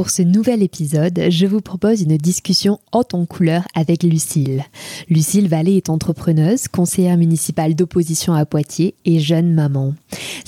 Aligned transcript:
Pour 0.00 0.08
ce 0.08 0.22
nouvel 0.22 0.62
épisode, 0.62 1.26
je 1.28 1.44
vous 1.44 1.60
propose 1.60 2.00
une 2.00 2.16
discussion 2.16 2.78
haute 2.90 3.12
en 3.12 3.26
couleur 3.26 3.64
avec 3.74 4.02
Lucille. 4.02 4.64
Lucille 5.10 5.46
Vallée 5.46 5.76
est 5.76 5.90
entrepreneuse, 5.90 6.68
conseillère 6.68 7.18
municipale 7.18 7.74
d'opposition 7.74 8.32
à 8.32 8.46
Poitiers 8.46 8.94
et 9.04 9.20
jeune 9.20 9.52
maman. 9.52 9.92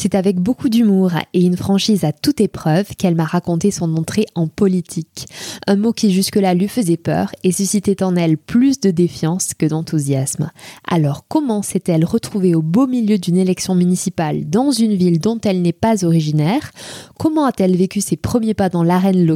C'est 0.03 0.17
avec 0.17 0.41
beaucoup 0.41 0.69
d'humour 0.69 1.13
et 1.33 1.45
une 1.45 1.57
franchise 1.57 2.03
à 2.03 2.11
toute 2.11 2.41
épreuve 2.41 2.97
qu'elle 2.99 3.15
m'a 3.15 3.25
raconté 3.25 3.71
son 3.71 3.97
entrée 3.97 4.27
en 4.35 4.49
politique. 4.49 5.29
Un 5.69 5.77
mot 5.77 5.93
qui 5.93 6.13
jusque-là 6.13 6.55
lui 6.55 6.67
faisait 6.67 6.97
peur 6.97 7.31
et 7.45 7.53
suscitait 7.53 8.03
en 8.03 8.17
elle 8.17 8.37
plus 8.37 8.81
de 8.81 8.91
défiance 8.91 9.55
que 9.55 9.65
d'enthousiasme. 9.65 10.51
Alors 10.91 11.25
comment 11.29 11.63
s'est-elle 11.63 12.05
retrouvée 12.05 12.57
au 12.57 12.63
beau 12.63 12.89
milieu 12.89 13.17
d'une 13.17 13.37
élection 13.37 13.77
municipale 13.77 14.51
dans 14.51 14.73
une 14.73 14.97
ville 14.97 15.21
dont 15.21 15.39
elle 15.41 15.63
n'est 15.63 15.73
pas 15.73 16.05
originaire? 16.05 16.73
Comment 17.17 17.45
a-t-elle 17.45 17.77
vécu 17.77 18.01
ses 18.01 18.17
premiers 18.17 18.55
pas 18.55 18.71
dans 18.71 18.83
l'arène 18.83 19.33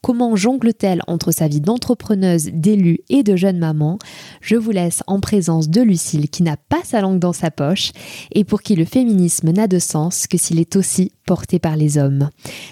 Comment 0.00 0.36
jongle-t-elle 0.36 1.02
entre 1.06 1.32
sa 1.32 1.48
vie 1.48 1.60
d'entrepreneuse, 1.60 2.48
d'élue 2.54 3.00
et 3.10 3.22
de 3.22 3.36
jeune 3.36 3.58
maman? 3.58 3.98
Je 4.40 4.56
vous 4.56 4.70
laisse 4.70 5.02
en 5.06 5.20
présence 5.20 5.68
de 5.68 5.82
Lucille 5.82 6.30
qui 6.30 6.42
n'a 6.42 6.56
pas 6.56 6.80
sa 6.82 7.02
langue 7.02 7.18
dans 7.18 7.34
sa 7.34 7.50
poche 7.50 7.92
et 8.34 8.44
pour 8.44 8.62
qui 8.62 8.74
le 8.74 8.86
féminisme 8.86 9.50
n'a 9.50 9.66
de 9.66 9.81
sens 9.82 10.26
que 10.26 10.38
s'il 10.38 10.58
est 10.58 10.76
aussi 10.76 11.12
porté 11.26 11.58
par 11.58 11.76
les 11.76 11.98
hommes. 11.98 12.30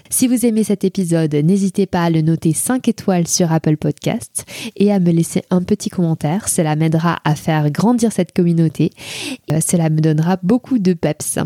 Si 0.09 0.27
vous 0.27 0.47
aimez 0.47 0.65
cet 0.65 0.85
épisode, 0.85 1.35
n'hésitez 1.35 1.87
pas 1.87 2.05
à 2.05 2.11
le 2.11 2.23
noter 2.23 2.53
5 2.53 2.89
étoiles 2.89 3.29
sur 3.29 3.53
Apple 3.53 3.77
Podcasts 3.77 4.45
et 4.77 4.93
à 4.93 4.99
me 4.99 5.11
laisser 5.11 5.43
un 5.51 5.63
petit 5.63 5.91
commentaire. 5.91 6.49
Cela 6.49 6.77
m'aidera 6.77 7.19
à 7.25 7.35
faire 7.35 7.71
grandir 7.71 8.13
cette 8.13 8.33
communauté. 8.33 8.91
Euh, 9.53 9.61
cela 9.61 9.91
me 9.91 10.01
donnera 10.01 10.39
beaucoup 10.43 10.79
de 10.79 10.95
peps. 10.95 11.39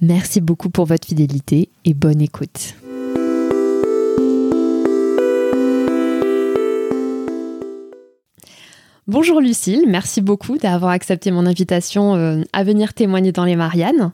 Merci 0.00 0.40
beaucoup 0.40 0.70
pour 0.70 0.86
votre 0.86 1.06
fidélité 1.06 1.70
et 1.84 1.94
bonne 1.94 2.20
écoute. 2.20 2.74
Bonjour 9.06 9.42
Lucille, 9.42 9.84
merci 9.86 10.22
beaucoup 10.22 10.56
d'avoir 10.56 10.90
accepté 10.92 11.30
mon 11.30 11.44
invitation 11.44 12.14
euh, 12.16 12.40
à 12.54 12.64
venir 12.64 12.94
témoigner 12.94 13.32
dans 13.32 13.44
les 13.44 13.54
Mariannes. 13.54 14.12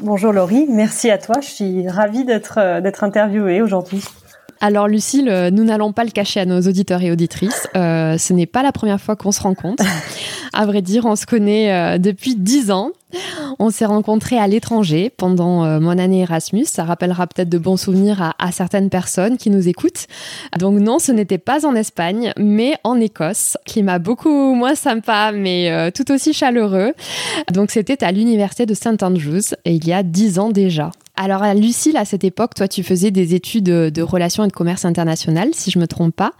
Bonjour 0.00 0.32
Laurie, 0.32 0.66
merci 0.68 1.10
à 1.10 1.18
toi, 1.18 1.40
je 1.40 1.48
suis 1.48 1.88
ravie 1.88 2.24
d'être 2.24 2.58
euh, 2.58 2.80
d'être 2.80 3.02
interviewée 3.02 3.62
aujourd'hui. 3.62 4.04
Alors 4.60 4.88
Lucille, 4.88 5.28
euh, 5.28 5.50
nous 5.50 5.64
n'allons 5.64 5.92
pas 5.92 6.04
le 6.04 6.10
cacher 6.10 6.40
à 6.40 6.44
nos 6.44 6.60
auditeurs 6.60 7.02
et 7.02 7.10
auditrices, 7.10 7.66
ce 7.74 8.32
n'est 8.32 8.46
pas 8.46 8.62
la 8.62 8.72
première 8.72 9.00
fois 9.00 9.16
qu'on 9.16 9.32
se 9.32 9.40
rencontre. 9.40 9.84
à 10.52 10.66
vrai 10.66 10.82
dire, 10.82 11.04
on 11.06 11.16
se 11.16 11.26
connaît 11.26 11.98
depuis 11.98 12.34
dix 12.34 12.70
ans. 12.70 12.90
On 13.58 13.70
s'est 13.70 13.86
rencontrés 13.86 14.38
à 14.38 14.46
l'étranger 14.46 15.10
pendant 15.16 15.64
euh, 15.64 15.80
mon 15.80 15.98
année 15.98 16.20
Erasmus. 16.20 16.66
Ça 16.66 16.84
rappellera 16.84 17.26
peut-être 17.26 17.48
de 17.48 17.58
bons 17.58 17.76
souvenirs 17.76 18.34
à, 18.38 18.52
certaines 18.52 18.90
personnes 18.90 19.38
qui 19.38 19.50
nous 19.50 19.68
écoutent. 19.68 20.06
Donc 20.58 20.78
non, 20.78 20.98
ce 20.98 21.12
n'était 21.12 21.38
pas 21.38 21.66
en 21.66 21.74
Espagne, 21.74 22.32
mais 22.36 22.74
en 22.84 23.00
Écosse. 23.00 23.56
Climat 23.66 23.98
beaucoup 23.98 24.54
moins 24.54 24.74
sympa, 24.74 25.32
mais 25.32 25.70
euh, 25.70 25.90
tout 25.90 26.10
aussi 26.12 26.32
chaleureux. 26.32 26.92
Donc 27.52 27.70
c'était 27.70 28.04
à 28.04 28.12
l'université 28.12 28.66
de 28.66 28.74
St 28.74 29.02
Andrews, 29.02 29.54
et 29.64 29.74
il 29.74 29.86
y 29.86 29.92
a 29.92 30.02
dix 30.02 30.38
ans 30.38 30.50
déjà. 30.50 30.90
Alors, 31.20 31.42
Lucille, 31.52 31.96
à 31.96 32.04
cette 32.04 32.22
époque, 32.22 32.54
toi, 32.54 32.68
tu 32.68 32.84
faisais 32.84 33.10
des 33.10 33.34
études 33.34 33.64
de 33.64 34.02
relations 34.02 34.44
et 34.44 34.46
de 34.46 34.52
commerce 34.52 34.84
international, 34.84 35.48
si 35.52 35.72
je 35.72 35.80
me 35.80 35.88
trompe 35.88 36.14
pas. 36.14 36.30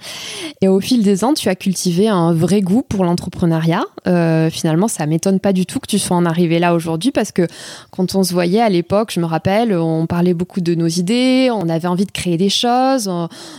Et 0.61 0.69
au 0.69 0.79
fil 0.79 1.03
des 1.03 1.25
ans, 1.25 1.35
tu 1.35 1.49
as 1.49 1.57
cultivé 1.57 2.07
un 2.07 2.33
vrai 2.33 2.61
goût 2.61 2.83
pour 2.89 3.05
l'entrepreneuriat. 3.05 3.83
Euh, 4.07 4.51
finalement, 4.51 4.87
ça 4.87 5.05
m'étonne 5.07 5.41
pas 5.41 5.53
du 5.53 5.67
tout 5.67 5.81
que 5.81 5.89
tu 5.89 5.99
sois 5.99 6.17
en 6.17 6.25
arrivé 6.25 6.61
là 6.61 6.75
aujourd'hui 6.75 7.11
parce 7.11 7.33
que 7.33 7.49
quand 7.91 8.15
on 8.15 8.23
se 8.23 8.33
voyait 8.33 8.61
à 8.61 8.69
l'époque, 8.69 9.11
je 9.13 9.19
me 9.19 9.27
rappelle, 9.27 9.75
on 9.75 10.07
parlait 10.07 10.33
beaucoup 10.33 10.61
de 10.61 10.77
nos 10.77 10.87
idées, 10.87 11.51
on 11.53 11.69
avait 11.69 11.89
envie 11.89 12.07
de 12.07 12.13
créer 12.13 12.37
des 12.37 12.49
choses, 12.49 13.11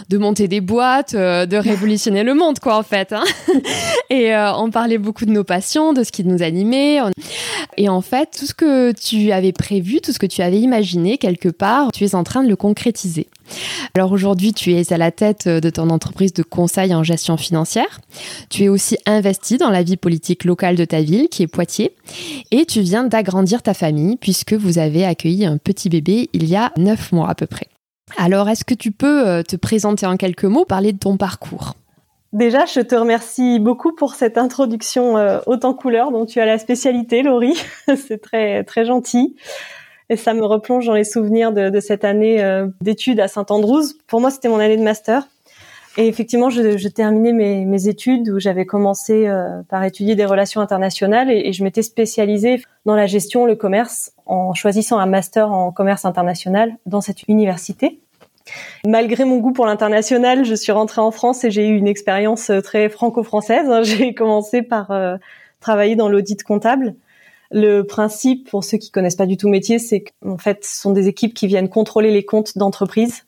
de 0.07 0.17
monter 0.17 0.47
des 0.47 0.61
boîtes, 0.61 1.15
euh, 1.15 1.45
de 1.45 1.57
révolutionner 1.57 2.23
le 2.23 2.33
monde, 2.33 2.59
quoi, 2.59 2.77
en 2.77 2.83
fait. 2.83 3.11
Hein. 3.11 3.23
et 4.09 4.33
euh, 4.33 4.53
on 4.53 4.71
parlait 4.71 4.97
beaucoup 4.97 5.25
de 5.25 5.31
nos 5.31 5.43
passions, 5.43 5.91
de 5.91 6.05
ce 6.05 6.13
qui 6.13 6.23
nous 6.23 6.43
animait. 6.43 6.99
Et 7.77 7.89
en 7.89 8.01
fait, 8.01 8.29
tout 8.37 8.45
ce 8.45 8.53
que 8.53 8.93
tu 8.93 9.31
avais 9.33 9.51
prévu, 9.51 9.99
tout 10.01 10.13
ce 10.13 10.19
que 10.19 10.25
tu 10.25 10.41
avais 10.41 10.59
imaginé, 10.59 11.08
quelque 11.17 11.49
part, 11.49 11.91
tu 11.91 12.05
es 12.05 12.15
en 12.15 12.23
train 12.23 12.43
de 12.43 12.49
le 12.49 12.55
concrétiser. 12.55 13.27
Alors 13.95 14.11
aujourd'hui, 14.11 14.53
tu 14.53 14.73
es 14.73 14.93
à 14.93 14.97
la 14.97 15.11
tête 15.11 15.47
de 15.47 15.69
ton 15.69 15.89
entreprise 15.89 16.33
de 16.33 16.43
conseil 16.43 16.93
en 16.93 17.03
gestion 17.03 17.37
financière. 17.37 17.99
Tu 18.49 18.65
es 18.65 18.69
aussi 18.69 18.97
investi 19.05 19.57
dans 19.57 19.71
la 19.71 19.83
vie 19.83 19.97
politique 19.97 20.43
locale 20.43 20.75
de 20.75 20.85
ta 20.85 21.01
ville, 21.01 21.29
qui 21.29 21.43
est 21.43 21.47
Poitiers. 21.47 21.95
Et 22.51 22.65
tu 22.65 22.81
viens 22.81 23.03
d'agrandir 23.03 23.61
ta 23.61 23.73
famille, 23.73 24.17
puisque 24.17 24.53
vous 24.53 24.77
avez 24.77 25.05
accueilli 25.05 25.45
un 25.45 25.57
petit 25.57 25.89
bébé 25.89 26.29
il 26.33 26.47
y 26.47 26.55
a 26.55 26.71
neuf 26.77 27.11
mois 27.11 27.29
à 27.29 27.35
peu 27.35 27.47
près. 27.47 27.67
Alors, 28.17 28.49
est-ce 28.49 28.65
que 28.65 28.73
tu 28.73 28.91
peux 28.91 29.27
euh, 29.27 29.43
te 29.43 29.55
présenter 29.55 30.05
en 30.05 30.17
quelques 30.17 30.45
mots, 30.45 30.65
parler 30.65 30.93
de 30.93 30.97
ton 30.97 31.17
parcours? 31.17 31.75
Déjà, 32.33 32.65
je 32.65 32.81
te 32.81 32.95
remercie 32.95 33.59
beaucoup 33.59 33.93
pour 33.93 34.13
cette 34.13 34.37
introduction 34.37 35.17
euh, 35.17 35.39
haute 35.47 35.65
en 35.65 35.73
couleur 35.73 36.11
dont 36.11 36.25
tu 36.25 36.39
as 36.39 36.45
la 36.45 36.59
spécialité, 36.59 37.23
Laurie. 37.23 37.59
C'est 37.95 38.21
très 38.21 38.63
très 38.63 38.85
gentil 38.85 39.35
et 40.09 40.15
ça 40.15 40.33
me 40.33 40.43
replonge 40.43 40.85
dans 40.85 40.93
les 40.93 41.03
souvenirs 41.03 41.51
de, 41.51 41.69
de 41.69 41.79
cette 41.79 42.03
année 42.03 42.43
euh, 42.43 42.67
d'études 42.81 43.19
à 43.19 43.27
Saint-Andrews. 43.27 43.83
Pour 44.07 44.21
moi, 44.21 44.31
c'était 44.31 44.49
mon 44.49 44.59
année 44.59 44.77
de 44.77 44.83
master. 44.83 45.27
Et 45.97 46.07
effectivement, 46.07 46.49
je, 46.49 46.77
je 46.77 46.87
terminais 46.87 47.33
mes, 47.33 47.65
mes, 47.65 47.87
études 47.87 48.29
où 48.29 48.39
j'avais 48.39 48.65
commencé 48.65 49.27
euh, 49.27 49.61
par 49.69 49.83
étudier 49.83 50.15
des 50.15 50.25
relations 50.25 50.61
internationales 50.61 51.29
et, 51.31 51.47
et 51.47 51.53
je 51.53 51.63
m'étais 51.63 51.81
spécialisée 51.81 52.61
dans 52.85 52.95
la 52.95 53.05
gestion, 53.05 53.45
le 53.45 53.55
commerce, 53.55 54.13
en 54.25 54.53
choisissant 54.53 54.97
un 54.97 55.07
master 55.07 55.51
en 55.51 55.71
commerce 55.71 56.05
international 56.05 56.73
dans 56.85 57.01
cette 57.01 57.27
université. 57.27 57.99
Malgré 58.85 59.25
mon 59.25 59.37
goût 59.37 59.51
pour 59.51 59.65
l'international, 59.65 60.45
je 60.45 60.55
suis 60.55 60.71
rentrée 60.71 61.01
en 61.01 61.11
France 61.11 61.43
et 61.43 61.51
j'ai 61.51 61.67
eu 61.67 61.75
une 61.75 61.87
expérience 61.87 62.49
euh, 62.49 62.61
très 62.61 62.89
franco-française. 62.89 63.67
J'ai 63.83 64.13
commencé 64.13 64.61
par 64.61 64.91
travailler 65.59 65.95
dans 65.95 66.09
l'audit 66.09 66.41
comptable 66.43 66.95
le 67.51 67.81
principe, 67.81 68.49
pour 68.49 68.63
ceux 68.63 68.77
qui 68.77 68.91
connaissent 68.91 69.15
pas 69.15 69.25
du 69.25 69.35
tout 69.35 69.49
métier, 69.49 69.79
c'est 69.79 70.03
qu'en 70.03 70.37
fait, 70.37 70.63
ce 70.63 70.81
sont 70.81 70.91
des 70.91 71.07
équipes 71.07 71.33
qui 71.33 71.47
viennent 71.47 71.69
contrôler 71.69 72.11
les 72.11 72.23
comptes 72.23 72.57
d'entreprise. 72.57 73.23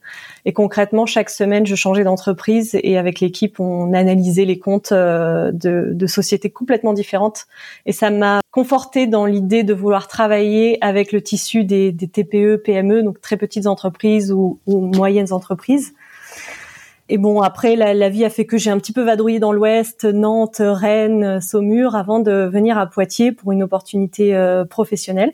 Et 0.45 0.53
concrètement, 0.53 1.07
chaque 1.07 1.31
semaine, 1.31 1.65
je 1.65 1.75
changeais 1.75 2.03
d'entreprise 2.03 2.77
et 2.83 2.97
avec 2.97 3.19
l'équipe, 3.19 3.59
on 3.59 3.94
analysait 3.94 4.45
les 4.45 4.59
comptes 4.59 4.91
euh, 4.91 5.51
de, 5.51 6.06
sociétés 6.06 6.51
complètement 6.51 6.94
différentes. 6.94 7.47
Et 7.88 7.94
ça 7.94 8.12
m'a 8.12 8.41
conforté 8.51 9.07
dans 9.07 9.25
l'idée 9.25 9.63
de 9.63 9.73
vouloir 9.73 10.07
travailler 10.07 10.77
avec 10.83 11.12
le 11.12 11.21
tissu 11.21 11.63
des, 11.63 11.95
TPE, 11.95 12.57
PME, 12.63 13.01
donc 13.01 13.21
très 13.21 13.38
petites 13.38 13.65
entreprises 13.65 14.31
ou 14.31 14.59
moyennes 14.68 15.33
entreprises 15.33 15.94
et 17.13 17.17
bon, 17.17 17.41
après, 17.41 17.75
la, 17.75 18.07
vie 18.07 18.23
a 18.23 18.29
fait 18.29 18.45
que 18.45 18.57
j'ai 18.57 18.69
un 18.69 18.77
petit 18.77 18.93
peu 18.93 19.01
vadrouillé 19.01 19.39
dans 19.39 19.51
l'Ouest, 19.51 20.05
Nantes, 20.05 20.61
Rennes, 20.61 21.41
Saumur, 21.41 21.93
avant 21.93 22.21
de 22.21 22.49
venir 22.49 22.77
à 22.77 22.87
Poitiers 22.87 23.33
pour 23.33 23.51
une 23.51 23.63
opportunité 23.63 24.33
euh, 24.33 24.63
professionnelle 24.63 25.33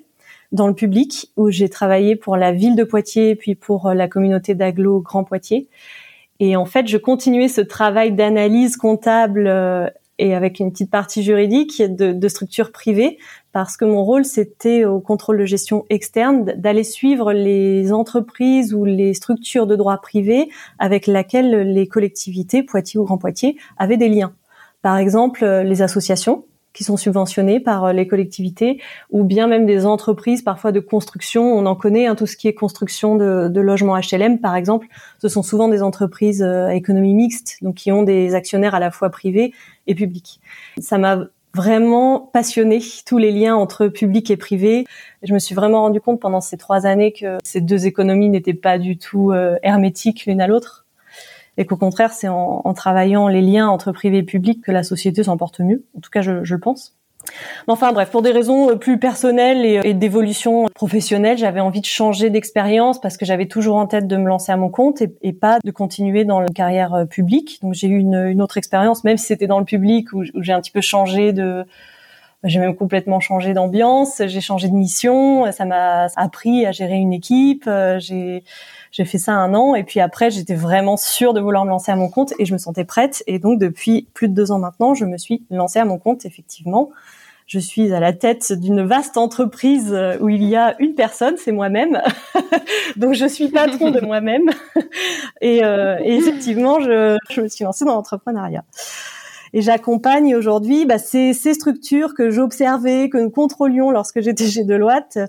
dans 0.52 0.66
le 0.68 0.74
public, 0.74 1.32
où 1.38 1.52
j'ai 1.52 1.70
travaillé 1.70 2.16
pour 2.16 2.36
la 2.36 2.52
ville 2.52 2.76
de 2.76 2.84
Poitiers, 2.84 3.36
puis 3.36 3.54
pour 3.54 3.86
euh, 3.90 3.94
la 3.94 4.08
communauté 4.08 4.56
d'Aglo 4.56 5.02
Grand 5.02 5.24
Poitiers. 5.24 5.68
Et 6.40 6.56
en 6.56 6.66
fait, 6.66 6.88
je 6.88 6.98
continuais 6.98 7.48
ce 7.48 7.62
travail 7.62 8.12
d'analyse 8.12 8.76
comptable 8.76 9.46
euh, 9.46 9.88
et 10.20 10.34
avec 10.34 10.60
une 10.60 10.72
petite 10.72 10.92
partie 10.92 11.24
juridique 11.24 11.82
de, 11.82 12.12
de 12.12 12.28
structures 12.28 12.72
privées 12.72 13.18
parce 13.52 13.78
que 13.78 13.86
mon 13.86 14.04
rôle 14.04 14.26
c'était 14.26 14.86
au 14.86 15.00
contrôle 15.00 15.38
de 15.38 15.46
gestion 15.46 15.86
externe 15.90 16.46
d'aller 16.56 16.84
suivre 16.84 17.34
les 17.34 17.92
entreprises 17.92 18.74
ou 18.74 18.86
les 18.86 19.14
structures 19.14 19.68
de 19.68 19.76
droit 19.76 19.98
privé 19.98 20.50
avec 20.80 21.08
lesquelles 21.08 21.74
les 21.74 21.88
collectivités 21.88 22.64
Poitiers 22.64 23.00
ou 23.00 23.04
Grand 23.04 23.18
Poitiers 23.18 23.58
avaient 23.78 23.98
des 23.98 24.10
liens. 24.10 24.34
Par 24.82 24.98
exemple, 24.98 25.46
les 25.46 25.82
associations 25.82 26.46
qui 26.78 26.84
sont 26.84 26.96
subventionnés 26.96 27.60
par 27.60 27.86
euh, 27.86 27.92
les 27.92 28.06
collectivités 28.08 28.80
ou 29.10 29.24
bien 29.24 29.48
même 29.48 29.66
des 29.66 29.88
entreprises 29.88 30.44
parfois 30.44 30.72
de 30.72 30.80
construction. 30.80 31.44
On 31.58 31.66
en 31.66 31.76
connaît 31.76 32.06
hein, 32.06 32.14
tout 32.14 32.28
ce 32.28 32.38
qui 32.38 32.48
est 32.48 32.54
construction 32.54 33.16
de, 33.16 33.48
de, 33.50 33.62
logements 33.62 33.98
HLM 33.98 34.40
par 34.40 34.56
exemple. 34.56 34.86
Ce 35.20 35.28
sont 35.28 35.42
souvent 35.42 35.70
des 35.70 35.82
entreprises 35.82 36.44
euh, 36.44 36.68
à 36.68 36.76
économie 36.76 37.16
mixte, 37.16 37.58
donc 37.64 37.76
qui 37.76 37.92
ont 37.92 38.04
des 38.04 38.36
actionnaires 38.36 38.76
à 38.76 38.80
la 38.80 38.92
fois 38.92 39.10
privés 39.10 39.54
et 39.88 39.96
publics. 39.96 40.40
Ça 40.80 41.00
m'a 41.00 41.26
vraiment 41.56 42.30
passionné 42.32 42.80
tous 43.08 43.18
les 43.18 43.32
liens 43.32 43.56
entre 43.56 43.88
public 43.88 44.30
et 44.30 44.38
privé. 44.38 44.86
Je 45.24 45.34
me 45.34 45.40
suis 45.40 45.56
vraiment 45.56 45.82
rendu 45.82 46.00
compte 46.00 46.20
pendant 46.20 46.42
ces 46.42 46.58
trois 46.58 46.86
années 46.86 47.12
que 47.12 47.40
ces 47.44 47.62
deux 47.62 47.88
économies 47.88 48.30
n'étaient 48.30 48.54
pas 48.54 48.78
du 48.78 49.00
tout 49.00 49.32
euh, 49.32 49.58
hermétiques 49.64 50.28
l'une 50.28 50.42
à 50.42 50.48
l'autre 50.48 50.87
et 51.58 51.66
qu'au 51.66 51.78
contraire, 51.78 52.14
c'est 52.14 52.28
en, 52.28 52.62
en, 52.64 52.74
travaillant 52.74 53.28
les 53.28 53.42
liens 53.42 53.68
entre 53.68 53.92
privé 53.92 54.20
et 54.20 54.24
public 54.24 54.62
que 54.64 54.72
la 54.72 54.84
société 54.84 55.24
s'en 55.24 55.38
porte 55.38 55.60
mieux. 55.60 55.84
En 55.98 56.02
tout 56.02 56.10
cas, 56.10 56.22
je, 56.22 56.44
je 56.44 56.56
le 56.56 56.60
pense. 56.60 56.94
Enfin 57.68 57.92
bref, 57.92 58.10
pour 58.10 58.22
des 58.22 58.32
raisons 58.32 58.70
euh, 58.70 58.76
plus 58.76 59.00
personnelles 59.00 59.66
et, 59.66 59.82
et 59.84 59.94
d'évolution 59.94 60.66
professionnelle, 60.74 61.38
j'avais 61.38 61.60
envie 61.60 61.82
de 61.82 61.86
changer 61.86 62.30
d'expérience 62.30 63.02
parce 63.02 63.18
que 63.18 63.26
j'avais 63.26 63.48
toujours 63.48 63.76
en 63.76 63.88
tête 63.88 64.08
de 64.08 64.18
me 64.18 64.28
lancer 64.28 64.52
à 64.52 64.58
mon 64.58 64.70
compte 64.70 65.02
et, 65.02 65.14
et 65.22 65.34
pas 65.34 65.60
de 65.64 65.72
continuer 65.72 66.24
dans 66.24 66.40
la 66.40 66.48
carrière 66.48 66.94
euh, 66.94 67.06
publique. 67.06 67.60
Donc 67.62 67.74
j'ai 67.74 67.88
eu 67.88 67.98
une, 67.98 68.16
une, 68.16 68.42
autre 68.42 68.58
expérience, 68.58 69.04
même 69.04 69.18
si 69.18 69.26
c'était 69.26 69.48
dans 69.48 69.60
le 69.60 69.66
public 69.66 70.14
où, 70.14 70.24
où 70.34 70.42
j'ai 70.42 70.54
un 70.54 70.62
petit 70.62 70.72
peu 70.72 70.82
changé 70.82 71.34
de, 71.34 71.66
j'ai 72.44 72.60
même 72.60 72.76
complètement 72.76 73.20
changé 73.20 73.54
d'ambiance, 73.54 74.22
j'ai 74.26 74.42
changé 74.42 74.68
de 74.68 74.74
mission, 74.74 75.52
ça 75.52 75.66
m'a 75.66 76.08
appris 76.16 76.66
à 76.66 76.72
gérer 76.72 76.96
une 76.96 77.14
équipe, 77.14 77.66
euh, 77.68 78.00
j'ai 78.00 78.44
j'ai 78.92 79.06
fait 79.06 79.18
ça 79.18 79.34
un 79.34 79.54
an 79.54 79.76
et 79.76 79.84
puis 79.84 80.00
après 80.00 80.32
j'étais 80.32 80.56
vraiment 80.56 80.98
sûre 80.98 81.34
de 81.34 81.42
vouloir 81.42 81.66
me 81.66 81.70
lancer 81.70 81.92
à 81.92 81.96
mon 81.96 82.10
compte 82.10 82.34
et 82.40 82.46
je 82.46 82.54
me 82.54 82.58
sentais 82.58 82.86
prête 82.86 83.24
et 83.28 83.40
donc 83.40 83.60
depuis 83.60 84.08
plus 84.14 84.28
de 84.30 84.34
deux 84.34 84.52
ans 84.52 84.60
maintenant 84.60 84.94
je 84.94 85.06
me 85.06 85.18
suis 85.18 85.44
lancée 85.50 85.80
à 85.80 85.86
mon 85.86 85.98
compte 85.98 86.26
effectivement. 86.26 86.90
Je 87.46 87.60
suis 87.60 87.94
à 87.94 88.02
la 88.02 88.12
tête 88.12 88.52
d'une 88.52 88.86
vaste 88.86 89.16
entreprise 89.16 89.98
où 90.20 90.28
il 90.28 90.44
y 90.44 90.58
a 90.58 90.76
une 90.80 90.96
personne, 90.96 91.36
c'est 91.38 91.54
moi-même. 91.54 92.02
donc 92.98 93.14
je 93.14 93.26
suis 93.26 93.48
patron 93.48 93.90
de 93.90 94.02
moi-même 94.06 94.50
et, 95.40 95.64
euh, 95.64 95.98
et 96.04 96.16
effectivement 96.16 96.82
je, 96.82 97.18
je 97.30 97.42
me 97.42 97.48
suis 97.48 97.64
lancée 97.64 97.86
dans 97.86 97.94
l'entrepreneuriat 97.94 98.66
et 99.54 99.62
j'accompagne 99.62 100.36
aujourd'hui 100.36 100.86
bah, 100.86 100.98
ces, 100.98 101.34
structures 101.34 102.14
que 102.14 102.30
j'observais, 102.30 103.10
que 103.10 103.18
nous 103.18 103.30
contrôlions 103.30 103.92
lorsque 103.92 104.22
j'étais 104.22 104.48
chez 104.48 104.64
Deloitte. 104.64 105.20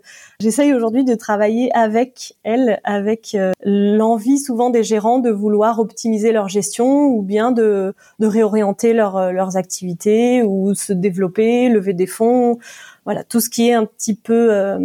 J'essaye 0.40 0.74
aujourd'hui 0.74 1.04
de 1.04 1.14
travailler 1.14 1.70
avec 1.76 2.34
elles, 2.42 2.80
avec 2.84 3.34
euh, 3.34 3.52
l'envie 3.64 4.38
souvent 4.38 4.70
des 4.70 4.82
gérants 4.82 5.18
de 5.18 5.30
vouloir 5.30 5.78
optimiser 5.78 6.32
leur 6.32 6.48
gestion 6.48 7.06
ou 7.06 7.22
bien 7.22 7.52
de, 7.52 7.94
de 8.18 8.26
réorienter 8.26 8.92
leur, 8.92 9.16
euh, 9.16 9.32
leurs 9.32 9.56
activités 9.56 10.42
ou 10.42 10.74
se 10.74 10.92
développer, 10.92 11.68
lever 11.68 11.92
des 11.92 12.06
fonds. 12.06 12.58
Voilà, 13.04 13.24
tout 13.24 13.40
ce 13.40 13.48
qui 13.48 13.68
est 13.68 13.74
un 13.74 13.86
petit 13.86 14.14
peu 14.14 14.52
euh, 14.52 14.78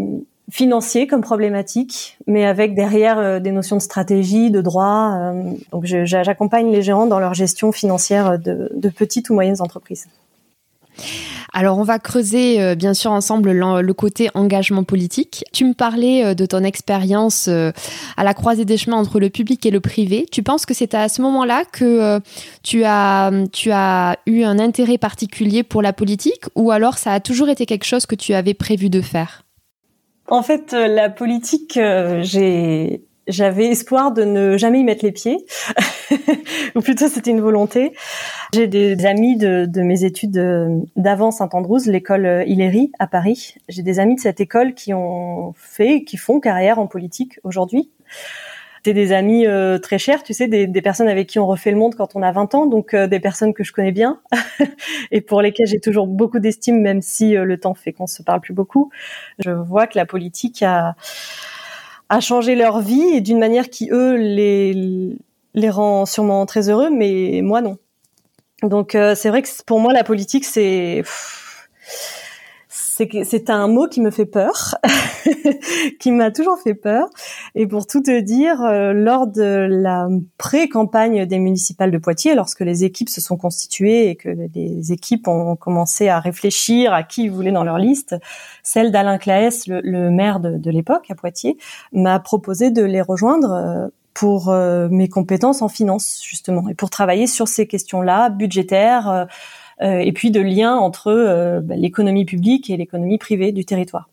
financier 0.51 1.07
comme 1.07 1.21
problématique, 1.21 2.17
mais 2.27 2.45
avec 2.45 2.75
derrière 2.75 3.17
euh, 3.17 3.39
des 3.39 3.51
notions 3.51 3.77
de 3.77 3.81
stratégie, 3.81 4.51
de 4.51 4.61
droit. 4.61 5.13
Euh, 5.15 5.51
donc 5.71 5.85
j'accompagne 5.85 6.71
les 6.71 6.81
gérants 6.81 7.07
dans 7.07 7.19
leur 7.19 7.33
gestion 7.33 7.71
financière 7.71 8.37
de, 8.39 8.89
petites 8.89 9.29
ou 9.29 9.33
moyennes 9.33 9.61
entreprises. 9.61 10.07
Alors 11.55 11.77
on 11.77 11.83
va 11.83 11.97
creuser 11.97 12.61
euh, 12.61 12.75
bien 12.75 12.93
sûr 12.93 13.11
ensemble 13.11 13.51
le 13.51 13.93
côté 13.93 14.29
engagement 14.33 14.83
politique. 14.83 15.45
Tu 15.53 15.65
me 15.65 15.73
parlais 15.73 16.35
de 16.35 16.45
ton 16.45 16.63
expérience 16.63 17.47
à 17.47 18.23
la 18.23 18.33
croisée 18.33 18.65
des 18.65 18.77
chemins 18.77 18.97
entre 18.97 19.19
le 19.19 19.29
public 19.29 19.65
et 19.65 19.71
le 19.71 19.79
privé. 19.79 20.25
Tu 20.29 20.43
penses 20.43 20.65
que 20.65 20.73
c'est 20.73 20.93
à 20.93 21.07
ce 21.09 21.21
moment-là 21.21 21.63
que 21.71 22.19
tu 22.63 22.83
as 22.83 24.17
eu 24.25 24.43
un 24.43 24.59
intérêt 24.59 24.97
particulier 24.97 25.63
pour 25.63 25.81
la 25.81 25.93
politique 25.93 26.43
ou 26.55 26.71
alors 26.71 26.97
ça 26.97 27.13
a 27.13 27.19
toujours 27.19 27.49
été 27.49 27.65
quelque 27.65 27.85
chose 27.85 28.05
que 28.05 28.15
tu 28.15 28.33
avais 28.33 28.53
prévu 28.53 28.89
de 28.89 29.01
faire? 29.01 29.43
En 30.27 30.43
fait, 30.43 30.73
euh, 30.73 30.87
la 30.87 31.09
politique, 31.09 31.77
euh, 31.77 32.21
j'ai 32.23 33.03
j'avais 33.25 33.67
espoir 33.67 34.11
de 34.11 34.25
ne 34.25 34.57
jamais 34.57 34.81
y 34.81 34.83
mettre 34.83 35.05
les 35.05 35.13
pieds, 35.13 35.45
ou 36.75 36.81
plutôt 36.81 37.07
c'était 37.07 37.31
une 37.31 37.39
volonté. 37.39 37.93
J'ai 38.53 38.67
des 38.67 39.05
amis 39.05 39.37
de, 39.37 39.65
de 39.65 39.81
mes 39.81 40.03
études 40.03 40.37
d'avant 40.97 41.31
Saint-Andrews, 41.31 41.79
l'école 41.85 42.43
Hillery 42.45 42.91
à 42.99 43.07
Paris. 43.07 43.55
J'ai 43.69 43.81
des 43.81 43.99
amis 43.99 44.15
de 44.15 44.19
cette 44.19 44.41
école 44.41 44.73
qui 44.73 44.93
ont 44.93 45.53
fait, 45.55 46.03
qui 46.03 46.17
font 46.17 46.41
carrière 46.41 46.79
en 46.79 46.87
politique 46.87 47.39
aujourd'hui 47.45 47.91
c'était 48.83 48.93
des 48.93 49.13
amis 49.13 49.47
euh, 49.47 49.77
très 49.77 49.97
chers, 49.97 50.23
tu 50.23 50.33
sais, 50.33 50.49
des, 50.49 50.67
des, 50.67 50.81
personnes 50.81 51.07
avec 51.07 51.29
qui 51.29 51.39
on 51.39 51.47
refait 51.47 51.71
le 51.71 51.77
monde 51.77 51.95
quand 51.95 52.17
on 52.17 52.21
a 52.21 52.33
20 52.33 52.53
ans, 52.53 52.65
donc 52.65 52.93
euh, 52.93 53.07
des 53.07 53.21
personnes 53.21 53.53
que 53.53 53.63
je 53.63 53.71
connais 53.71 53.93
bien 53.93 54.19
et 55.11 55.21
pour 55.21 55.41
lesquelles 55.41 55.67
j'ai 55.67 55.79
toujours 55.79 56.05
beaucoup 56.05 56.39
d'estime, 56.39 56.81
même 56.81 57.01
si 57.01 57.37
euh, 57.37 57.45
le 57.45 57.57
temps 57.57 57.75
fait 57.75 57.93
qu'on 57.93 58.07
se 58.07 58.21
parle 58.21 58.41
plus 58.41 58.53
beaucoup. 58.53 58.91
Je 59.39 59.51
vois 59.51 59.87
que 59.87 59.97
la 59.97 60.05
politique 60.05 60.61
a, 60.63 60.95
a 62.09 62.19
changé 62.19 62.55
leur 62.55 62.81
vie 62.81 63.05
et 63.13 63.21
d'une 63.21 63.39
manière 63.39 63.69
qui 63.69 63.87
eux 63.89 64.17
les 64.17 65.15
les 65.53 65.69
rend 65.69 66.05
sûrement 66.05 66.45
très 66.45 66.67
heureux, 66.67 66.89
mais 66.89 67.39
moi 67.41 67.61
non. 67.61 67.77
Donc 68.63 68.97
c'est 69.15 69.29
vrai 69.29 69.43
que 69.43 69.47
pour 69.65 69.79
moi 69.79 69.93
la 69.93 70.03
politique 70.03 70.43
c'est 70.43 71.03
c'est 72.95 73.49
un 73.49 73.67
mot 73.67 73.87
qui 73.87 74.01
me 74.01 74.11
fait 74.11 74.27
peur, 74.27 74.75
qui 75.99 76.11
m'a 76.11 76.29
toujours 76.29 76.59
fait 76.59 76.75
peur. 76.75 77.09
Et 77.55 77.65
pour 77.65 77.87
tout 77.87 78.01
te 78.01 78.19
dire, 78.19 78.61
euh, 78.61 78.93
lors 78.93 79.25
de 79.25 79.67
la 79.69 80.07
pré-campagne 80.37 81.25
des 81.25 81.39
municipales 81.39 81.89
de 81.89 81.97
Poitiers, 81.97 82.35
lorsque 82.35 82.59
les 82.59 82.83
équipes 82.83 83.09
se 83.09 83.19
sont 83.19 83.35
constituées 83.35 84.09
et 84.09 84.15
que 84.15 84.29
les 84.53 84.91
équipes 84.91 85.27
ont 85.27 85.55
commencé 85.55 86.07
à 86.07 86.19
réfléchir 86.19 86.93
à 86.93 87.01
qui 87.01 87.23
ils 87.23 87.31
voulaient 87.31 87.51
dans 87.51 87.63
leur 87.63 87.79
liste, 87.79 88.15
celle 88.61 88.91
d'Alain 88.91 89.17
Claes, 89.17 89.63
le, 89.67 90.09
maire 90.11 90.39
de, 90.39 90.57
de 90.57 90.69
l'époque 90.69 91.09
à 91.09 91.15
Poitiers, 91.15 91.57
m'a 91.93 92.19
proposé 92.19 92.69
de 92.69 92.83
les 92.83 93.01
rejoindre 93.01 93.53
euh, 93.53 93.87
pour 94.13 94.49
euh, 94.49 94.87
mes 94.91 95.09
compétences 95.09 95.63
en 95.63 95.67
finance 95.67 96.21
justement 96.23 96.69
et 96.69 96.75
pour 96.75 96.91
travailler 96.91 97.25
sur 97.25 97.47
ces 97.47 97.65
questions-là 97.65 98.29
budgétaires 98.29 99.27
et 99.81 100.11
puis 100.13 100.31
de 100.31 100.41
liens 100.41 100.75
entre 100.75 101.07
euh, 101.07 101.59
bah, 101.61 101.75
l'économie 101.75 102.25
publique 102.25 102.69
et 102.69 102.77
l'économie 102.77 103.17
privée 103.17 103.51
du 103.51 103.65
territoire. 103.65 104.09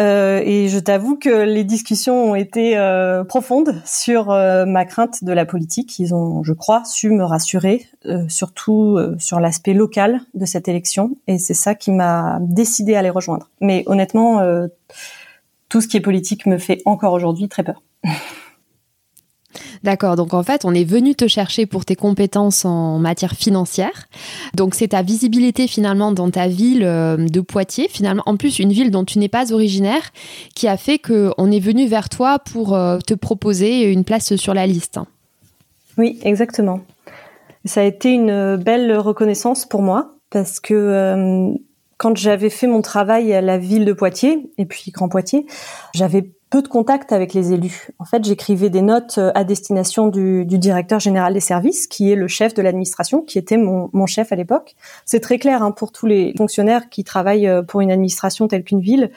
Euh, 0.00 0.40
et 0.44 0.68
je 0.68 0.78
t'avoue 0.78 1.16
que 1.16 1.42
les 1.44 1.64
discussions 1.64 2.30
ont 2.30 2.34
été 2.34 2.78
euh, 2.78 3.24
profondes 3.24 3.74
sur 3.84 4.30
euh, 4.30 4.64
ma 4.64 4.84
crainte 4.84 5.22
de 5.22 5.32
la 5.32 5.44
politique. 5.44 5.98
Ils 5.98 6.14
ont, 6.14 6.42
je 6.42 6.52
crois, 6.52 6.82
su 6.84 7.10
me 7.10 7.24
rassurer, 7.24 7.86
surtout 8.28 8.98
sur 9.18 9.40
l'aspect 9.40 9.74
local 9.74 10.20
de 10.34 10.46
cette 10.46 10.68
élection. 10.68 11.16
Et 11.26 11.38
c'est 11.38 11.54
ça 11.54 11.74
qui 11.74 11.90
m'a 11.90 12.38
décidé 12.40 12.94
à 12.94 13.02
les 13.02 13.10
rejoindre. 13.10 13.50
Mais 13.60 13.82
honnêtement, 13.86 14.40
tout 15.68 15.80
ce 15.80 15.88
qui 15.88 15.96
est 15.96 16.00
politique 16.00 16.46
me 16.46 16.58
fait 16.58 16.82
encore 16.84 17.12
aujourd'hui 17.12 17.48
très 17.48 17.62
peur. 17.62 17.82
D'accord, 19.82 20.16
donc 20.16 20.34
en 20.34 20.42
fait, 20.42 20.64
on 20.64 20.74
est 20.74 20.84
venu 20.84 21.14
te 21.14 21.26
chercher 21.26 21.66
pour 21.66 21.84
tes 21.84 21.96
compétences 21.96 22.64
en 22.64 22.98
matière 22.98 23.32
financière. 23.32 24.08
Donc 24.54 24.74
c'est 24.74 24.88
ta 24.88 25.02
visibilité 25.02 25.66
finalement 25.66 26.12
dans 26.12 26.30
ta 26.30 26.48
ville 26.48 26.84
euh, 26.84 27.16
de 27.16 27.40
Poitiers, 27.40 27.88
finalement, 27.88 28.22
en 28.26 28.36
plus 28.36 28.58
une 28.58 28.72
ville 28.72 28.90
dont 28.90 29.04
tu 29.04 29.18
n'es 29.18 29.28
pas 29.28 29.52
originaire, 29.52 30.02
qui 30.54 30.68
a 30.68 30.76
fait 30.76 30.98
qu'on 30.98 31.50
est 31.50 31.60
venu 31.60 31.86
vers 31.86 32.08
toi 32.08 32.38
pour 32.38 32.74
euh, 32.74 32.98
te 32.98 33.14
proposer 33.14 33.90
une 33.90 34.04
place 34.04 34.36
sur 34.36 34.54
la 34.54 34.66
liste. 34.66 34.98
Oui, 35.98 36.18
exactement. 36.22 36.80
Ça 37.64 37.82
a 37.82 37.84
été 37.84 38.10
une 38.10 38.56
belle 38.56 38.96
reconnaissance 38.96 39.66
pour 39.66 39.82
moi 39.82 40.14
parce 40.30 40.58
que 40.58 40.74
euh, 40.74 41.52
quand 41.98 42.16
j'avais 42.16 42.50
fait 42.50 42.66
mon 42.66 42.82
travail 42.82 43.32
à 43.32 43.40
la 43.40 43.58
ville 43.58 43.84
de 43.84 43.92
Poitiers 43.92 44.50
et 44.58 44.64
puis 44.64 44.90
Grand 44.90 45.08
Poitiers, 45.08 45.46
j'avais 45.94 46.32
peu 46.52 46.60
de 46.60 46.68
contact 46.68 47.12
avec 47.12 47.32
les 47.32 47.54
élus. 47.54 47.88
En 47.98 48.04
fait, 48.04 48.22
j'écrivais 48.24 48.68
des 48.68 48.82
notes 48.82 49.16
euh, 49.16 49.32
à 49.34 49.42
destination 49.42 50.08
du, 50.08 50.44
directeur 50.44 51.00
général 51.00 51.32
des 51.32 51.40
services, 51.40 51.86
qui 51.86 52.12
est 52.12 52.14
le 52.14 52.28
chef 52.28 52.52
de 52.52 52.60
l'administration, 52.60 53.22
qui 53.22 53.38
était 53.38 53.56
mon, 53.56 53.88
mon 53.94 54.04
chef 54.04 54.32
à 54.32 54.36
l'époque. 54.36 54.74
C'est 55.06 55.20
très 55.20 55.38
clair 55.38 55.62
hein, 55.62 55.70
pour 55.70 55.92
tous 55.92 56.04
les 56.04 56.34
fonctionnaires 56.36 56.90
qui 56.90 57.04
travaillent 57.04 57.48
euh, 57.48 57.62
pour 57.62 57.80
une 57.80 57.90
administration 57.90 58.48
telle 58.48 58.64
qu'une 58.64 58.82
ville 58.82 59.10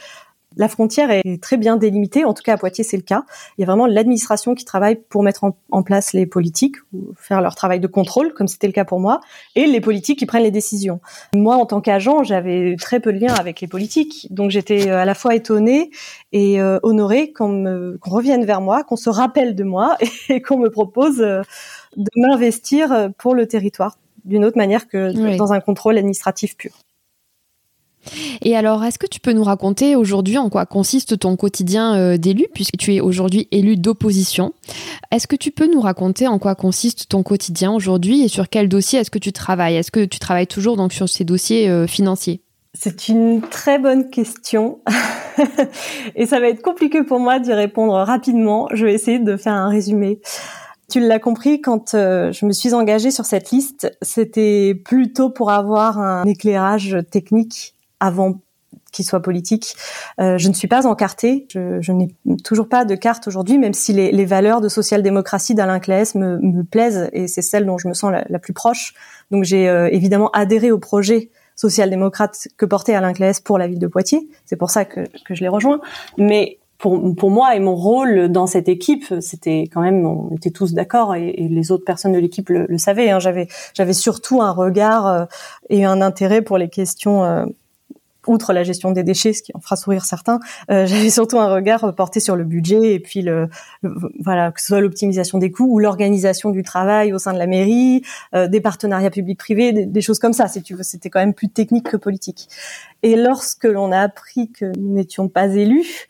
la 0.57 0.67
frontière 0.67 1.11
est 1.11 1.41
très 1.41 1.57
bien 1.57 1.77
délimitée. 1.77 2.25
En 2.25 2.33
tout 2.33 2.43
cas, 2.43 2.53
à 2.53 2.57
Poitiers, 2.57 2.83
c'est 2.83 2.97
le 2.97 3.03
cas. 3.03 3.25
Il 3.57 3.61
y 3.61 3.63
a 3.63 3.67
vraiment 3.67 3.87
l'administration 3.87 4.55
qui 4.55 4.65
travaille 4.65 4.95
pour 4.95 5.23
mettre 5.23 5.43
en, 5.71 5.83
place 5.83 6.13
les 6.13 6.25
politiques, 6.25 6.77
ou 6.93 7.13
faire 7.15 7.41
leur 7.41 7.55
travail 7.55 7.79
de 7.79 7.87
contrôle, 7.87 8.33
comme 8.33 8.47
c'était 8.47 8.67
le 8.67 8.73
cas 8.73 8.85
pour 8.85 8.99
moi, 8.99 9.21
et 9.55 9.67
les 9.67 9.81
politiques 9.81 10.19
qui 10.19 10.25
prennent 10.25 10.43
les 10.43 10.51
décisions. 10.51 10.99
Moi, 11.35 11.55
en 11.55 11.65
tant 11.65 11.81
qu'agent, 11.81 12.23
j'avais 12.23 12.75
très 12.79 12.99
peu 12.99 13.13
de 13.13 13.19
liens 13.19 13.33
avec 13.33 13.61
les 13.61 13.67
politiques, 13.67 14.27
donc 14.31 14.51
j'étais 14.51 14.89
euh, 14.89 14.97
à 14.97 15.05
la 15.05 15.13
fois 15.13 15.35
étonnée 15.35 15.91
et 16.31 16.59
euh, 16.59 16.79
honorée 16.81 17.31
qu'on 17.33 17.97
revienne 18.01 18.45
vers 18.45 18.61
moi, 18.61 18.83
qu'on 18.83 18.95
se 18.95 19.09
rappelle 19.09 19.55
de 19.55 19.63
moi 19.63 19.95
et 20.29 20.41
qu'on 20.41 20.57
me 20.57 20.69
propose 20.69 21.21
euh, 21.21 21.41
de 21.97 22.09
m'investir 22.15 23.09
pour 23.17 23.35
le 23.35 23.47
territoire 23.47 23.97
d'une 24.23 24.43
autre 24.43 24.57
manière 24.57 24.87
que 24.87 25.37
dans 25.37 25.53
un 25.53 25.59
contrôle 25.59 25.97
administratif 25.97 26.57
pur. 26.57 26.71
Et 28.41 28.55
alors, 28.55 28.83
est-ce 28.83 28.99
que 28.99 29.07
tu 29.07 29.19
peux 29.19 29.33
nous 29.33 29.43
raconter 29.43 29.95
aujourd'hui 29.95 30.37
en 30.37 30.49
quoi 30.49 30.65
consiste 30.65 31.19
ton 31.19 31.35
quotidien 31.35 31.95
euh, 31.95 32.17
d'élu, 32.17 32.45
puisque 32.53 32.77
tu 32.77 32.95
es 32.95 33.01
aujourd'hui 33.01 33.47
élu 33.51 33.77
d'opposition? 33.77 34.53
Est-ce 35.11 35.27
que 35.27 35.35
tu 35.35 35.51
peux 35.51 35.71
nous 35.71 35.81
raconter 35.81 36.27
en 36.27 36.39
quoi 36.39 36.55
consiste 36.55 37.09
ton 37.09 37.23
quotidien 37.23 37.73
aujourd'hui 37.73 38.23
et 38.23 38.27
sur 38.27 38.49
quel 38.49 38.69
dossier 38.69 38.99
est-ce 38.99 39.11
que 39.11 39.19
tu 39.19 39.33
travailles? 39.33 39.75
Est-ce 39.75 39.91
que 39.91 40.05
tu 40.05 40.19
travailles 40.19 40.47
toujours 40.47 40.77
donc 40.77 40.93
sur 40.93 41.09
ces 41.09 41.23
dossiers 41.23 41.69
euh, 41.69 41.87
financiers? 41.87 42.41
C'est 42.73 43.07
une 43.07 43.41
très 43.41 43.79
bonne 43.79 44.09
question. 44.09 44.79
Et 46.15 46.25
ça 46.25 46.39
va 46.39 46.49
être 46.49 46.61
compliqué 46.61 47.03
pour 47.03 47.19
moi 47.19 47.39
d'y 47.39 47.53
répondre 47.53 47.93
rapidement. 47.93 48.67
Je 48.73 48.85
vais 48.85 48.93
essayer 48.93 49.19
de 49.19 49.37
faire 49.37 49.53
un 49.53 49.69
résumé. 49.69 50.19
Tu 50.91 50.99
l'as 50.99 51.19
compris, 51.19 51.61
quand 51.61 51.93
euh, 51.93 52.31
je 52.31 52.45
me 52.45 52.51
suis 52.51 52.73
engagée 52.73 53.11
sur 53.11 53.25
cette 53.25 53.51
liste, 53.51 53.97
c'était 54.01 54.75
plutôt 54.75 55.29
pour 55.29 55.51
avoir 55.51 55.99
un 55.99 56.25
éclairage 56.25 56.97
technique 57.11 57.74
avant 57.99 58.39
qu'il 58.91 59.05
soit 59.05 59.21
politique. 59.21 59.75
Euh, 60.19 60.37
je 60.37 60.47
ne 60.49 60.53
suis 60.53 60.67
pas 60.67 60.87
encartée, 60.87 61.47
je, 61.51 61.81
je 61.81 61.91
n'ai 61.91 62.15
toujours 62.43 62.67
pas 62.67 62.85
de 62.85 62.95
carte 62.95 63.27
aujourd'hui, 63.27 63.57
même 63.57 63.73
si 63.73 63.93
les, 63.93 64.11
les 64.11 64.25
valeurs 64.25 64.61
de 64.61 64.69
social-démocratie 64.69 65.55
d'Alain 65.55 65.79
Claes 65.79 66.15
me, 66.15 66.39
me, 66.39 66.63
plaisent 66.63 67.09
et 67.13 67.27
c'est 67.27 67.41
celle 67.41 67.65
dont 67.65 67.77
je 67.77 67.87
me 67.87 67.93
sens 67.93 68.11
la, 68.11 68.39
plus 68.39 68.53
proche. 68.53 68.93
Donc 69.31 69.43
j'ai 69.43 69.67
euh, 69.69 69.89
évidemment 69.91 70.29
adhéré 70.31 70.71
au 70.71 70.79
projet 70.79 71.29
social-démocrate 71.55 72.47
que 72.57 72.65
portait 72.65 72.93
Alain 72.93 73.13
Claes 73.13 73.41
pour 73.43 73.57
la 73.57 73.67
ville 73.67 73.79
de 73.79 73.87
Poitiers. 73.87 74.27
C'est 74.45 74.57
pour 74.57 74.69
ça 74.69 74.85
que, 74.85 75.01
que 75.25 75.35
je 75.35 75.41
l'ai 75.41 75.47
rejoint. 75.47 75.79
Mais 76.17 76.59
pour, 76.77 77.15
pour, 77.15 77.31
moi 77.31 77.55
et 77.55 77.59
mon 77.59 77.75
rôle 77.75 78.27
dans 78.29 78.47
cette 78.47 78.67
équipe, 78.67 79.05
c'était 79.21 79.69
quand 79.73 79.81
même, 79.81 80.05
on 80.05 80.35
était 80.35 80.51
tous 80.51 80.73
d'accord 80.73 81.15
et, 81.15 81.29
et, 81.29 81.47
les 81.47 81.71
autres 81.71 81.85
personnes 81.85 82.11
de 82.11 82.19
l'équipe 82.19 82.49
le, 82.49 82.65
le, 82.67 82.77
savaient. 82.77 83.09
Hein. 83.09 83.19
J'avais, 83.19 83.47
j'avais 83.73 83.93
surtout 83.93 84.41
un 84.41 84.51
regard 84.51 85.07
euh, 85.07 85.25
et 85.69 85.85
un 85.85 86.01
intérêt 86.01 86.41
pour 86.41 86.57
les 86.57 86.67
questions 86.67 87.23
euh, 87.23 87.45
outre 88.27 88.53
la 88.53 88.63
gestion 88.63 88.91
des 88.91 89.03
déchets, 89.03 89.33
ce 89.33 89.41
qui 89.41 89.51
en 89.55 89.59
fera 89.59 89.75
sourire 89.75 90.05
certains, 90.05 90.39
euh, 90.71 90.85
j'avais 90.87 91.09
surtout 91.09 91.39
un 91.39 91.53
regard 91.53 91.93
porté 91.95 92.19
sur 92.19 92.35
le 92.35 92.43
budget 92.43 92.93
et 92.93 92.99
puis 92.99 93.21
le, 93.21 93.49
voilà 94.19 94.51
que 94.51 94.61
ce 94.61 94.67
soit 94.67 94.81
l'optimisation 94.81 95.37
des 95.37 95.51
coûts 95.51 95.67
ou 95.69 95.79
l'organisation 95.79 96.49
du 96.49 96.63
travail 96.63 97.13
au 97.13 97.19
sein 97.19 97.33
de 97.33 97.39
la 97.39 97.47
mairie, 97.47 98.03
euh, 98.33 98.47
des 98.47 98.61
partenariats 98.61 99.11
publics-privés, 99.11 99.85
des, 99.85 100.01
choses 100.01 100.19
comme 100.19 100.33
ça. 100.33 100.47
Si 100.47 100.61
tu 100.61 100.75
veux, 100.75 100.83
c'était 100.83 101.09
quand 101.09 101.19
même 101.19 101.33
plus 101.33 101.49
technique 101.49 101.89
que 101.89 101.97
politique. 101.97 102.47
Et 103.03 103.15
lorsque 103.15 103.65
l'on 103.65 103.91
a 103.91 103.99
appris 103.99 104.51
que 104.51 104.65
nous 104.77 104.93
n'étions 104.93 105.27
pas 105.29 105.47
élus, 105.47 106.07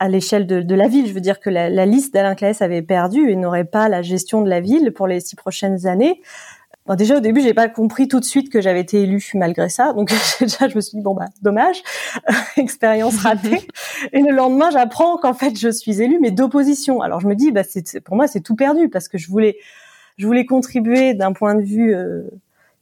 à 0.00 0.08
l'échelle 0.08 0.46
de, 0.46 0.60
de, 0.60 0.74
la 0.74 0.88
ville. 0.88 1.06
Je 1.06 1.12
veux 1.12 1.20
dire 1.20 1.40
que 1.40 1.48
la, 1.48 1.70
la 1.70 1.86
liste 1.86 2.12
d'Alain 2.12 2.34
Claes 2.34 2.56
avait 2.60 2.82
perdu 2.82 3.30
et 3.30 3.36
n'aurait 3.36 3.64
pas 3.64 3.88
la 3.88 4.02
gestion 4.02 4.42
de 4.42 4.50
la 4.50 4.60
ville 4.60 4.92
pour 4.92 5.06
les 5.06 5.20
six 5.20 5.36
prochaines 5.36 5.86
années. 5.86 6.20
Bon, 6.86 6.96
déjà 6.96 7.16
au 7.16 7.20
début, 7.20 7.40
j'ai 7.40 7.54
pas 7.54 7.68
compris 7.68 8.08
tout 8.08 8.20
de 8.20 8.24
suite 8.26 8.52
que 8.52 8.60
j'avais 8.60 8.80
été 8.80 9.02
élue 9.02 9.30
malgré 9.34 9.70
ça. 9.70 9.94
Donc 9.94 10.12
déjà, 10.40 10.68
je 10.68 10.76
me 10.76 10.80
suis 10.82 10.98
dit 10.98 11.02
bon 11.02 11.14
bah 11.14 11.26
dommage, 11.40 11.82
expérience 12.56 13.16
ratée. 13.18 13.66
Et 14.12 14.20
le 14.20 14.34
lendemain, 14.34 14.70
j'apprends 14.70 15.16
qu'en 15.16 15.32
fait, 15.32 15.58
je 15.58 15.70
suis 15.70 16.02
élue 16.02 16.18
mais 16.20 16.30
d'opposition. 16.30 17.00
Alors 17.00 17.20
je 17.20 17.26
me 17.26 17.34
dis 17.34 17.52
bah 17.52 17.62
c'est 17.64 18.00
pour 18.00 18.16
moi 18.16 18.26
c'est 18.26 18.40
tout 18.40 18.54
perdu 18.54 18.90
parce 18.90 19.08
que 19.08 19.16
je 19.16 19.28
voulais 19.28 19.56
je 20.18 20.26
voulais 20.26 20.44
contribuer 20.44 21.14
d'un 21.14 21.32
point 21.32 21.54
de 21.54 21.62
vue 21.62 21.94
euh, 21.94 22.22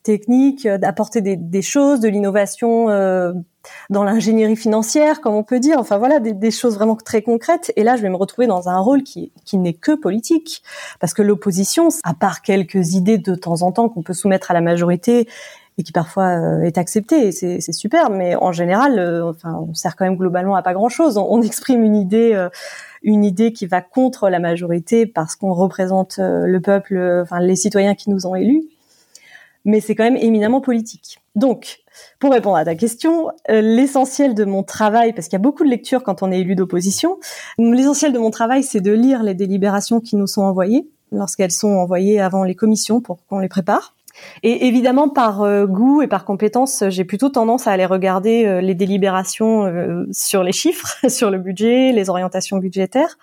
technique, 0.03 0.67
d'apporter 0.67 1.21
des, 1.21 1.37
des, 1.37 1.63
choses, 1.63 2.01
de 2.01 2.09
l'innovation 2.09 2.91
euh, 2.91 3.33
dans 3.91 4.05
l'ingénierie 4.05 4.57
financière, 4.57 5.21
comme 5.21 5.35
on 5.35 5.45
peut 5.45 5.61
dire. 5.61 5.79
Enfin 5.79 5.99
voilà, 5.99 6.19
des, 6.19 6.33
des, 6.33 6.51
choses 6.51 6.75
vraiment 6.75 6.97
très 6.97 7.23
concrètes. 7.23 7.73
Et 7.77 7.85
là, 7.85 7.97
je 7.97 8.03
vais 8.03 8.09
me 8.09 8.17
retrouver 8.17 8.47
dans 8.47 8.69
un 8.69 8.79
rôle 8.79 9.03
qui, 9.03 9.33
qui 9.45 9.59
n'est 9.59 9.75
que 9.75 9.95
politique, 9.95 10.63
parce 11.01 11.15
que 11.15 11.23
l'opposition, 11.23 11.89
à 12.05 12.15
part 12.15 12.43
quelques 12.43 12.95
idées 12.95 13.19
de 13.19 13.35
temps 13.35 13.63
en 13.63 13.73
temps 13.73 13.89
qu'on 13.89 14.03
peut 14.03 14.15
soumettre 14.15 14.51
à 14.51 14.55
la 14.55 14.61
majorité 14.61 15.29
et 15.79 15.83
qui 15.83 15.93
parfois 15.93 16.39
euh, 16.39 16.63
est 16.63 16.77
acceptée, 16.77 17.33
c'est 17.33 17.73
super, 17.73 18.11
mais 18.11 18.37
en 18.37 18.53
général, 18.53 18.99
euh, 18.99 19.31
enfin, 19.31 19.65
on 19.69 19.73
sert 19.75 19.97
quand 19.97 20.05
même 20.05 20.17
globalement 20.17 20.55
à 20.55 20.63
pas 20.63 20.75
grand-chose. 20.75 21.17
On, 21.17 21.27
on, 21.31 21.41
exprime 21.43 21.83
une 21.83 21.97
idée. 21.97 22.33
Euh, 22.35 22.49
une 23.05 23.25
idée 23.25 23.53
qui 23.53 23.67
va 23.67 23.81
contre 23.81 24.29
la 24.29 24.39
majorité 24.39 25.07
parce 25.07 25.35
qu'on 25.35 25.53
représente 25.53 26.19
euh, 26.19 26.47
le 26.47 26.61
peuple, 26.61 27.21
enfin 27.23 27.41
les 27.41 27.57
citoyens 27.57 27.95
qui 27.95 28.11
nous 28.11 28.27
ont 28.27 28.35
élus, 28.35 28.65
mais 29.65 29.81
c'est 29.81 29.95
quand 29.95 30.05
même 30.05 30.17
éminemment 30.17 30.61
politique. 30.61 31.21
Donc, 31.35 31.81
pour 32.19 32.33
répondre 32.33 32.57
à 32.57 32.65
ta 32.65 32.75
question, 32.75 33.31
euh, 33.51 33.61
l'essentiel 33.61 34.35
de 34.35 34.45
mon 34.45 34.63
travail, 34.63 35.13
parce 35.13 35.29
qu'il 35.29 35.35
y 35.37 35.41
a 35.41 35.43
beaucoup 35.43 35.65
de 35.65 35.69
lectures 35.69 36.03
quand 36.03 36.23
on 36.23 36.31
est 36.31 36.41
élu 36.41 36.55
d'opposition, 36.55 37.19
l'essentiel 37.59 38.13
de 38.13 38.19
mon 38.19 38.31
travail, 38.31 38.63
c'est 38.63 38.81
de 38.81 38.93
lire 38.93 39.23
les 39.23 39.35
délibérations 39.35 40.01
qui 40.01 40.17
nous 40.17 40.27
sont 40.27 40.43
envoyées, 40.43 40.89
lorsqu'elles 41.11 41.53
sont 41.53 41.73
envoyées 41.73 42.21
avant 42.21 42.45
les 42.45 42.55
commissions 42.55 43.01
pour 43.01 43.25
qu'on 43.27 43.39
les 43.39 43.49
prépare. 43.49 43.95
Et 44.43 44.67
évidemment, 44.67 45.09
par 45.09 45.43
euh, 45.43 45.67
goût 45.67 46.03
et 46.03 46.07
par 46.07 46.27
compétence, 46.27 46.85
j'ai 46.89 47.05
plutôt 47.05 47.31
tendance 47.31 47.67
à 47.67 47.73
aller 47.73 47.87
regarder 47.87 48.45
euh, 48.45 48.61
les 48.61 48.75
délibérations 48.75 50.07
sur 50.13 50.43
les 50.43 50.53
chiffres, 50.53 50.99
sur 51.09 51.31
le 51.31 51.39
budget, 51.39 51.93
les 51.93 52.11
orientations 52.11 52.59
budgétaires. 52.59 53.17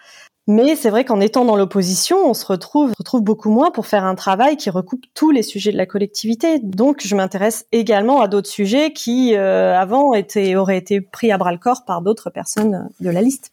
Mais 0.52 0.76
c'est 0.76 0.90
vrai 0.90 1.06
qu'en 1.06 1.22
étant 1.22 1.46
dans 1.46 1.56
l'opposition, 1.56 2.28
on 2.28 2.34
se 2.34 2.44
retrouve, 2.44 2.92
retrouve 2.98 3.22
beaucoup 3.22 3.52
moins 3.52 3.70
pour 3.70 3.86
faire 3.86 4.04
un 4.04 4.16
travail 4.16 4.58
qui 4.58 4.72
recoupe 4.72 5.06
tous 5.14 5.30
les 5.30 5.44
sujets 5.44 5.72
de 5.72 5.78
la 5.78 5.86
collectivité. 5.86 6.58
Donc, 6.58 7.02
je 7.06 7.16
m'intéresse 7.16 7.68
également 7.72 8.20
à 8.20 8.28
d'autres 8.28 8.50
sujets 8.50 8.92
qui, 8.92 9.36
euh, 9.36 9.78
avant, 9.78 10.16
étaient, 10.16 10.56
auraient 10.56 10.80
été 10.80 11.02
pris 11.02 11.32
à 11.32 11.38
bras 11.38 11.52
le 11.52 11.60
corps 11.60 11.86
par 11.86 12.02
d'autres 12.02 12.32
personnes 12.32 12.90
de 13.00 13.12
la 13.12 13.22
liste. 13.22 13.52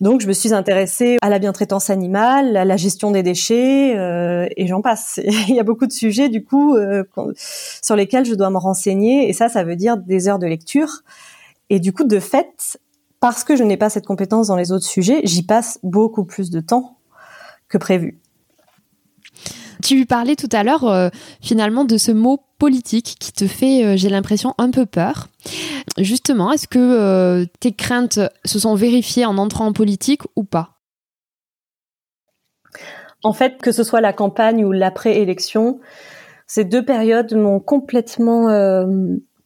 Donc, 0.00 0.20
je 0.20 0.26
me 0.26 0.32
suis 0.32 0.52
intéressée 0.52 1.18
à 1.22 1.28
la 1.28 1.38
bientraitance 1.38 1.88
animale, 1.88 2.56
à 2.56 2.64
la 2.64 2.76
gestion 2.76 3.12
des 3.12 3.22
déchets, 3.22 3.96
euh, 3.96 4.48
et 4.56 4.66
j'en 4.66 4.82
passe. 4.82 5.20
Il 5.48 5.54
y 5.54 5.60
a 5.60 5.64
beaucoup 5.64 5.86
de 5.86 5.92
sujets, 5.92 6.28
du 6.28 6.44
coup, 6.44 6.74
euh, 6.74 7.04
sur 7.80 7.94
lesquels 7.94 8.24
je 8.24 8.34
dois 8.34 8.50
me 8.50 8.58
renseigner, 8.58 9.28
et 9.28 9.32
ça, 9.32 9.48
ça 9.48 9.62
veut 9.62 9.76
dire 9.76 9.96
des 9.96 10.26
heures 10.26 10.40
de 10.40 10.48
lecture. 10.48 11.04
Et 11.70 11.78
du 11.78 11.92
coup, 11.92 12.02
de 12.02 12.18
fait, 12.18 12.76
parce 13.20 13.44
que 13.44 13.56
je 13.56 13.64
n'ai 13.64 13.76
pas 13.76 13.90
cette 13.90 14.06
compétence 14.06 14.48
dans 14.48 14.56
les 14.56 14.72
autres 14.72 14.86
sujets, 14.86 15.20
j'y 15.24 15.42
passe 15.42 15.78
beaucoup 15.82 16.24
plus 16.24 16.50
de 16.50 16.60
temps 16.60 16.98
que 17.68 17.78
prévu. 17.78 18.20
Tu 19.82 20.06
parlais 20.06 20.36
tout 20.36 20.48
à 20.52 20.64
l'heure 20.64 20.84
euh, 20.84 21.08
finalement 21.40 21.84
de 21.84 21.96
ce 21.96 22.10
mot 22.10 22.42
politique 22.58 23.16
qui 23.20 23.32
te 23.32 23.46
fait, 23.46 23.84
euh, 23.84 23.96
j'ai 23.96 24.08
l'impression, 24.08 24.54
un 24.58 24.70
peu 24.70 24.86
peur. 24.86 25.28
Justement, 25.98 26.52
est-ce 26.52 26.66
que 26.66 26.78
euh, 26.78 27.46
tes 27.60 27.72
craintes 27.72 28.20
se 28.44 28.58
sont 28.58 28.74
vérifiées 28.74 29.24
en 29.24 29.38
entrant 29.38 29.66
en 29.66 29.72
politique 29.72 30.22
ou 30.34 30.44
pas? 30.44 30.80
En 33.22 33.32
fait, 33.32 33.60
que 33.60 33.72
ce 33.72 33.84
soit 33.84 34.00
la 34.00 34.12
campagne 34.12 34.64
ou 34.64 34.72
l'après-élection, 34.72 35.80
ces 36.46 36.64
deux 36.64 36.84
périodes 36.84 37.34
m'ont 37.34 37.60
complètement 37.60 38.46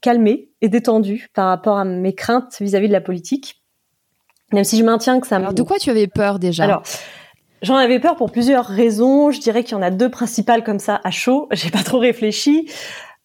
calmée 0.02 0.50
et 0.60 0.68
détendue 0.68 1.30
par 1.34 1.48
rapport 1.48 1.78
à 1.78 1.84
mes 1.84 2.14
craintes 2.14 2.56
vis-à-vis 2.60 2.86
-vis 2.86 2.88
de 2.88 2.92
la 2.92 3.00
politique. 3.00 3.61
Même 4.52 4.64
si 4.64 4.78
je 4.78 4.84
maintiens 4.84 5.20
que 5.20 5.26
ça. 5.26 5.36
Alors, 5.36 5.54
de 5.54 5.62
quoi 5.62 5.78
tu 5.78 5.90
avais 5.90 6.06
peur 6.06 6.38
déjà 6.38 6.64
Alors, 6.64 6.82
j'en 7.62 7.76
avais 7.76 8.00
peur 8.00 8.16
pour 8.16 8.30
plusieurs 8.30 8.66
raisons. 8.66 9.30
Je 9.30 9.40
dirais 9.40 9.64
qu'il 9.64 9.72
y 9.72 9.78
en 9.78 9.82
a 9.82 9.90
deux 9.90 10.10
principales 10.10 10.62
comme 10.62 10.78
ça 10.78 11.00
à 11.04 11.10
chaud. 11.10 11.48
J'ai 11.52 11.70
pas 11.70 11.82
trop 11.82 11.98
réfléchi. 11.98 12.70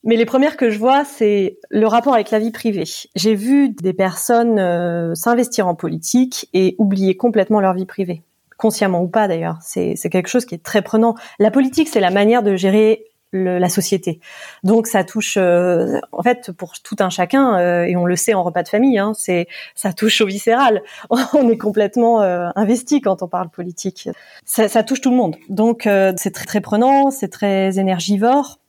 Mais 0.04 0.16
les 0.16 0.26
premières 0.26 0.56
que 0.58 0.70
je 0.70 0.80
vois, 0.80 1.04
c'est 1.04 1.60
le 1.70 1.86
rapport 1.88 2.14
avec 2.14 2.32
la 2.32 2.40
vie 2.40 2.52
privée. 2.52 2.86
J'ai 3.16 3.36
vu 3.36 3.70
des 3.70 3.94
personnes 3.94 4.60
euh, 4.60 5.14
s'investir 5.16 5.68
en 5.68 5.76
politique 5.76 6.48
et 6.54 6.76
oublier 6.78 7.18
complètement 7.18 7.60
leur 7.60 7.74
vie 7.74 7.86
privée, 7.86 8.22
consciemment 8.58 9.02
ou 9.02 9.08
pas 9.08 9.28
d'ailleurs. 9.28 9.58
C'est 9.62 9.96
quelque 10.10 10.30
chose 10.30 10.46
qui 10.46 10.56
est 10.56 10.64
très 10.64 10.82
prenant. 10.82 11.16
La 11.40 11.52
politique, 11.52 11.90
c'est 11.90 12.00
la 12.00 12.12
manière 12.12 12.42
de 12.42 12.56
gérer 12.56 13.06
le, 13.32 13.58
la 13.58 13.70
société. 13.70 14.20
Donc 14.64 14.88
ça 14.88 15.04
touche, 15.04 15.38
euh, 15.38 16.00
en 16.12 16.24
fait, 16.24 16.52
pour 16.52 16.74
tout 16.80 16.96
un 17.00 17.10
chacun, 17.10 17.58
euh, 17.60 17.84
et 17.84 17.96
on 17.96 18.06
le 18.06 18.16
sait 18.16 18.34
en 18.34 18.44
repas 18.44 18.64
de 18.64 18.70
famille, 18.70 18.98
hein, 18.98 19.14
c'est 19.16 19.48
ça 19.76 19.94
touche 19.94 20.22
au 20.22 20.26
viscéral. 20.26 20.82
on 21.10 21.50
est 21.50 21.58
complètement 21.58 22.22
euh, 22.22 22.50
investi 22.56 23.02
quand 23.02 23.22
on 23.22 23.28
parle 23.28 23.50
politique. 23.50 24.10
Ça, 24.46 24.68
ça 24.68 24.84
touche 24.84 25.02
tout 25.02 25.12
le 25.12 25.18
monde. 25.18 25.36
Donc 25.50 25.88
euh, 25.88 26.14
c'est 26.18 26.32
très 26.32 26.46
très 26.46 26.62
prenant, 26.62 27.12
c'est 27.12 27.30
très 27.30 27.80
énergivore. 27.80 28.60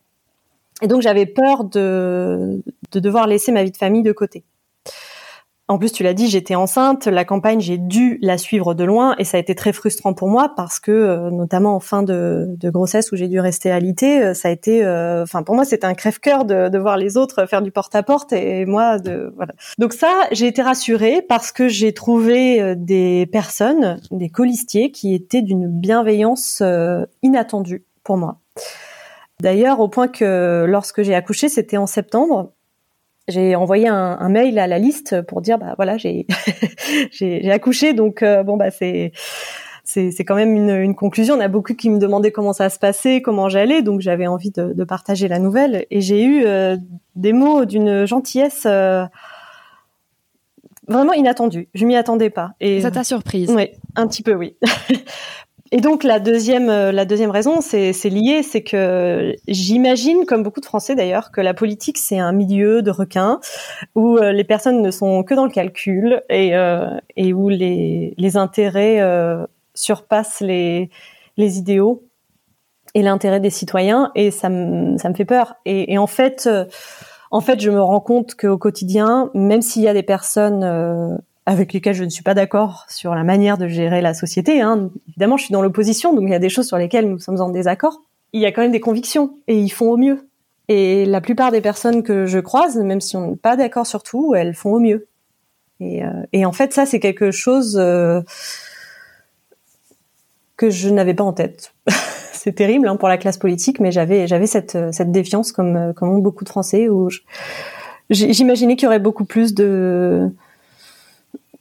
Et 0.83 0.87
donc 0.87 1.03
j'avais 1.03 1.27
peur 1.27 1.65
de, 1.65 2.63
de 2.93 3.01
devoir 3.01 3.27
laisser 3.27 3.53
ma 3.53 3.65
vie 3.65 3.73
de 3.73 3.77
famille 3.77 4.03
de 4.03 4.13
côté. 4.13 4.45
En 5.71 5.77
plus, 5.77 5.93
tu 5.93 6.03
l'as 6.03 6.15
dit, 6.15 6.29
j'étais 6.29 6.55
enceinte. 6.55 7.07
La 7.07 7.27
campagne, 7.27 7.61
j'ai 7.61 7.77
dû 7.77 8.19
la 8.23 8.39
suivre 8.39 8.73
de 8.73 8.85
loin 8.85 9.15
et 9.19 9.25
ça 9.25 9.37
a 9.37 9.41
été 9.41 9.55
très 9.55 9.75
frustrant 9.75 10.15
pour 10.15 10.29
moi 10.29 10.55
parce 10.57 10.81
que, 10.81 10.91
euh, 10.91 11.31
notamment 11.31 11.75
en 11.75 11.81
fin 11.81 12.03
de, 12.03 12.47
de 12.49 12.71
grossesse 12.71 13.13
où 13.13 13.17
j'ai 13.17 13.29
dû 13.29 13.39
rester 13.39 13.71
alitée, 13.71 14.23
euh, 14.23 14.35
ça 14.35 14.49
a 14.49 14.51
été, 14.51 14.83
euh, 14.83 15.25
enfin 15.25 15.43
pour 15.43 15.55
moi, 15.55 15.67
c'était 15.67 15.85
un 15.85 15.93
crève-cœur 15.93 16.47
de, 16.47 16.71
de, 16.71 16.79
voir 16.79 16.97
les 16.97 17.19
autres 17.19 17.45
faire 17.45 17.61
du 17.61 17.71
porte-à-porte 17.71 18.33
et 18.33 18.65
moi, 18.65 18.99
de 18.99 19.31
voilà. 19.37 19.53
Donc 19.77 19.93
ça, 19.93 20.11
j'ai 20.33 20.47
été 20.47 20.63
rassurée 20.63 21.21
parce 21.21 21.53
que 21.53 21.69
j'ai 21.69 21.93
trouvé 21.93 22.75
des 22.75 23.27
personnes, 23.27 24.01
des 24.11 24.31
colistiers, 24.31 24.91
qui 24.91 25.15
étaient 25.15 25.43
d'une 25.43 25.69
bienveillance 25.69 26.63
inattendue 27.23 27.85
pour 28.05 28.17
moi. 28.17 28.39
D'ailleurs, 29.41 29.81
au 29.81 29.89
point 29.89 30.09
que 30.09 30.65
lorsque 30.67 31.03
j'ai 31.03 31.15
accouché, 31.15 31.49
c'était 31.49 31.77
en 31.77 31.87
septembre, 31.87 32.53
j'ai 33.29 33.55
envoyé 33.55 33.89
un, 33.89 34.17
un, 34.19 34.29
mail 34.29 34.59
à 34.59 34.67
la 34.67 34.79
liste 34.79 35.23
pour 35.23 35.41
dire 35.41 35.59
bah 35.59 35.75
voilà 35.77 35.97
j'ai 35.99 36.27
j'ai 37.11 37.51
accouché 37.51 37.93
donc 37.93 38.23
euh, 38.23 38.43
bon 38.43 38.57
bah 38.57 38.71
c'est 38.71 39.13
c'est 39.85 40.11
c'est 40.11 40.25
quand 40.25 40.35
même 40.35 40.55
une, 40.55 40.71
une, 40.71 40.95
conclusion. 40.95 41.35
On 41.35 41.41
a 41.41 41.49
beaucoup 41.49 41.75
qui 41.75 41.89
me 41.89 41.99
demandaient 41.99 42.31
comment 42.31 42.53
ça 42.53 42.69
se 42.69 42.79
passait, 42.79 43.23
comment 43.23 43.49
j'allais, 43.49 43.83
donc 43.83 44.01
j'avais 44.01 44.27
envie 44.27 44.51
de, 44.51 44.75
de, 44.75 44.85
partager 44.85 45.29
la 45.29 45.39
nouvelle 45.39 45.87
et 45.91 46.01
j'ai 46.01 46.23
eu 46.23 46.45
euh, 46.45 46.77
des 47.17 47.33
mots 47.33 47.65
d'une 47.65 48.05
gentillesse 48.05 48.65
euh, 48.67 49.07
vraiment 50.89 51.15
inattendu. 51.15 51.69
Je 51.75 51.87
m'y 51.87 51.97
attendais 51.97 52.31
pas. 52.31 52.53
Et 52.61 52.83
ça 52.83 52.91
t'a 52.91 53.05
surprise? 53.05 53.51
Oui, 53.51 53.71
un 53.97 54.07
petit 54.07 54.23
peu, 54.23 54.35
oui. 54.35 54.57
Et 55.71 55.81
donc 55.81 56.03
la 56.03 56.19
deuxième, 56.19 56.71
euh, 56.71 56.93
la 56.93 57.05
deuxième 57.05 57.31
raison, 57.31 57.61
c'est 57.61 57.93
lié, 58.05 58.43
c'est 58.43 58.63
que 58.63 59.35
j'imagine, 59.47 60.25
comme 60.25 60.43
beaucoup 60.43 60.61
de 60.61 60.67
Français 60.67 60.95
d'ailleurs, 60.95 61.31
que 61.31 61.41
la 61.41 61.53
politique 61.53 61.99
c'est 61.99 62.19
un 62.19 62.33
milieu 62.33 62.81
de 62.81 62.91
requins 62.91 63.41
où 63.95 64.17
euh, 64.17 64.33
les 64.33 64.45
personnes 64.45 64.81
ne 64.81 64.91
sont 64.91 65.23
que 65.25 65.35
dans 65.35 65.45
le 65.45 65.51
calcul 65.51 66.23
et, 66.31 66.57
euh, 66.57 66.89
et 67.17 67.35
où 67.35 67.49
les, 67.49 68.15
les 68.17 68.37
intérêts 68.37 69.01
surpassent 69.75 70.41
les, 70.41 70.91
les 71.37 71.59
idéaux 71.59 72.03
et 72.95 73.03
l'intérêt 73.03 73.41
des 73.41 73.51
citoyens. 73.51 74.11
Et 74.15 74.31
ça 74.31 74.49
me, 74.49 74.97
ça 74.97 75.11
me 75.11 75.15
fait 75.15 75.27
peur. 75.27 75.57
Et, 75.67 75.99
en 75.99 76.07
fait, 76.07 76.49
en 77.31 77.41
fait, 77.41 77.61
je 77.61 77.71
me 77.71 77.83
rends 77.83 78.01
compte 78.01 78.35
qu'au 78.35 78.57
quotidien, 78.57 79.31
même 79.35 79.61
s'il 79.61 79.83
y 79.83 79.89
a 79.89 79.95
des 79.95 80.03
personnes 80.03 81.21
avec 81.49 81.73
lesquels 81.73 81.95
je 81.95 82.05
ne 82.05 82.11
suis 82.11 82.23
pas 82.23 82.35
d'accord 82.35 82.85
sur 82.91 83.15
la 83.15 83.25
manière 83.25 83.57
de 83.57 83.69
gérer 83.69 84.03
la 84.03 84.13
société. 84.13 84.61
Hein. 84.61 84.91
Évidemment, 85.09 85.39
je 85.39 85.45
suis 85.45 85.53
dans 85.53 85.63
l'opposition, 85.63 86.13
donc 86.13 86.25
il 86.25 86.31
y 86.31 86.35
a 86.35 86.39
des 86.39 86.51
choses 86.51 86.67
sur 86.67 86.77
lesquelles 86.77 87.09
nous 87.09 87.19
sommes 87.19 87.41
en 87.41 87.49
désaccord. 87.49 88.03
Il 88.35 88.43
y 88.43 88.45
a 88.45 88.53
quand 88.53 88.61
même 88.61 88.71
des 88.71 88.81
convictions 88.81 89.39
et 89.47 89.59
ils 89.59 89.71
font 89.71 89.91
au 89.91 89.97
mieux. 89.97 90.29
Et 90.69 91.07
la 91.07 91.23
plupart 91.23 91.51
des 91.51 91.63
personnes 91.63 92.03
que 92.03 92.27
je 92.27 92.39
croise, 92.39 92.77
même 92.77 93.01
si 93.01 93.17
on 93.17 93.31
n'est 93.31 93.37
pas 93.37 93.57
d'accord 93.57 93.87
sur 93.87 94.03
tout, 94.03 94.35
elles 94.35 94.53
font 94.53 94.75
au 94.75 94.79
mieux. 94.79 95.09
Et, 95.81 96.05
euh, 96.05 96.11
et 96.35 96.45
en 96.45 96.53
fait, 96.53 96.75
ça, 96.75 96.85
c'est 96.85 97.01
quelque 97.01 97.31
chose 97.31 97.79
euh, 97.81 98.21
que 100.59 100.69
je 100.69 100.91
n'avais 100.91 101.15
pas 101.15 101.25
en 101.25 101.33
tête. 101.33 101.73
c'est 102.35 102.53
terrible 102.53 102.89
hein, 102.89 102.97
pour 102.97 103.09
la 103.09 103.17
classe 103.17 103.39
politique, 103.39 103.81
mais 103.81 103.91
j'avais 103.91 104.27
j'avais 104.27 104.47
cette, 104.47 104.77
cette 104.93 105.13
défiance 105.13 105.53
comme 105.53 105.95
comme 105.95 106.21
beaucoup 106.21 106.45
de 106.45 106.51
Français 106.51 106.91
où 106.91 107.09
j'imaginais 108.11 108.77
qu'il 108.77 108.85
y 108.85 108.87
aurait 108.87 108.99
beaucoup 108.99 109.25
plus 109.25 109.55
de 109.55 110.31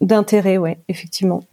D'intérêt, 0.01 0.57
ouais, 0.57 0.79
effectivement. 0.87 1.43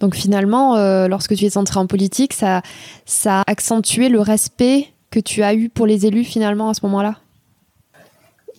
Donc 0.00 0.14
finalement, 0.14 0.76
euh, 0.76 1.08
lorsque 1.08 1.34
tu 1.34 1.44
es 1.44 1.56
entré 1.56 1.78
en 1.78 1.86
politique, 1.86 2.32
ça, 2.32 2.62
ça 3.06 3.40
a 3.40 3.50
accentué 3.50 4.08
le 4.08 4.20
respect 4.20 4.88
que 5.10 5.20
tu 5.20 5.42
as 5.42 5.54
eu 5.54 5.68
pour 5.68 5.86
les 5.86 6.06
élus 6.06 6.24
finalement 6.24 6.68
à 6.68 6.74
ce 6.74 6.84
moment-là? 6.86 7.18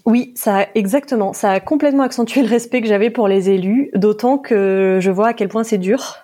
Oui, 0.06 0.34
ça 0.36 0.60
a, 0.60 0.68
exactement. 0.76 1.34
Ça 1.34 1.52
a 1.52 1.60
complètement 1.60 2.04
accentué 2.04 2.42
le 2.42 2.48
respect 2.48 2.82
que 2.82 2.88
j'avais 2.88 3.10
pour 3.10 3.28
les 3.28 3.50
élus, 3.50 3.90
d'autant 3.96 4.38
que 4.38 5.00
je 5.02 5.12
vois 5.12 5.30
à 5.30 5.34
quel 5.34 5.50
point 5.50 5.64
c'est 5.64 5.78
dur 5.78 6.16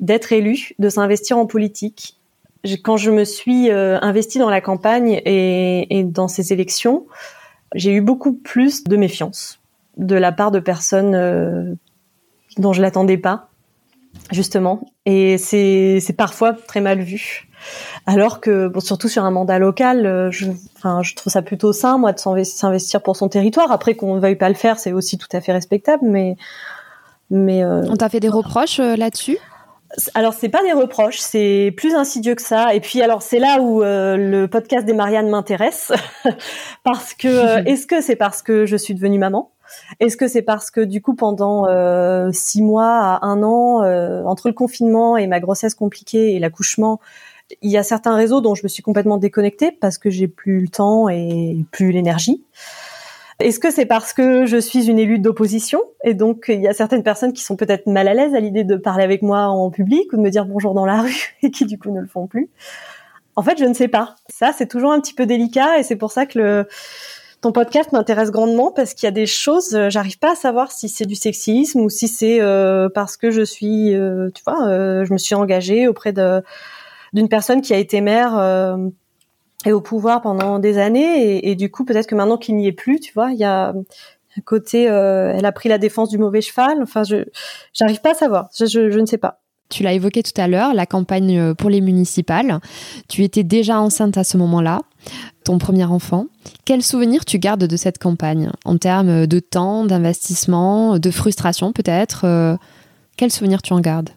d'être 0.00 0.32
élu, 0.32 0.70
de 0.78 0.88
s'investir 0.88 1.36
en 1.36 1.46
politique. 1.46 2.16
Quand 2.82 2.96
je 2.96 3.10
me 3.10 3.24
suis 3.24 3.70
euh, 3.70 3.98
investie 4.00 4.38
dans 4.38 4.50
la 4.50 4.60
campagne 4.60 5.20
et, 5.24 5.98
et 5.98 6.04
dans 6.04 6.28
ces 6.28 6.52
élections, 6.52 7.06
j'ai 7.74 7.92
eu 7.92 8.00
beaucoup 8.00 8.32
plus 8.32 8.84
de 8.84 8.96
méfiance 8.96 9.59
de 9.96 10.16
la 10.16 10.32
part 10.32 10.50
de 10.50 10.60
personnes 10.60 11.14
euh, 11.14 11.74
dont 12.58 12.72
je 12.72 12.82
l'attendais 12.82 13.18
pas, 13.18 13.48
justement. 14.30 14.80
Et 15.06 15.38
c'est 15.38 15.98
c'est 16.00 16.12
parfois 16.12 16.52
très 16.52 16.80
mal 16.80 17.00
vu. 17.00 17.46
Alors 18.06 18.40
que, 18.40 18.68
bon, 18.68 18.80
surtout 18.80 19.08
sur 19.08 19.24
un 19.24 19.30
mandat 19.30 19.58
local, 19.58 20.06
euh, 20.06 20.30
je, 20.30 20.46
enfin, 20.76 21.02
je 21.02 21.14
trouve 21.14 21.30
ça 21.30 21.42
plutôt 21.42 21.74
sain, 21.74 21.98
moi, 21.98 22.12
de 22.12 22.18
s'investir 22.18 23.02
pour 23.02 23.16
son 23.16 23.28
territoire. 23.28 23.70
Après, 23.70 23.94
qu'on 23.94 24.14
ne 24.14 24.20
veuille 24.20 24.36
pas 24.36 24.48
le 24.48 24.54
faire, 24.54 24.78
c'est 24.78 24.92
aussi 24.92 25.18
tout 25.18 25.28
à 25.32 25.42
fait 25.42 25.52
respectable, 25.52 26.04
mais, 26.06 26.36
mais. 27.28 27.62
Euh, 27.62 27.82
On 27.88 27.96
t'a 27.96 28.08
fait 28.08 28.20
des 28.20 28.28
reproches 28.28 28.78
là-dessus? 28.78 29.38
Alors 30.14 30.34
c'est 30.34 30.48
pas 30.48 30.62
des 30.62 30.72
reproches, 30.72 31.18
c'est 31.18 31.74
plus 31.76 31.96
insidieux 31.96 32.36
que 32.36 32.42
ça. 32.42 32.74
Et 32.76 32.80
puis 32.80 33.02
alors 33.02 33.22
c'est 33.22 33.40
là 33.40 33.60
où 33.60 33.80
le 33.82 34.46
podcast 34.46 34.86
des 34.86 34.92
Marianne 34.92 35.28
m'intéresse 35.28 35.92
parce 36.84 37.12
que 37.12 37.58
est-ce 37.68 37.88
que 37.88 38.00
c'est 38.00 38.14
parce 38.14 38.40
que 38.40 38.66
je 38.66 38.76
suis 38.76 38.94
devenue 38.94 39.18
maman? 39.18 39.50
Est-ce 40.00 40.16
que 40.16 40.28
c'est 40.28 40.42
parce 40.42 40.70
que 40.70 40.80
du 40.80 41.00
coup 41.02 41.14
pendant 41.14 41.66
euh, 41.66 42.30
six 42.32 42.62
mois 42.62 42.90
à 42.90 43.26
un 43.26 43.42
an, 43.42 43.82
euh, 43.82 44.22
entre 44.24 44.48
le 44.48 44.54
confinement 44.54 45.16
et 45.16 45.26
ma 45.26 45.40
grossesse 45.40 45.74
compliquée 45.74 46.34
et 46.34 46.38
l'accouchement, 46.38 47.00
il 47.62 47.70
y 47.70 47.76
a 47.76 47.82
certains 47.82 48.14
réseaux 48.14 48.40
dont 48.40 48.54
je 48.54 48.62
me 48.62 48.68
suis 48.68 48.82
complètement 48.82 49.16
déconnectée 49.16 49.72
parce 49.72 49.98
que 49.98 50.10
j'ai 50.10 50.28
plus 50.28 50.60
le 50.60 50.68
temps 50.68 51.08
et 51.08 51.64
plus 51.70 51.90
l'énergie? 51.90 52.44
Est-ce 53.40 53.58
que 53.58 53.70
c'est 53.70 53.86
parce 53.86 54.12
que 54.12 54.44
je 54.44 54.58
suis 54.58 54.90
une 54.90 54.98
élue 54.98 55.18
d'opposition 55.18 55.80
et 56.04 56.12
donc 56.12 56.46
il 56.48 56.60
y 56.60 56.68
a 56.68 56.74
certaines 56.74 57.02
personnes 57.02 57.32
qui 57.32 57.42
sont 57.42 57.56
peut-être 57.56 57.86
mal 57.86 58.06
à 58.06 58.14
l'aise 58.14 58.34
à 58.34 58.40
l'idée 58.40 58.64
de 58.64 58.76
parler 58.76 59.02
avec 59.02 59.22
moi 59.22 59.46
en 59.46 59.70
public 59.70 60.12
ou 60.12 60.16
de 60.16 60.22
me 60.22 60.30
dire 60.30 60.44
bonjour 60.44 60.74
dans 60.74 60.84
la 60.84 61.00
rue 61.00 61.36
et 61.42 61.50
qui 61.50 61.64
du 61.64 61.78
coup 61.78 61.90
ne 61.90 62.00
le 62.00 62.06
font 62.06 62.26
plus? 62.26 62.50
En 63.36 63.42
fait, 63.42 63.58
je 63.58 63.64
ne 63.64 63.72
sais 63.72 63.88
pas. 63.88 64.16
Ça, 64.28 64.52
c'est 64.52 64.66
toujours 64.66 64.92
un 64.92 65.00
petit 65.00 65.14
peu 65.14 65.24
délicat 65.24 65.78
et 65.78 65.82
c'est 65.82 65.96
pour 65.96 66.12
ça 66.12 66.26
que 66.26 66.38
le 66.38 66.68
ton 67.40 67.52
podcast 67.52 67.92
m'intéresse 67.92 68.30
grandement 68.30 68.70
parce 68.70 68.94
qu'il 68.94 69.06
y 69.06 69.08
a 69.08 69.12
des 69.12 69.26
choses, 69.26 69.74
euh, 69.74 69.88
j'arrive 69.88 70.18
pas 70.18 70.32
à 70.32 70.34
savoir 70.34 70.70
si 70.70 70.88
c'est 70.88 71.06
du 71.06 71.14
sexisme 71.14 71.80
ou 71.80 71.88
si 71.88 72.06
c'est 72.06 72.40
euh, 72.40 72.88
parce 72.94 73.16
que 73.16 73.30
je 73.30 73.42
suis, 73.42 73.94
euh, 73.94 74.28
tu 74.34 74.42
vois, 74.44 75.04
je 75.04 75.12
me 75.12 75.18
suis 75.18 75.34
engagée 75.34 75.88
auprès 75.88 76.12
de 76.12 76.42
d'une 77.12 77.28
personne 77.28 77.60
qui 77.60 77.74
a 77.74 77.76
été 77.76 78.00
mère 78.00 78.38
et 79.66 79.72
au 79.72 79.80
pouvoir 79.80 80.22
pendant 80.22 80.60
des 80.60 80.78
années 80.78 81.48
et, 81.48 81.56
du 81.56 81.68
coup 81.68 81.84
peut-être 81.84 82.06
que 82.06 82.14
maintenant 82.14 82.36
qu'il 82.36 82.56
n'y 82.56 82.68
est 82.68 82.72
plus, 82.72 83.00
tu 83.00 83.12
vois, 83.12 83.32
il 83.32 83.38
y 83.38 83.44
a 83.44 83.70
un 83.70 84.40
côté, 84.44 84.84
elle 84.84 85.44
a 85.44 85.52
pris 85.52 85.68
la 85.68 85.78
défense 85.78 86.08
du 86.08 86.18
mauvais 86.18 86.40
cheval. 86.40 86.80
Enfin, 86.82 87.02
je 87.02 87.24
j'arrive 87.72 88.00
pas 88.00 88.12
à 88.12 88.14
savoir, 88.14 88.48
je, 88.56 88.66
je 88.66 88.98
ne 89.00 89.06
sais 89.06 89.18
pas. 89.18 89.40
Tu 89.70 89.82
l'as 89.82 89.92
évoqué 89.92 90.22
tout 90.22 90.38
à 90.40 90.46
l'heure, 90.46 90.72
la 90.72 90.86
campagne 90.86 91.54
pour 91.54 91.68
les 91.68 91.80
municipales. 91.80 92.60
Tu 93.08 93.24
étais 93.24 93.44
déjà 93.44 93.80
enceinte 93.80 94.16
à 94.16 94.22
ce 94.22 94.36
moment-là 94.36 94.82
ton 95.50 95.58
premier 95.58 95.84
enfant. 95.84 96.26
Quel 96.64 96.80
souvenir 96.80 97.24
tu 97.24 97.40
gardes 97.40 97.64
de 97.64 97.76
cette 97.76 97.98
campagne? 97.98 98.50
En 98.64 98.78
termes 98.78 99.26
de 99.26 99.40
temps, 99.40 99.84
d'investissement, 99.84 101.00
de 101.00 101.10
frustration 101.10 101.72
peut-être 101.72 102.24
euh, 102.24 102.56
Quel 103.16 103.32
souvenir 103.32 103.60
tu 103.60 103.72
en 103.72 103.80
gardes? 103.80 104.10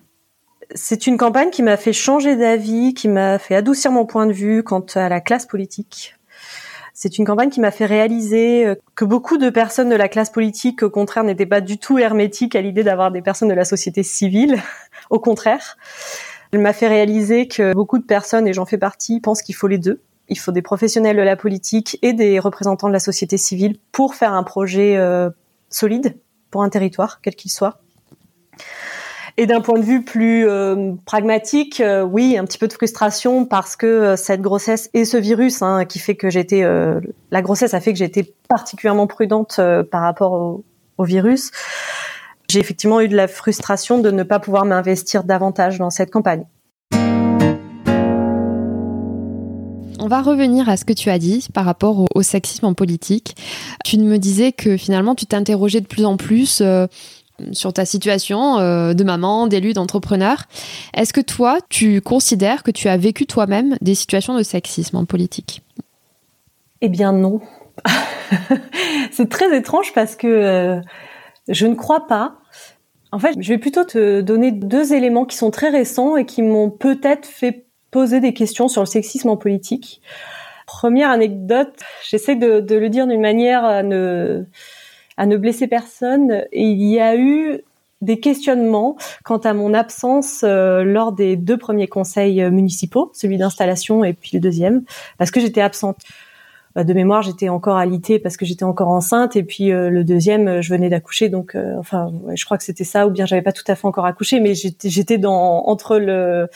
C'est 0.76 1.08
une 1.08 1.18
campagne 1.18 1.50
qui 1.50 1.64
m'a 1.64 1.76
fait 1.76 1.92
changer 1.92 2.36
d'avis, 2.36 2.94
qui 2.94 3.08
m'a 3.08 3.40
fait 3.40 3.56
adoucir 3.56 3.92
mon 3.92 4.06
point 4.06 4.28
de 4.28 4.32
vue 4.32 4.62
quant 4.62 4.86
à 4.94 5.10
la 5.10 5.22
classe 5.22 5.48
politique. 5.48 6.14
C'est 6.94 7.18
une 7.18 7.26
campagne 7.26 7.50
qui 7.50 7.60
m'a 7.60 7.72
fait 7.72 7.88
réaliser 7.88 8.68
euh, 8.68 8.76
que 8.94 9.04
beaucoup 9.04 9.40
de 9.40 9.50
personnes 9.50 9.90
de 9.90 9.96
la 9.96 10.10
classe 10.10 10.30
politique, 10.30 10.84
au 10.84 10.92
contraire, 10.92 11.24
n'étaient 11.24 11.48
pas 11.48 11.62
du 11.62 11.80
tout 11.80 11.98
hermétiques 11.98 12.56
à 12.56 12.62
l'idée 12.62 12.84
d'avoir 12.84 13.12
des 13.12 13.24
personnes 13.24 13.50
de 13.50 13.56
la 13.56 13.66
société 13.66 14.04
civile. 14.04 14.62
au 15.10 15.20
contraire, 15.20 15.78
elle 16.52 16.60
m'a 16.60 16.74
fait 16.74 16.88
réaliser 16.88 17.48
que 17.48 17.74
beaucoup 17.74 17.98
de 17.98 18.06
personnes, 18.06 18.48
et 18.48 18.54
j'en 18.54 18.68
fais 18.68 18.78
partie, 18.78 19.20
pensent 19.20 19.42
qu'il 19.42 19.56
faut 19.56 19.68
les 19.68 19.80
deux 19.80 20.00
il 20.30 20.40
faut 20.40 20.52
des 20.52 20.62
professionnels 20.62 21.18
de 21.18 21.22
la 21.22 21.36
politique 21.36 21.98
et 22.02 22.14
des 22.14 22.40
représentants 22.40 22.88
de 22.88 22.94
la 22.94 23.00
société 23.00 23.38
civile 23.38 23.78
pour 23.92 24.16
faire 24.16 24.34
un 24.34 24.44
projet 24.44 24.96
euh, 24.98 25.30
solide 25.70 26.18
pour 26.52 26.64
un 26.64 26.70
territoire, 26.70 27.20
quel 27.22 27.36
qu'il 27.36 27.52
soit. 27.52 27.80
Et 29.36 29.48
d'un 29.48 29.62
point 29.62 29.80
de 29.80 29.84
vue 29.84 30.04
plus 30.04 30.48
euh, 30.48 30.94
pragmatique, 31.06 31.82
euh, 31.82 32.04
oui, 32.04 32.38
un 32.38 32.46
petit 32.46 32.60
peu 32.60 32.68
de 32.68 32.74
frustration 32.74 33.46
parce 33.46 33.76
que 33.76 34.16
cette 34.16 34.42
grossesse 34.42 34.90
et 34.94 35.06
ce 35.06 35.18
virus 35.18 35.64
hein, 35.64 35.86
qui 35.86 35.98
fait 35.98 36.16
que 36.16 36.30
j'étais, 36.30 36.64
la 37.32 37.42
grossesse 37.42 37.74
a 37.74 37.80
fait 37.80 37.94
que 37.94 38.04
été 38.04 38.34
particulièrement 38.48 39.08
prudente 39.08 39.60
par 39.90 40.02
rapport 40.02 40.34
au, 40.34 40.64
au 40.98 41.04
virus. 41.04 41.52
J'ai 42.50 42.60
effectivement 42.60 43.02
eu 43.02 43.08
de 43.08 43.16
la 43.16 43.28
frustration 43.28 43.98
de 43.98 44.12
ne 44.12 44.22
pas 44.22 44.40
pouvoir 44.40 44.66
m'investir 44.66 45.24
davantage 45.24 45.80
dans 45.80 45.90
cette 45.90 46.12
campagne. 46.12 46.46
On 50.04 50.08
va 50.08 50.22
revenir 50.22 50.68
à 50.68 50.76
ce 50.76 50.84
que 50.84 50.92
tu 50.92 51.10
as 51.10 51.18
dit 51.18 51.48
par 51.54 51.64
rapport 51.64 52.06
au, 52.14 52.22
sexisme 52.24 52.66
en 52.66 52.74
politique. 52.74 53.38
Tu 53.86 53.98
me 53.98 54.18
disais 54.18 54.52
que 54.52 54.76
finalement 54.76 55.16
tu 55.16 55.26
t'interrogeais 55.26 55.80
de 55.80 55.88
plus 55.88 56.04
en 56.04 56.18
plus 56.18 56.60
euh, 56.60 56.88
sur 57.54 57.72
ta 57.72 57.86
situation 57.86 58.60
euh, 58.60 58.94
de 58.94 59.06
maman, 59.06 59.48
d'élu, 59.48 59.72
d'entrepreneur. 59.72 60.44
Est-ce 60.94 61.14
que 61.14 61.22
toi, 61.22 61.60
tu 61.70 62.02
considères 62.02 62.64
que 62.64 62.72
tu 62.72 62.90
as 62.90 62.98
vécu 62.98 63.26
toi-même 63.26 63.78
des 63.80 63.96
situations 63.96 64.38
de 64.38 64.44
sexisme 64.44 64.98
en 64.98 65.06
politique? 65.06 65.62
Eh 66.82 66.90
bien 66.90 67.14
non. 67.14 67.40
C'est 69.12 69.30
très 69.30 69.58
étrange 69.58 69.94
parce 69.94 70.18
que 70.18 70.28
euh, 70.28 70.82
je 71.48 71.66
ne 71.66 71.76
crois 71.76 72.08
pas. 72.08 72.40
En 73.14 73.20
fait, 73.20 73.36
je 73.40 73.48
vais 73.48 73.58
plutôt 73.58 73.86
te 73.86 74.20
donner 74.20 74.52
deux 74.52 74.92
éléments 74.92 75.24
qui 75.24 75.38
sont 75.38 75.50
très 75.50 75.70
récents 75.70 76.18
et 76.18 76.26
qui 76.26 76.42
m'ont 76.42 76.72
peut-être 76.72 77.26
fait 77.26 77.68
poser 77.94 78.20
des 78.20 78.34
questions 78.34 78.68
sur 78.68 78.82
le 78.82 78.88
sexisme 78.88 79.30
en 79.30 79.38
politique. 79.38 80.02
Première 80.66 81.12
anecdote, 81.12 81.80
j'essaie 82.10 82.36
de, 82.36 82.76
le 82.76 82.90
dire 82.90 83.06
d'une 83.06 83.22
manière 83.22 83.64
à 83.64 83.84
ne, 83.84 84.46
à 85.16 85.28
ne 85.28 85.38
blesser 85.38 85.68
personne. 85.68 86.44
Il 86.52 86.82
y 86.82 87.00
a 87.00 87.16
eu 87.16 87.62
des 88.02 88.20
questionnements 88.20 88.98
quant 89.24 89.38
à 89.38 89.54
mon 89.54 89.74
absence 89.74 90.42
euh, 90.44 90.84
lors 90.84 91.14
des 91.14 91.38
deux 91.38 91.58
premiers 91.58 91.88
conseils 91.88 92.44
municipaux, 92.50 93.12
celui 93.14 93.38
d'installation 93.38 94.04
et 94.04 94.14
puis 94.14 94.32
le 94.34 94.40
deuxième, 94.40 94.84
parce 95.18 95.32
que 95.32 95.40
j'étais 95.40 95.62
absente. 95.62 96.00
Bah, 96.76 96.84
de 96.84 96.94
mémoire, 96.94 97.22
j'étais 97.22 97.50
encore 97.50 97.78
alitée 97.78 98.18
parce 98.18 98.36
que 98.36 98.46
j'étais 98.46 98.64
encore 98.64 98.88
enceinte, 98.88 99.36
et 99.36 99.44
puis 99.44 99.72
euh, 99.72 99.92
le 99.92 100.04
deuxième, 100.04 100.62
je 100.62 100.70
venais 100.74 100.90
d'accoucher, 100.90 101.30
donc 101.30 101.54
euh, 101.54 101.76
enfin, 101.78 102.12
je 102.34 102.44
crois 102.46 102.58
que 102.58 102.64
c'était 102.64 102.84
ça, 102.84 103.06
ou 103.06 103.12
bien 103.12 103.28
j'avais 103.28 103.44
pas 103.44 103.52
tout 103.52 103.64
à 103.68 103.76
fait 103.76 103.86
encore 103.86 104.08
accouché, 104.08 104.40
mais 104.40 104.56
j'étais 104.56 105.20
dans 105.20 105.68
entre 105.68 106.00
le 106.00 106.50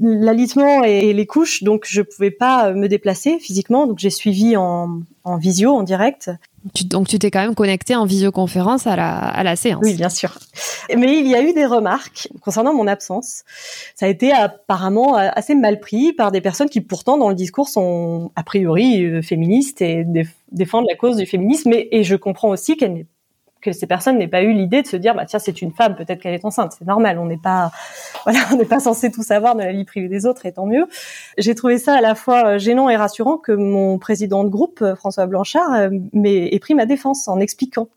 l'alitement 0.00 0.84
et 0.84 1.12
les 1.12 1.26
couches, 1.26 1.62
donc 1.62 1.84
je 1.86 2.02
pouvais 2.02 2.30
pas 2.30 2.72
me 2.72 2.88
déplacer 2.88 3.38
physiquement, 3.38 3.86
donc 3.86 3.98
j'ai 3.98 4.10
suivi 4.10 4.56
en, 4.56 5.00
en 5.24 5.36
visio, 5.36 5.74
en 5.74 5.82
direct. 5.82 6.30
donc 6.86 7.08
tu 7.08 7.18
t'es 7.18 7.30
quand 7.30 7.40
même 7.40 7.54
connecté 7.54 7.94
en 7.96 8.04
visioconférence 8.04 8.86
à 8.86 8.96
la, 8.96 9.16
à 9.16 9.42
la 9.42 9.56
séance. 9.56 9.80
Oui, 9.82 9.94
bien 9.94 10.08
sûr. 10.08 10.38
Mais 10.96 11.18
il 11.18 11.26
y 11.26 11.34
a 11.34 11.42
eu 11.42 11.52
des 11.52 11.66
remarques 11.66 12.28
concernant 12.40 12.74
mon 12.74 12.86
absence. 12.86 13.44
Ça 13.94 14.06
a 14.06 14.08
été 14.08 14.32
apparemment 14.32 15.14
assez 15.14 15.54
mal 15.54 15.80
pris 15.80 16.12
par 16.12 16.32
des 16.32 16.40
personnes 16.40 16.68
qui 16.68 16.80
pourtant 16.80 17.18
dans 17.18 17.28
le 17.28 17.34
discours 17.34 17.68
sont 17.68 18.30
a 18.36 18.42
priori 18.42 19.04
euh, 19.04 19.22
féministes 19.22 19.82
et 19.82 20.04
défendent 20.50 20.86
la 20.88 20.96
cause 20.96 21.16
du 21.16 21.26
féminisme. 21.26 21.72
Et, 21.72 21.88
et 21.92 22.04
je 22.04 22.16
comprends 22.16 22.50
aussi 22.50 22.76
qu'elle 22.76 22.94
n'est 22.94 23.06
que 23.60 23.72
ces 23.72 23.86
personnes 23.86 24.18
n'aient 24.18 24.28
pas 24.28 24.42
eu 24.42 24.52
l'idée 24.52 24.82
de 24.82 24.86
se 24.86 24.96
dire 24.96 25.14
bah 25.14 25.24
tiens 25.26 25.38
c'est 25.38 25.62
une 25.62 25.72
femme 25.72 25.96
peut-être 25.96 26.20
qu'elle 26.20 26.34
est 26.34 26.44
enceinte 26.44 26.74
c'est 26.78 26.86
normal 26.86 27.18
on 27.18 27.26
n'est 27.26 27.38
pas 27.38 27.70
voilà 28.24 28.40
on 28.52 28.56
n'est 28.56 28.64
pas 28.64 28.80
censé 28.80 29.10
tout 29.10 29.22
savoir 29.22 29.54
de 29.56 29.62
la 29.62 29.72
vie 29.72 29.84
privée 29.84 30.08
des 30.08 30.26
autres 30.26 30.46
et 30.46 30.52
tant 30.52 30.66
mieux. 30.66 30.86
J'ai 31.36 31.54
trouvé 31.54 31.78
ça 31.78 31.94
à 31.94 32.00
la 32.00 32.14
fois 32.14 32.46
euh, 32.46 32.58
gênant 32.58 32.88
et 32.88 32.96
rassurant 32.96 33.36
que 33.38 33.52
mon 33.52 33.98
président 33.98 34.44
de 34.44 34.48
groupe 34.48 34.80
euh, 34.82 34.94
François 34.94 35.26
Blanchard 35.26 35.72
euh, 35.74 35.90
ait 36.24 36.58
pris 36.58 36.74
ma 36.74 36.86
défense 36.86 37.28
en 37.28 37.40
expliquant. 37.40 37.88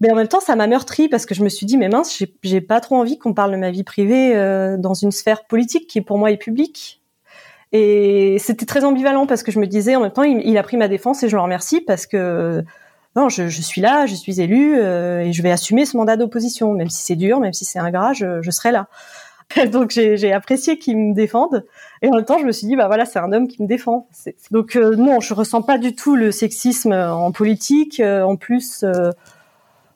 Mais 0.00 0.10
en 0.10 0.16
même 0.16 0.28
temps 0.28 0.40
ça 0.40 0.56
m'a 0.56 0.66
meurtri 0.66 1.08
parce 1.08 1.24
que 1.24 1.34
je 1.34 1.42
me 1.42 1.48
suis 1.48 1.66
dit 1.66 1.76
mais 1.76 1.88
mince 1.88 2.22
j'ai 2.42 2.60
pas 2.60 2.80
trop 2.80 2.96
envie 2.96 3.18
qu'on 3.18 3.32
parle 3.32 3.52
de 3.52 3.56
ma 3.56 3.70
vie 3.70 3.84
privée 3.84 4.34
dans 4.78 4.92
une 4.92 5.12
sphère 5.12 5.44
politique 5.44 5.86
qui 5.86 6.00
pour 6.00 6.18
moi 6.18 6.30
est 6.32 6.36
publique. 6.36 7.00
Et 7.72 8.36
c'était 8.38 8.66
très 8.66 8.84
ambivalent 8.84 9.26
parce 9.26 9.42
que 9.42 9.52
je 9.52 9.60
me 9.60 9.66
disais 9.66 9.96
en 9.96 10.00
même 10.00 10.10
temps 10.10 10.24
il 10.24 10.58
a 10.58 10.62
pris 10.62 10.76
ma 10.76 10.88
défense 10.88 11.22
et 11.22 11.28
je 11.28 11.36
le 11.36 11.42
remercie 11.42 11.80
parce 11.80 12.06
que 12.06 12.64
non, 13.16 13.28
je, 13.28 13.48
je, 13.48 13.62
suis 13.62 13.80
là, 13.80 14.06
je 14.06 14.14
suis 14.14 14.40
élu 14.40 14.76
euh, 14.76 15.20
et 15.20 15.32
je 15.32 15.42
vais 15.42 15.50
assumer 15.50 15.84
ce 15.86 15.96
mandat 15.96 16.16
d'opposition, 16.16 16.72
même 16.72 16.90
si 16.90 17.04
c'est 17.04 17.16
dur, 17.16 17.40
même 17.40 17.52
si 17.52 17.64
c'est 17.64 17.78
ingrat, 17.78 18.12
je, 18.12 18.42
je 18.42 18.50
serai 18.50 18.72
là. 18.72 18.88
Donc 19.72 19.90
j'ai 19.90 20.32
apprécié 20.32 20.78
qu'ils 20.78 20.96
me 20.96 21.14
défendent 21.14 21.64
et 22.00 22.08
en 22.08 22.14
même 22.14 22.24
temps 22.24 22.38
je 22.38 22.46
me 22.46 22.50
suis 22.50 22.66
dit 22.66 22.76
bah 22.76 22.86
voilà 22.86 23.04
c'est 23.04 23.18
un 23.18 23.30
homme 23.32 23.46
qui 23.46 23.62
me 23.62 23.68
défend. 23.68 24.08
Donc 24.50 24.74
euh, 24.74 24.96
non 24.96 25.20
je 25.20 25.34
ressens 25.34 25.60
pas 25.60 25.76
du 25.76 25.94
tout 25.94 26.16
le 26.16 26.32
sexisme 26.32 26.92
en 26.92 27.30
politique. 27.30 28.00
Euh, 28.00 28.22
en 28.22 28.36
plus 28.36 28.84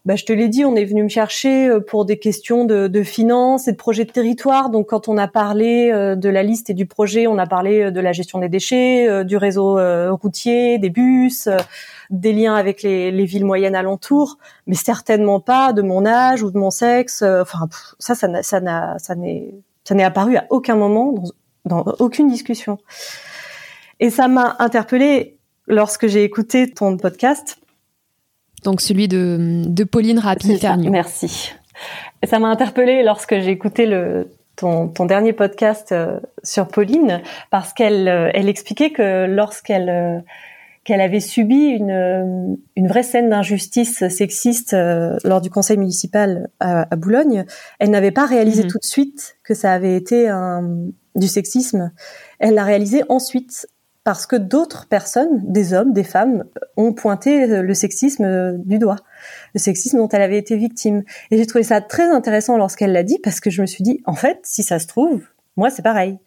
bah, 0.04 0.16
je 0.16 0.24
te 0.24 0.32
l'ai 0.32 0.48
dit, 0.48 0.64
on 0.64 0.76
est 0.76 0.84
venu 0.84 1.02
me 1.02 1.08
chercher 1.08 1.68
euh, 1.68 1.80
pour 1.80 2.04
des 2.04 2.18
questions 2.18 2.64
de, 2.64 2.87
de 2.87 3.02
finances 3.02 3.68
et 3.68 3.72
de 3.72 3.76
projets 3.76 4.04
de 4.04 4.11
territoire. 4.11 4.70
Donc, 4.70 4.88
quand 4.88 5.08
on 5.08 5.18
a 5.18 5.28
parlé 5.28 5.90
euh, 5.92 6.14
de 6.14 6.28
la 6.28 6.42
liste 6.42 6.70
et 6.70 6.74
du 6.74 6.87
projet, 6.87 7.26
on 7.26 7.38
a 7.38 7.46
parlé 7.46 7.82
euh, 7.82 7.90
de 7.90 8.00
la 8.00 8.12
gestion 8.12 8.38
des 8.38 8.48
déchets, 8.48 9.24
du 9.24 9.37
réseau 9.37 9.78
routier, 10.16 10.78
des 10.78 10.90
bus, 10.90 11.48
des 12.11 12.32
liens 12.32 12.54
avec 12.54 12.82
les, 12.82 13.11
les, 13.11 13.24
villes 13.24 13.44
moyennes 13.44 13.74
alentours, 13.74 14.38
mais 14.66 14.74
certainement 14.74 15.40
pas 15.40 15.72
de 15.72 15.82
mon 15.82 16.06
âge 16.06 16.42
ou 16.42 16.50
de 16.50 16.58
mon 16.58 16.70
sexe. 16.70 17.22
Enfin, 17.22 17.68
ça, 17.98 18.14
ça 18.14 18.28
n'a, 18.28 18.42
ça 18.42 19.14
n'est, 19.14 19.54
ça 19.84 19.94
n'est 19.94 20.04
apparu 20.04 20.37
à 20.37 20.46
aucun 20.50 20.76
moment 20.76 21.12
dans, 21.12 21.84
dans 21.84 21.92
aucune 21.98 22.28
discussion. 22.28 22.78
Et 24.00 24.11
ça 24.11 24.28
m'a 24.28 24.56
interpellée 24.58 25.38
lorsque 25.66 26.06
j'ai 26.06 26.24
écouté 26.24 26.70
ton 26.70 26.96
podcast 26.96 27.58
donc 28.64 28.80
celui 28.80 29.08
de, 29.08 29.62
de 29.66 29.84
Pauline 29.84 30.18
rapi 30.18 30.58
Merci. 30.90 31.52
Ça 32.24 32.38
m'a 32.38 32.48
interpellée 32.48 33.02
lorsque 33.02 33.38
j'ai 33.38 33.50
écouté 33.50 33.86
le, 33.86 34.28
ton, 34.56 34.88
ton, 34.88 35.06
dernier 35.06 35.32
podcast 35.32 35.92
euh, 35.92 36.18
sur 36.42 36.68
Pauline, 36.68 37.22
parce 37.50 37.72
qu'elle 37.72 38.08
euh, 38.08 38.30
elle 38.34 38.48
expliquait 38.48 38.90
que 38.90 39.26
lorsqu'elle 39.26 39.88
euh, 39.88 40.18
qu'elle 40.84 41.00
avait 41.02 41.20
subi 41.20 41.66
une, 41.66 42.56
une 42.74 42.88
vraie 42.88 43.02
scène 43.02 43.28
d'injustice 43.28 44.08
sexiste 44.08 44.74
lors 45.22 45.42
du 45.42 45.50
conseil 45.50 45.76
municipal 45.76 46.48
à, 46.60 46.86
Boulogne, 46.96 47.44
elle 47.78 47.90
n'avait 47.90 48.10
pas 48.10 48.24
réalisé 48.24 48.62
mhm. 48.62 48.70
tout 48.70 48.78
de 48.78 48.86
suite 48.86 49.36
que 49.44 49.52
ça 49.52 49.74
avait 49.74 49.96
été 49.96 50.28
un, 50.30 50.62
du 51.14 51.28
sexisme. 51.28 51.92
Elle 52.38 52.54
l'a 52.54 52.64
réalisé 52.64 53.02
ensuite 53.10 53.66
parce 54.08 54.24
que 54.24 54.36
d'autres 54.36 54.86
personnes, 54.86 55.42
des 55.52 55.74
hommes, 55.74 55.92
des 55.92 56.02
femmes, 56.02 56.44
ont 56.78 56.94
pointé 56.94 57.46
le 57.46 57.74
sexisme 57.74 58.56
du 58.56 58.78
doigt, 58.78 58.96
le 59.52 59.60
sexisme 59.60 59.98
dont 59.98 60.08
elle 60.08 60.22
avait 60.22 60.38
été 60.38 60.56
victime. 60.56 61.02
Et 61.30 61.36
j'ai 61.36 61.44
trouvé 61.44 61.62
ça 61.62 61.82
très 61.82 62.08
intéressant 62.08 62.56
lorsqu'elle 62.56 62.92
l'a 62.92 63.02
dit, 63.02 63.18
parce 63.22 63.38
que 63.38 63.50
je 63.50 63.60
me 63.60 63.66
suis 63.66 63.84
dit, 63.84 64.00
en 64.06 64.14
fait, 64.14 64.38
si 64.44 64.62
ça 64.62 64.78
se 64.78 64.86
trouve, 64.86 65.24
moi, 65.58 65.68
c'est 65.68 65.82
pareil. 65.82 66.18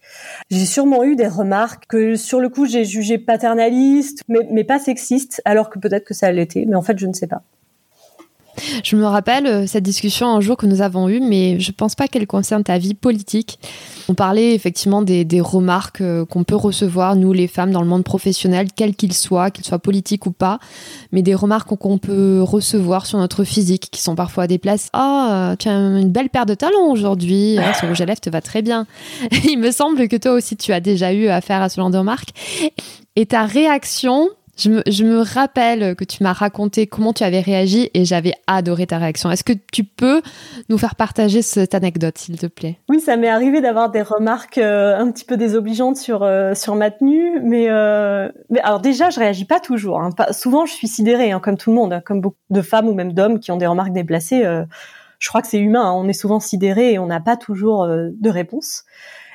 J'ai 0.48 0.64
sûrement 0.64 1.02
eu 1.02 1.16
des 1.16 1.26
remarques 1.26 1.86
que 1.88 2.14
sur 2.14 2.38
le 2.38 2.50
coup, 2.50 2.66
j'ai 2.66 2.84
jugé 2.84 3.18
paternalistes, 3.18 4.22
mais, 4.28 4.46
mais 4.52 4.62
pas 4.62 4.78
sexistes, 4.78 5.42
alors 5.44 5.68
que 5.68 5.80
peut-être 5.80 6.04
que 6.04 6.14
ça 6.14 6.30
l'était, 6.30 6.64
mais 6.68 6.76
en 6.76 6.82
fait, 6.82 6.96
je 7.00 7.08
ne 7.08 7.12
sais 7.12 7.26
pas. 7.26 7.42
Je 8.82 8.96
me 8.96 9.06
rappelle 9.06 9.46
euh, 9.46 9.66
cette 9.66 9.84
discussion 9.84 10.28
un 10.28 10.40
jour 10.40 10.56
que 10.56 10.66
nous 10.66 10.82
avons 10.82 11.08
eue, 11.08 11.20
mais 11.20 11.58
je 11.60 11.70
ne 11.70 11.74
pense 11.74 11.94
pas 11.94 12.08
qu'elle 12.08 12.26
concerne 12.26 12.64
ta 12.64 12.78
vie 12.78 12.94
politique. 12.94 13.58
On 14.08 14.14
parlait 14.14 14.54
effectivement 14.54 15.02
des, 15.02 15.26
remarques 15.40 16.00
euh, 16.00 16.24
qu'on 16.24 16.44
peut 16.44 16.56
recevoir, 16.56 17.16
nous 17.16 17.32
les 17.32 17.48
femmes, 17.48 17.70
dans 17.70 17.82
le 17.82 17.88
monde 17.88 18.04
professionnel, 18.04 18.68
quel 18.74 18.94
qu'il 18.94 19.12
soit, 19.12 19.50
qu'il 19.50 19.64
soit 19.64 19.78
politique 19.78 20.26
ou 20.26 20.32
pas, 20.32 20.58
mais 21.12 21.22
des 21.22 21.34
remarques 21.34 21.74
qu'on 21.74 21.98
peut 21.98 22.42
recevoir 22.42 23.06
sur 23.06 23.18
notre 23.18 23.44
physique, 23.44 23.88
qui 23.90 24.02
sont 24.02 24.14
parfois 24.14 24.46
déplacées. 24.46 24.88
Ah, 24.92 25.54
tu 25.58 25.68
as 25.68 25.72
une 25.72 26.10
belle 26.10 26.30
paire 26.30 26.46
de 26.46 26.54
talons 26.54 26.90
aujourd'hui, 26.90 27.58
ah, 27.58 27.74
ce 27.74 27.86
rouge 27.86 28.00
à 28.00 28.06
lèvres 28.06 28.20
te 28.20 28.30
va 28.30 28.40
très 28.40 28.62
bien. 28.62 28.86
Il 29.44 29.58
me 29.58 29.70
semble 29.70 30.08
que 30.08 30.16
toi 30.16 30.32
aussi, 30.32 30.56
tu 30.56 30.72
as 30.72 30.80
déjà 30.80 31.12
eu 31.12 31.28
affaire 31.28 31.62
à 31.62 31.68
ce 31.68 31.76
genre 31.76 31.90
de 31.90 31.98
remarques. 31.98 32.30
Et 33.16 33.26
ta 33.26 33.44
réaction, 33.44 34.30
je 34.58 34.68
me, 34.68 34.82
je 34.86 35.04
me, 35.04 35.20
rappelle 35.20 35.96
que 35.96 36.04
tu 36.04 36.22
m'as 36.22 36.34
raconté 36.34 36.86
comment 36.86 37.14
tu 37.14 37.24
avais 37.24 37.40
réagi 37.40 37.90
et 37.94 38.04
j'avais 38.04 38.34
adoré 38.46 38.86
ta 38.86 38.98
réaction. 38.98 39.30
Est-ce 39.30 39.44
que 39.44 39.54
tu 39.72 39.82
peux 39.82 40.20
nous 40.68 40.76
faire 40.76 40.94
partager 40.94 41.40
cette 41.40 41.74
anecdote, 41.74 42.18
s'il 42.18 42.38
te 42.38 42.46
plaît? 42.46 42.78
Oui, 42.90 43.00
ça 43.00 43.16
m'est 43.16 43.28
arrivé 43.28 43.62
d'avoir 43.62 43.90
des 43.90 44.02
remarques 44.02 44.58
euh, 44.58 44.96
un 44.98 45.10
petit 45.10 45.24
peu 45.24 45.38
désobligeantes 45.38 45.96
sur 45.96 46.22
euh, 46.22 46.54
sur 46.54 46.74
ma 46.74 46.90
tenue, 46.90 47.40
mais 47.40 47.70
euh, 47.70 48.30
mais 48.50 48.60
alors 48.60 48.80
déjà, 48.80 49.08
je 49.08 49.20
réagis 49.20 49.46
pas 49.46 49.58
toujours. 49.58 50.00
Hein. 50.00 50.10
souvent, 50.32 50.66
je 50.66 50.72
suis 50.72 50.88
sidérée, 50.88 51.32
hein, 51.32 51.40
comme 51.40 51.56
tout 51.56 51.70
le 51.70 51.76
monde, 51.76 51.94
hein, 51.94 52.02
comme 52.04 52.20
beaucoup 52.20 52.36
de 52.50 52.62
femmes 52.62 52.88
ou 52.88 52.94
même 52.94 53.14
d'hommes 53.14 53.40
qui 53.40 53.52
ont 53.52 53.56
des 53.56 53.66
remarques 53.66 53.92
déplacées. 53.92 54.42
je 55.18 55.28
crois 55.28 55.40
que 55.40 55.48
c'est 55.48 55.60
humain. 55.60 55.86
Hein. 55.86 55.92
on 55.94 56.08
est 56.08 56.12
souvent 56.12 56.40
sidéré 56.40 56.92
et 56.92 56.98
on 56.98 57.06
n'a 57.06 57.20
pas 57.20 57.38
toujours 57.38 57.86
de 57.86 58.30
réponse. 58.30 58.84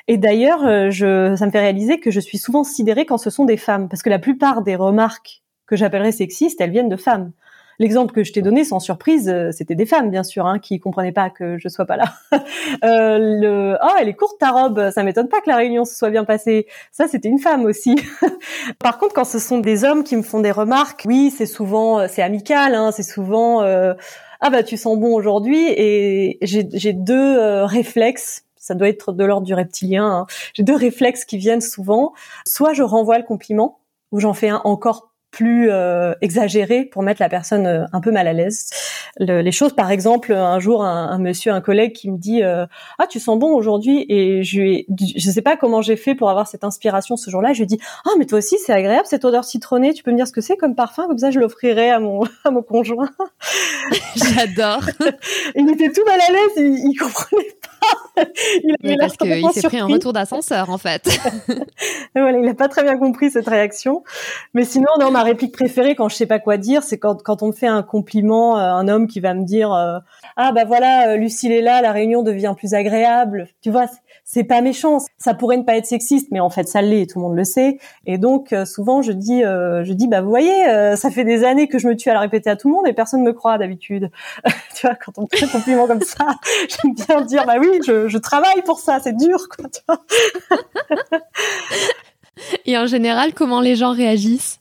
Et 0.08 0.16
d'ailleurs, 0.16 0.66
euh, 0.66 0.90
je, 0.90 1.36
ça 1.36 1.46
me 1.46 1.50
fait 1.50 1.60
réaliser 1.60 2.00
que 2.00 2.10
je 2.10 2.18
suis 2.18 2.38
souvent 2.38 2.64
sidérée 2.64 3.06
quand 3.06 3.18
ce 3.18 3.30
sont 3.30 3.44
des 3.44 3.58
femmes, 3.58 3.88
parce 3.88 4.02
que 4.02 4.10
la 4.10 4.18
plupart 4.18 4.62
des 4.62 4.74
remarques 4.74 5.42
que 5.66 5.76
j'appellerais 5.76 6.12
sexistes, 6.12 6.60
elles 6.60 6.70
viennent 6.70 6.88
de 6.88 6.96
femmes. 6.96 7.32
L'exemple 7.80 8.12
que 8.12 8.24
je 8.24 8.32
t'ai 8.32 8.42
donné, 8.42 8.64
sans 8.64 8.80
surprise, 8.80 9.28
euh, 9.28 9.52
c'était 9.52 9.76
des 9.76 9.86
femmes, 9.86 10.10
bien 10.10 10.24
sûr, 10.24 10.46
hein, 10.46 10.58
qui 10.58 10.80
comprenaient 10.80 11.12
pas 11.12 11.30
que 11.30 11.58
je 11.58 11.68
sois 11.68 11.86
pas 11.86 11.96
là. 11.96 12.14
euh, 12.84 13.18
le 13.18 13.76
oh, 13.80 13.94
elle 14.00 14.08
est 14.08 14.14
courte 14.14 14.40
ta 14.40 14.50
robe, 14.50 14.90
ça 14.90 15.04
m'étonne 15.04 15.28
pas 15.28 15.40
que 15.40 15.48
la 15.48 15.56
réunion 15.56 15.84
se 15.84 15.94
soit 15.94 16.10
bien 16.10 16.24
passée. 16.24 16.66
Ça, 16.90 17.06
c'était 17.06 17.28
une 17.28 17.38
femme 17.38 17.64
aussi. 17.66 17.94
Par 18.80 18.98
contre, 18.98 19.14
quand 19.14 19.24
ce 19.24 19.38
sont 19.38 19.58
des 19.58 19.84
hommes 19.84 20.02
qui 20.02 20.16
me 20.16 20.22
font 20.22 20.40
des 20.40 20.50
remarques, 20.50 21.04
oui, 21.06 21.30
c'est 21.30 21.46
souvent, 21.46 22.00
euh, 22.00 22.06
c'est 22.08 22.22
amical, 22.22 22.74
hein, 22.74 22.90
c'est 22.90 23.04
souvent, 23.04 23.62
ah 24.40 24.50
bah 24.50 24.62
tu 24.62 24.76
sens 24.76 24.98
bon 24.98 25.14
aujourd'hui, 25.14 25.66
et 25.68 26.38
j'ai 26.42 26.92
deux 26.92 27.64
réflexes 27.64 28.47
ça 28.68 28.74
doit 28.74 28.88
être 28.88 29.12
de 29.12 29.24
l'ordre 29.24 29.46
du 29.46 29.54
reptilien. 29.54 30.04
Hein. 30.04 30.26
J'ai 30.52 30.62
deux 30.62 30.76
réflexes 30.76 31.24
qui 31.24 31.38
viennent 31.38 31.62
souvent. 31.62 32.12
Soit 32.46 32.74
je 32.74 32.82
renvoie 32.82 33.16
le 33.16 33.24
compliment, 33.24 33.80
ou 34.12 34.20
j'en 34.20 34.34
fais 34.34 34.50
un 34.50 34.60
encore 34.64 35.07
plus 35.30 35.70
euh, 35.70 36.14
exagéré 36.20 36.84
pour 36.84 37.02
mettre 37.02 37.20
la 37.20 37.28
personne 37.28 37.66
euh, 37.66 37.84
un 37.92 38.00
peu 38.00 38.10
mal 38.10 38.26
à 38.26 38.32
l'aise. 38.32 38.70
les 39.18 39.52
choses, 39.52 39.74
par 39.74 39.90
exemple, 39.90 40.32
un 40.32 40.58
jour, 40.58 40.84
un, 40.84 41.18
monsieur, 41.18 41.52
un 41.52 41.60
collègue 41.60 41.92
qui 41.92 42.10
me 42.10 42.16
dit 42.16 42.42
euh, 42.42 42.66
ah 42.98 43.06
tu 43.06 43.20
sens 43.20 43.38
bon 43.38 43.52
aujourd'hui? 43.52 44.06
Et 44.08 44.42
je 44.42 44.82
je 45.16 45.30
sais 45.30 45.42
pas 45.42 45.56
comment 45.56 45.82
j'ai 45.82 45.96
fait 45.96 46.14
pour 46.14 46.30
avoir 46.30 46.46
cette 46.46 46.64
inspiration 46.64 47.16
ce 47.16 47.30
jour-là. 47.30 47.52
Je 47.52 47.60
lui 47.60 47.66
dis 47.66 47.78
ah 48.06 48.10
mais 48.18 48.26
toi 48.26 48.38
aussi 48.38 48.56
c'est 48.58 48.72
agréable 48.72 49.06
cette 49.06 49.24
odeur 49.24 49.44
citronnée. 49.44 49.92
Tu 49.92 50.02
peux 50.02 50.12
me 50.12 50.16
dire 50.16 50.26
ce 50.26 50.32
que 50.32 50.40
c'est 50.40 50.56
comme 50.56 50.74
parfum? 50.74 51.06
Comme 51.06 51.18
ça 51.18 51.30
je 51.30 51.40
l'offrirai 51.40 51.90
à 51.90 52.00
mon 52.00 52.24
à 52.44 52.50
mon 52.50 52.62
conjoint. 52.62 53.10
J'adore. 54.16 54.84
il 55.54 55.70
était 55.70 55.92
tout 55.92 56.04
mal 56.06 56.20
à 56.20 56.32
l'aise, 56.32 56.52
il, 56.56 56.90
il 56.90 56.96
comprenait 56.96 57.54
pas. 57.62 57.68
Il, 58.64 58.74
il 58.82 58.96
parce 58.98 59.16
qu'il 59.16 59.50
s'est 59.52 59.62
pris 59.62 59.78
un 59.78 59.86
retour 59.86 60.12
d'ascenseur 60.12 60.70
en 60.70 60.78
fait. 60.78 61.08
voilà, 62.14 62.38
il 62.38 62.44
n'a 62.44 62.54
pas 62.54 62.68
très 62.68 62.82
bien 62.82 62.98
compris 62.98 63.30
cette 63.30 63.48
réaction. 63.48 64.02
Mais 64.54 64.64
sinon, 64.64 64.88
non, 64.98 65.10
ma 65.18 65.24
réplique 65.24 65.52
préférée 65.52 65.96
quand 65.96 66.08
je 66.08 66.14
sais 66.14 66.26
pas 66.26 66.38
quoi 66.38 66.58
dire, 66.58 66.84
c'est 66.84 66.98
quand, 66.98 67.22
quand 67.24 67.42
on 67.42 67.48
me 67.48 67.52
fait 67.52 67.66
un 67.66 67.82
compliment, 67.82 68.56
euh, 68.56 68.72
un 68.72 68.86
homme 68.86 69.08
qui 69.08 69.18
va 69.18 69.34
me 69.34 69.44
dire 69.44 69.72
euh, 69.72 69.98
ah 70.36 70.52
bah 70.52 70.64
voilà, 70.64 71.08
euh, 71.10 71.16
Lucille 71.16 71.50
est 71.50 71.60
là, 71.60 71.82
la 71.82 71.90
réunion 71.90 72.22
devient 72.22 72.54
plus 72.56 72.72
agréable. 72.72 73.48
Tu 73.60 73.70
vois, 73.70 73.86
c'est 74.24 74.44
pas 74.44 74.60
méchant, 74.60 74.98
ça 75.18 75.34
pourrait 75.34 75.56
ne 75.56 75.64
pas 75.64 75.76
être 75.76 75.86
sexiste, 75.86 76.28
mais 76.30 76.38
en 76.38 76.50
fait 76.50 76.68
ça 76.68 76.82
l'est, 76.82 77.10
tout 77.10 77.18
le 77.18 77.24
monde 77.24 77.36
le 77.36 77.42
sait. 77.42 77.78
Et 78.06 78.16
donc 78.16 78.54
souvent 78.64 79.02
je 79.02 79.10
dis 79.10 79.42
je 79.42 79.92
dis 79.92 80.06
bah 80.06 80.20
vous 80.20 80.30
voyez, 80.30 80.54
ça 80.96 81.10
fait 81.10 81.24
des 81.24 81.42
années 81.42 81.66
que 81.66 81.80
je 81.80 81.88
me 81.88 81.96
tue 81.96 82.10
à 82.10 82.14
le 82.14 82.20
répéter 82.20 82.50
à 82.50 82.54
tout 82.54 82.68
le 82.68 82.74
monde 82.74 82.86
et 82.86 82.92
personne 82.92 83.22
me 83.22 83.32
croit 83.32 83.58
d'habitude. 83.58 84.10
tu 84.76 84.86
vois, 84.86 84.94
quand 84.94 85.18
on 85.18 85.22
me 85.22 85.26
fait 85.32 85.46
un 85.46 85.48
compliment 85.48 85.88
comme 85.88 86.02
ça, 86.02 86.26
j'aime 86.68 86.94
bien 86.94 87.22
dire 87.22 87.44
bah 87.44 87.56
oui, 87.60 87.80
je, 87.84 88.06
je 88.06 88.18
travaille 88.18 88.62
pour 88.64 88.78
ça, 88.78 89.00
c'est 89.02 89.16
dur 89.16 89.48
quoi. 89.48 89.68
Tu 89.68 89.80
vois 89.88 89.98
et 92.66 92.78
en 92.78 92.86
général, 92.86 93.34
comment 93.34 93.60
les 93.60 93.74
gens 93.74 93.92
réagissent? 93.92 94.60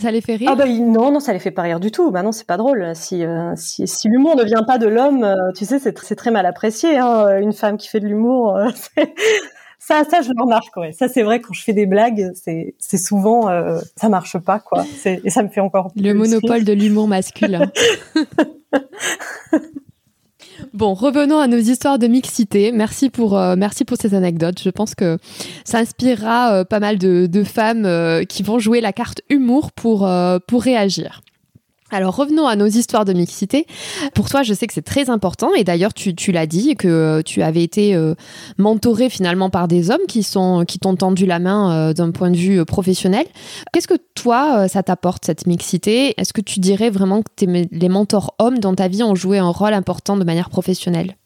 Ça 0.00 0.10
les 0.10 0.20
fait 0.20 0.36
rire 0.36 0.50
Ah 0.52 0.56
bah 0.56 0.66
non, 0.66 1.12
non, 1.12 1.20
ça 1.20 1.32
les 1.32 1.38
fait 1.38 1.50
pas 1.50 1.62
rire 1.62 1.80
du 1.80 1.90
tout. 1.90 2.10
Bah 2.10 2.22
non, 2.22 2.32
c'est 2.32 2.46
pas 2.46 2.56
drôle. 2.56 2.92
Si 2.94 3.24
euh, 3.24 3.52
si, 3.56 3.86
si 3.86 4.08
l'humour 4.08 4.36
ne 4.36 4.44
vient 4.44 4.62
pas 4.62 4.78
de 4.78 4.88
l'homme, 4.88 5.24
euh, 5.24 5.52
tu 5.56 5.64
sais, 5.64 5.78
c'est 5.78 6.16
très 6.16 6.30
mal 6.30 6.46
apprécié. 6.46 6.98
Hein, 6.98 7.38
une 7.38 7.52
femme 7.52 7.76
qui 7.76 7.88
fait 7.88 8.00
de 8.00 8.06
l'humour, 8.06 8.56
euh, 8.56 8.68
Ça, 9.82 10.04
ça, 10.04 10.20
je 10.20 10.28
le 10.28 10.40
remarque, 10.40 10.76
ouais. 10.76 10.92
Ça, 10.92 11.08
c'est 11.08 11.22
vrai, 11.22 11.40
quand 11.40 11.54
je 11.54 11.64
fais 11.64 11.72
des 11.72 11.86
blagues, 11.86 12.30
c'est, 12.34 12.74
c'est 12.78 12.98
souvent, 12.98 13.48
euh, 13.48 13.80
ça 13.96 14.10
marche 14.10 14.38
pas, 14.38 14.60
quoi. 14.60 14.84
C'est, 14.84 15.22
et 15.24 15.30
ça 15.30 15.42
me 15.42 15.48
fait 15.48 15.62
encore 15.62 15.90
Le 15.96 16.12
monopole 16.12 16.64
de 16.64 16.74
l'humour 16.74 17.08
masculin. 17.08 17.72
Bon, 20.74 20.94
revenons 20.94 21.38
à 21.38 21.46
nos 21.46 21.58
histoires 21.58 21.98
de 21.98 22.06
mixité. 22.06 22.72
Merci 22.72 23.10
pour, 23.10 23.36
euh, 23.36 23.54
merci 23.56 23.84
pour 23.84 23.96
ces 23.96 24.14
anecdotes. 24.14 24.60
Je 24.62 24.70
pense 24.70 24.94
que 24.94 25.18
ça 25.64 25.78
inspirera 25.78 26.52
euh, 26.52 26.64
pas 26.64 26.80
mal 26.80 26.98
de, 26.98 27.26
de 27.26 27.44
femmes 27.44 27.84
euh, 27.86 28.24
qui 28.24 28.42
vont 28.42 28.58
jouer 28.58 28.80
la 28.80 28.92
carte 28.92 29.22
humour 29.28 29.72
pour, 29.72 30.08
pour 30.46 30.62
réagir. 30.62 31.22
Alors 31.90 32.14
revenons 32.14 32.46
à 32.46 32.56
nos 32.56 32.66
histoires 32.66 33.04
de 33.04 33.12
mixité. 33.12 33.66
Pour 34.14 34.28
toi, 34.28 34.42
je 34.42 34.54
sais 34.54 34.66
que 34.66 34.72
c'est 34.72 34.82
très 34.82 35.10
important 35.10 35.54
et 35.54 35.64
d'ailleurs 35.64 35.92
tu, 35.92 36.14
tu 36.14 36.32
l'as 36.32 36.46
dit 36.46 36.76
que 36.76 36.88
euh, 36.88 37.22
tu 37.22 37.42
avais 37.42 37.62
été 37.62 37.94
euh, 37.94 38.14
mentoré 38.58 39.10
finalement 39.10 39.50
par 39.50 39.68
des 39.68 39.90
hommes 39.90 40.06
qui 40.08 40.22
sont 40.22 40.64
qui 40.66 40.78
t'ont 40.78 40.94
tendu 40.94 41.26
la 41.26 41.38
main 41.38 41.72
euh, 41.72 41.92
d'un 41.92 42.10
point 42.10 42.30
de 42.30 42.36
vue 42.36 42.64
professionnel. 42.64 43.26
Qu'est-ce 43.72 43.88
que 43.88 43.98
toi 44.14 44.68
ça 44.68 44.82
t'apporte 44.82 45.24
cette 45.24 45.46
mixité? 45.46 46.14
Est-ce 46.16 46.32
que 46.32 46.40
tu 46.40 46.60
dirais 46.60 46.90
vraiment 46.90 47.22
que 47.22 47.44
les 47.44 47.88
mentors 47.88 48.34
hommes 48.38 48.58
dans 48.58 48.74
ta 48.74 48.88
vie 48.88 49.02
ont 49.02 49.14
joué 49.14 49.38
un 49.38 49.48
rôle 49.48 49.74
important 49.74 50.16
de 50.16 50.24
manière 50.24 50.50
professionnelle? 50.50 51.16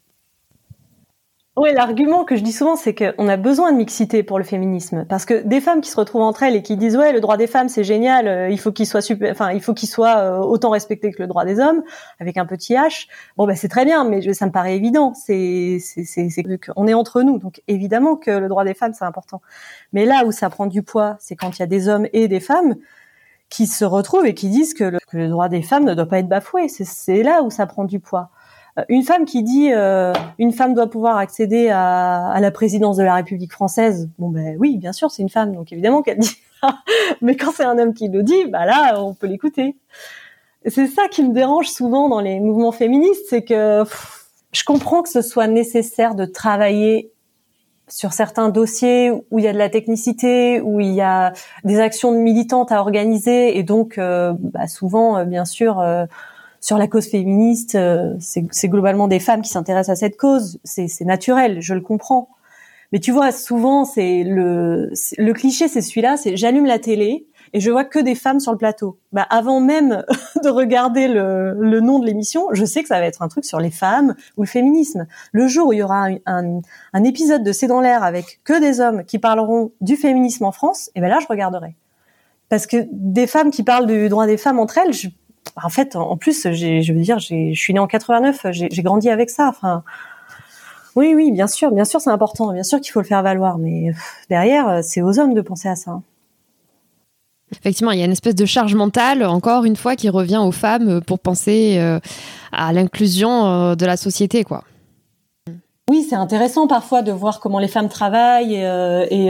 Oui, 1.56 1.72
l'argument 1.72 2.24
que 2.24 2.34
je 2.34 2.42
dis 2.42 2.50
souvent, 2.50 2.74
c'est 2.74 2.96
qu'on 2.96 3.28
a 3.28 3.36
besoin 3.36 3.70
de 3.70 3.76
mixité 3.76 4.24
pour 4.24 4.38
le 4.38 4.44
féminisme, 4.44 5.04
parce 5.08 5.24
que 5.24 5.40
des 5.42 5.60
femmes 5.60 5.80
qui 5.82 5.90
se 5.90 5.96
retrouvent 5.96 6.22
entre 6.22 6.42
elles 6.42 6.56
et 6.56 6.62
qui 6.62 6.76
disent 6.76 6.96
ouais, 6.96 7.12
le 7.12 7.20
droit 7.20 7.36
des 7.36 7.46
femmes 7.46 7.68
c'est 7.68 7.84
génial, 7.84 8.26
euh, 8.26 8.48
il 8.50 8.58
faut 8.58 8.72
qu'il 8.72 8.88
soit 8.88 9.00
super, 9.00 9.30
enfin 9.30 9.52
il 9.52 9.60
faut 9.62 9.72
qu'il 9.72 9.88
soit 9.88 10.16
euh, 10.18 10.38
autant 10.38 10.70
respecté 10.70 11.12
que 11.12 11.22
le 11.22 11.28
droit 11.28 11.44
des 11.44 11.60
hommes, 11.60 11.84
avec 12.18 12.38
un 12.38 12.46
petit 12.46 12.74
H. 12.74 13.06
Bon 13.36 13.46
ben 13.46 13.54
c'est 13.54 13.68
très 13.68 13.84
bien, 13.84 14.02
mais 14.02 14.32
ça 14.34 14.46
me 14.46 14.50
paraît 14.50 14.74
évident. 14.74 15.14
C'est 15.14 15.78
c'est 15.80 16.04
c'est 16.04 16.42
qu'on 16.58 16.88
est 16.88 16.94
entre 16.94 17.22
nous, 17.22 17.38
donc 17.38 17.62
évidemment 17.68 18.16
que 18.16 18.32
le 18.32 18.48
droit 18.48 18.64
des 18.64 18.74
femmes 18.74 18.92
c'est 18.92 19.04
important. 19.04 19.40
Mais 19.92 20.06
là 20.06 20.24
où 20.26 20.32
ça 20.32 20.50
prend 20.50 20.66
du 20.66 20.82
poids, 20.82 21.16
c'est 21.20 21.36
quand 21.36 21.56
il 21.56 21.60
y 21.60 21.62
a 21.62 21.66
des 21.66 21.88
hommes 21.88 22.08
et 22.12 22.26
des 22.26 22.40
femmes 22.40 22.74
qui 23.48 23.68
se 23.68 23.84
retrouvent 23.84 24.26
et 24.26 24.34
qui 24.34 24.48
disent 24.48 24.74
que 24.74 24.84
le, 24.84 24.98
que 25.08 25.16
le 25.16 25.28
droit 25.28 25.48
des 25.48 25.62
femmes 25.62 25.84
ne 25.84 25.94
doit 25.94 26.06
pas 26.06 26.18
être 26.18 26.28
bafoué. 26.28 26.66
C'est 26.68 27.22
là 27.22 27.42
où 27.42 27.50
ça 27.50 27.66
prend 27.66 27.84
du 27.84 28.00
poids. 28.00 28.30
Euh, 28.78 28.84
une 28.88 29.02
femme 29.02 29.24
qui 29.24 29.42
dit 29.42 29.72
euh, 29.72 30.12
une 30.38 30.52
femme 30.52 30.74
doit 30.74 30.88
pouvoir 30.88 31.16
accéder 31.16 31.68
à, 31.68 32.28
à, 32.28 32.40
la 32.40 32.50
présidence 32.50 32.96
de 32.96 33.02
la 33.02 33.14
République 33.14 33.52
française, 33.52 34.08
bon 34.18 34.28
ben 34.30 34.56
oui, 34.58 34.78
bien 34.78 34.92
sûr, 34.92 35.10
c'est 35.10 35.22
une 35.22 35.28
femme, 35.28 35.54
donc 35.54 35.72
évidemment 35.72 36.02
qu'elle 36.02 36.18
dit 36.18 36.36
ça. 36.60 36.78
Mais 37.20 37.36
quand 37.36 37.52
c'est 37.52 37.64
un 37.64 37.78
homme 37.78 37.94
qui 37.94 38.08
le 38.08 38.22
dit, 38.22 38.46
bah 38.46 38.66
là, 38.66 39.00
on 39.02 39.14
peut 39.14 39.26
l'écouter. 39.26 39.76
C'est 40.66 40.86
ça 40.86 41.08
qui 41.08 41.22
me 41.22 41.32
dérange 41.32 41.68
souvent 41.68 42.08
dans 42.08 42.20
les 42.20 42.40
mouvements 42.40 42.72
féministes, 42.72 43.24
c'est 43.28 43.42
que 43.42 43.84
je 44.52 44.64
comprends 44.64 45.02
que 45.02 45.10
ce 45.10 45.20
soit 45.20 45.46
nécessaire 45.46 46.14
de 46.14 46.24
travailler 46.24 47.12
sur 47.88 48.14
certains 48.14 48.48
dossiers 48.48 49.10
où 49.30 49.38
il 49.38 49.44
y 49.44 49.48
a 49.48 49.52
de 49.52 49.58
la 49.58 49.68
technicité, 49.68 50.60
où 50.62 50.80
il 50.80 50.94
y 50.94 51.02
a 51.02 51.32
des 51.64 51.80
actions 51.80 52.12
militantes 52.12 52.72
à 52.72 52.80
organiser, 52.80 53.58
et 53.58 53.62
donc 53.62 53.98
euh, 53.98 54.32
bah 54.38 54.66
souvent, 54.68 55.18
euh, 55.18 55.24
bien 55.24 55.44
sûr, 55.44 55.84
sur 56.64 56.78
la 56.78 56.88
cause 56.88 57.06
féministe, 57.08 57.74
euh, 57.74 58.14
c'est 58.20 58.68
globalement 58.68 59.06
des 59.06 59.20
femmes 59.20 59.42
qui 59.42 59.50
s'intéressent 59.50 59.98
à 59.98 60.00
cette 60.00 60.16
cause. 60.16 60.58
C'est 60.64 60.88
naturel, 61.02 61.60
je 61.60 61.74
le 61.74 61.82
comprends. 61.82 62.30
Mais 62.90 63.00
tu 63.00 63.12
vois, 63.12 63.32
souvent, 63.32 63.84
c'est 63.84 64.24
le, 64.24 64.90
le 65.18 65.32
cliché, 65.34 65.68
c'est 65.68 65.82
celui-là, 65.82 66.16
c'est 66.16 66.38
j'allume 66.38 66.64
la 66.64 66.78
télé 66.78 67.26
et 67.52 67.60
je 67.60 67.70
vois 67.70 67.84
que 67.84 67.98
des 67.98 68.14
femmes 68.14 68.40
sur 68.40 68.50
le 68.50 68.56
plateau. 68.56 68.98
Bah, 69.12 69.26
avant 69.28 69.60
même 69.60 70.04
de 70.42 70.48
regarder 70.48 71.06
le, 71.06 71.52
le 71.52 71.80
nom 71.80 71.98
de 71.98 72.06
l'émission, 72.06 72.46
je 72.52 72.64
sais 72.64 72.80
que 72.80 72.88
ça 72.88 72.98
va 72.98 73.04
être 73.04 73.20
un 73.20 73.28
truc 73.28 73.44
sur 73.44 73.60
les 73.60 73.70
femmes 73.70 74.14
ou 74.38 74.44
le 74.44 74.48
féminisme. 74.48 75.06
Le 75.32 75.46
jour 75.48 75.66
où 75.66 75.74
il 75.74 75.80
y 75.80 75.82
aura 75.82 76.06
un, 76.24 76.60
un, 76.94 77.04
épisode 77.04 77.42
de 77.42 77.52
C'est 77.52 77.66
dans 77.66 77.82
l'air 77.82 78.02
avec 78.02 78.40
que 78.42 78.58
des 78.58 78.80
hommes 78.80 79.04
qui 79.04 79.18
parleront 79.18 79.72
du 79.82 79.96
féminisme 79.96 80.46
en 80.46 80.52
France, 80.52 80.90
et 80.94 81.02
ben 81.02 81.08
là, 81.08 81.18
je 81.20 81.26
regarderai. 81.26 81.76
Parce 82.48 82.66
que 82.66 82.86
des 82.90 83.26
femmes 83.26 83.50
qui 83.50 83.64
parlent 83.64 83.86
du 83.86 84.08
droit 84.08 84.26
des 84.26 84.38
femmes 84.38 84.58
entre 84.58 84.78
elles, 84.78 84.94
je 84.94 85.08
en 85.62 85.68
fait, 85.68 85.96
en 85.96 86.16
plus, 86.16 86.48
je 86.52 86.92
veux 86.92 87.00
dire, 87.00 87.18
je 87.18 87.52
suis 87.54 87.72
née 87.72 87.80
en 87.80 87.86
89, 87.86 88.46
j'ai 88.50 88.82
grandi 88.82 89.08
avec 89.08 89.30
ça. 89.30 89.48
Enfin, 89.48 89.84
oui, 90.96 91.12
oui, 91.14 91.32
bien 91.32 91.46
sûr, 91.46 91.70
bien 91.70 91.84
sûr, 91.84 92.00
c'est 92.00 92.10
important, 92.10 92.52
bien 92.52 92.62
sûr 92.62 92.80
qu'il 92.80 92.92
faut 92.92 93.00
le 93.00 93.06
faire 93.06 93.22
valoir, 93.22 93.58
mais 93.58 93.92
derrière, 94.30 94.82
c'est 94.82 95.02
aux 95.02 95.18
hommes 95.18 95.34
de 95.34 95.40
penser 95.40 95.68
à 95.68 95.76
ça. 95.76 96.00
Effectivement, 97.52 97.92
il 97.92 97.98
y 97.98 98.02
a 98.02 98.04
une 98.04 98.12
espèce 98.12 98.34
de 98.34 98.46
charge 98.46 98.74
mentale, 98.74 99.24
encore 99.24 99.64
une 99.64 99.76
fois, 99.76 99.96
qui 99.96 100.08
revient 100.08 100.40
aux 100.42 100.52
femmes 100.52 101.00
pour 101.02 101.18
penser 101.18 101.76
euh, 101.78 102.00
à 102.52 102.72
l'inclusion 102.72 103.46
euh, 103.46 103.74
de 103.74 103.86
la 103.86 103.96
société, 103.96 104.44
quoi. 104.44 104.64
Oui, 105.90 106.06
c'est 106.08 106.16
intéressant 106.16 106.66
parfois 106.66 107.02
de 107.02 107.12
voir 107.12 107.40
comment 107.40 107.58
les 107.58 107.68
femmes 107.68 107.90
travaillent 107.90 108.54
et, 108.54 108.64
euh, 108.66 109.04
et, 109.10 109.28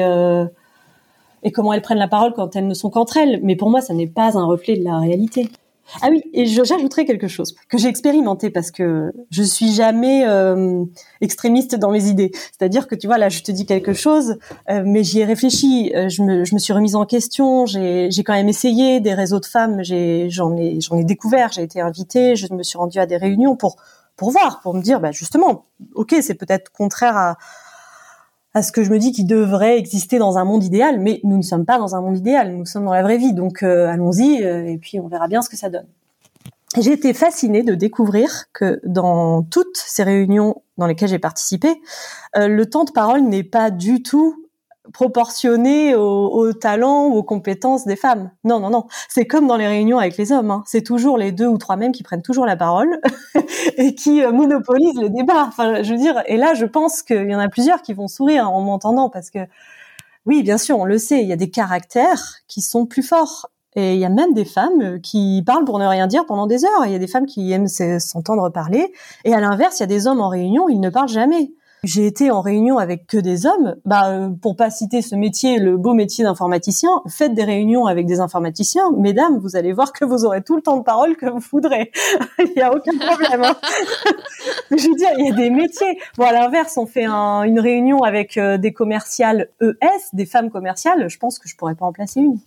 et 1.42 1.50
comment 1.50 1.72
elles 1.72 1.82
prennent 1.82 1.98
la 1.98 2.08
parole 2.08 2.32
quand 2.32 2.54
elles 2.54 2.68
ne 2.68 2.74
sont 2.74 2.90
qu'entre 2.90 3.16
elles. 3.16 3.40
Mais 3.42 3.56
pour 3.56 3.70
moi, 3.70 3.80
ça 3.80 3.92
n'est 3.92 4.06
pas 4.06 4.38
un 4.38 4.44
reflet 4.44 4.76
de 4.76 4.84
la 4.84 5.00
réalité. 5.00 5.50
Ah 6.02 6.08
oui, 6.10 6.22
et 6.32 6.46
j'ajouterais 6.46 7.04
quelque 7.04 7.28
chose 7.28 7.54
que 7.68 7.78
j'ai 7.78 7.88
expérimenté 7.88 8.50
parce 8.50 8.70
que 8.70 9.12
je 9.30 9.42
suis 9.42 9.72
jamais 9.72 10.26
euh, 10.26 10.84
extrémiste 11.20 11.76
dans 11.76 11.90
mes 11.90 12.06
idées. 12.06 12.30
C'est-à-dire 12.34 12.88
que 12.88 12.94
tu 12.94 13.06
vois 13.06 13.18
là, 13.18 13.28
je 13.28 13.42
te 13.42 13.52
dis 13.52 13.66
quelque 13.66 13.92
chose, 13.92 14.38
euh, 14.70 14.82
mais 14.84 15.04
j'y 15.04 15.20
ai 15.20 15.24
réfléchi, 15.24 15.92
euh, 15.94 16.08
je, 16.08 16.22
me, 16.22 16.44
je 16.44 16.54
me 16.54 16.58
suis 16.58 16.72
remise 16.72 16.96
en 16.96 17.04
question, 17.04 17.66
j'ai 17.66 18.10
quand 18.24 18.34
même 18.34 18.48
essayé 18.48 19.00
des 19.00 19.14
réseaux 19.14 19.40
de 19.40 19.46
femmes, 19.46 19.82
j'en 19.82 19.94
ai 19.94 20.30
j'en 20.30 20.56
ai, 20.56 20.78
ai 21.00 21.04
découvert, 21.04 21.52
j'ai 21.52 21.62
été 21.62 21.80
invitée, 21.80 22.36
je 22.36 22.52
me 22.52 22.62
suis 22.62 22.78
rendue 22.78 22.98
à 22.98 23.06
des 23.06 23.16
réunions 23.16 23.56
pour 23.56 23.76
pour 24.16 24.30
voir, 24.30 24.60
pour 24.60 24.74
me 24.74 24.80
dire, 24.80 25.00
bah 25.00 25.10
justement, 25.10 25.66
ok, 25.94 26.14
c'est 26.22 26.34
peut-être 26.34 26.70
contraire 26.70 27.16
à 27.16 27.36
à 28.54 28.62
ce 28.62 28.70
que 28.70 28.84
je 28.84 28.90
me 28.90 28.98
dis 28.98 29.12
qui 29.12 29.24
devrait 29.24 29.78
exister 29.78 30.18
dans 30.18 30.38
un 30.38 30.44
monde 30.44 30.62
idéal, 30.62 31.00
mais 31.00 31.20
nous 31.24 31.36
ne 31.36 31.42
sommes 31.42 31.66
pas 31.66 31.78
dans 31.78 31.96
un 31.96 32.00
monde 32.00 32.16
idéal, 32.16 32.56
nous 32.56 32.66
sommes 32.66 32.84
dans 32.84 32.92
la 32.92 33.02
vraie 33.02 33.18
vie, 33.18 33.34
donc 33.34 33.62
euh, 33.62 33.88
allons-y 33.88 34.44
euh, 34.44 34.64
et 34.66 34.78
puis 34.78 35.00
on 35.00 35.08
verra 35.08 35.26
bien 35.26 35.42
ce 35.42 35.50
que 35.50 35.56
ça 35.56 35.68
donne. 35.68 35.86
J'ai 36.78 36.92
été 36.92 37.12
fascinée 37.12 37.62
de 37.62 37.74
découvrir 37.74 38.46
que 38.52 38.80
dans 38.84 39.42
toutes 39.42 39.76
ces 39.76 40.02
réunions 40.02 40.62
dans 40.78 40.86
lesquelles 40.86 41.08
j'ai 41.08 41.18
participé, 41.20 41.68
euh, 42.36 42.48
le 42.48 42.66
temps 42.66 42.84
de 42.84 42.90
parole 42.90 43.22
n'est 43.22 43.44
pas 43.44 43.70
du 43.70 44.02
tout 44.02 44.43
proportionné 44.92 45.94
au, 45.94 46.28
au, 46.28 46.52
talent 46.52 47.06
ou 47.06 47.14
aux 47.14 47.22
compétences 47.22 47.86
des 47.86 47.96
femmes. 47.96 48.30
Non, 48.44 48.60
non, 48.60 48.70
non. 48.70 48.84
C'est 49.08 49.26
comme 49.26 49.46
dans 49.46 49.56
les 49.56 49.66
réunions 49.66 49.98
avec 49.98 50.16
les 50.16 50.30
hommes. 50.30 50.50
Hein. 50.50 50.62
C'est 50.66 50.82
toujours 50.82 51.16
les 51.16 51.32
deux 51.32 51.46
ou 51.46 51.56
trois 51.56 51.76
mêmes 51.76 51.92
qui 51.92 52.02
prennent 52.02 52.22
toujours 52.22 52.44
la 52.44 52.56
parole 52.56 53.00
et 53.76 53.94
qui 53.94 54.22
euh, 54.22 54.32
monopolisent 54.32 55.00
le 55.00 55.08
débat. 55.08 55.46
Enfin, 55.48 55.82
je 55.82 55.92
veux 55.92 55.98
dire, 55.98 56.22
et 56.26 56.36
là, 56.36 56.54
je 56.54 56.66
pense 56.66 57.02
qu'il 57.02 57.30
y 57.30 57.34
en 57.34 57.38
a 57.38 57.48
plusieurs 57.48 57.80
qui 57.82 57.94
vont 57.94 58.08
sourire 58.08 58.50
en 58.50 58.60
m'entendant 58.60 59.08
parce 59.08 59.30
que, 59.30 59.40
oui, 60.26 60.42
bien 60.42 60.58
sûr, 60.58 60.78
on 60.78 60.84
le 60.84 60.98
sait, 60.98 61.20
il 61.22 61.28
y 61.28 61.32
a 61.32 61.36
des 61.36 61.50
caractères 61.50 62.36
qui 62.46 62.60
sont 62.60 62.86
plus 62.86 63.02
forts. 63.02 63.50
Et 63.76 63.94
il 63.94 64.00
y 64.00 64.04
a 64.04 64.10
même 64.10 64.34
des 64.34 64.44
femmes 64.44 65.00
qui 65.00 65.42
parlent 65.44 65.64
pour 65.64 65.80
ne 65.80 65.86
rien 65.86 66.06
dire 66.06 66.26
pendant 66.26 66.46
des 66.46 66.64
heures. 66.64 66.86
Il 66.86 66.92
y 66.92 66.94
a 66.94 67.00
des 67.00 67.08
femmes 67.08 67.26
qui 67.26 67.50
aiment 67.50 67.66
s'entendre 67.66 68.48
parler. 68.50 68.92
Et 69.24 69.34
à 69.34 69.40
l'inverse, 69.40 69.80
il 69.80 69.82
y 69.82 69.84
a 69.84 69.88
des 69.88 70.06
hommes 70.06 70.20
en 70.20 70.28
réunion, 70.28 70.68
ils 70.68 70.78
ne 70.78 70.90
parlent 70.90 71.08
jamais 71.08 71.52
j'ai 71.84 72.06
été 72.06 72.30
en 72.30 72.40
réunion 72.40 72.78
avec 72.78 73.06
que 73.06 73.18
des 73.18 73.46
hommes, 73.46 73.76
bah 73.84 74.10
euh, 74.10 74.28
pour 74.30 74.56
pas 74.56 74.70
citer 74.70 75.02
ce 75.02 75.14
métier, 75.14 75.58
le 75.58 75.76
beau 75.76 75.94
métier 75.94 76.24
d'informaticien, 76.24 77.02
faites 77.08 77.34
des 77.34 77.44
réunions 77.44 77.86
avec 77.86 78.06
des 78.06 78.20
informaticiens, 78.20 78.90
mesdames, 78.96 79.38
vous 79.38 79.56
allez 79.56 79.72
voir 79.72 79.92
que 79.92 80.04
vous 80.04 80.24
aurez 80.24 80.42
tout 80.42 80.56
le 80.56 80.62
temps 80.62 80.76
de 80.76 80.82
parole 80.82 81.16
que 81.16 81.26
vous 81.26 81.42
voudrez. 81.52 81.90
il 82.38 82.52
n'y 82.56 82.62
a 82.62 82.74
aucun 82.74 82.96
problème. 82.98 83.44
Hein. 83.44 83.56
Je 84.70 84.88
veux 84.88 84.94
dire, 84.94 85.10
il 85.18 85.26
y 85.26 85.30
a 85.30 85.34
des 85.34 85.50
métiers. 85.50 85.98
Bon, 86.16 86.24
à 86.24 86.32
l'inverse, 86.32 86.76
on 86.76 86.86
fait 86.86 87.06
une 87.06 87.60
réunion 87.60 88.02
avec 88.02 88.36
euh, 88.36 88.58
des 88.58 88.72
commerciales 88.72 89.48
ES, 89.60 89.74
des 90.12 90.26
femmes 90.26 90.50
commerciales, 90.50 91.08
je 91.08 91.18
pense 91.18 91.38
que 91.38 91.48
je 91.48 91.56
pourrais 91.56 91.74
pas 91.74 91.86
en 91.86 91.92
placer 91.92 92.20
une 92.20 92.38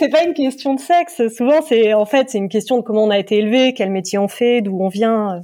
c'est 0.00 0.08
pas 0.08 0.24
une 0.24 0.32
question 0.32 0.72
de 0.74 0.80
sexe. 0.80 1.28
Souvent, 1.28 1.60
c'est 1.60 1.92
en 1.92 2.06
fait, 2.06 2.30
c'est 2.30 2.38
une 2.38 2.48
question 2.48 2.78
de 2.78 2.82
comment 2.82 3.04
on 3.04 3.10
a 3.10 3.18
été 3.18 3.36
élevé, 3.36 3.74
quel 3.74 3.90
métier 3.90 4.18
on 4.18 4.28
fait, 4.28 4.62
d'où 4.62 4.80
on 4.80 4.88
vient. 4.88 5.42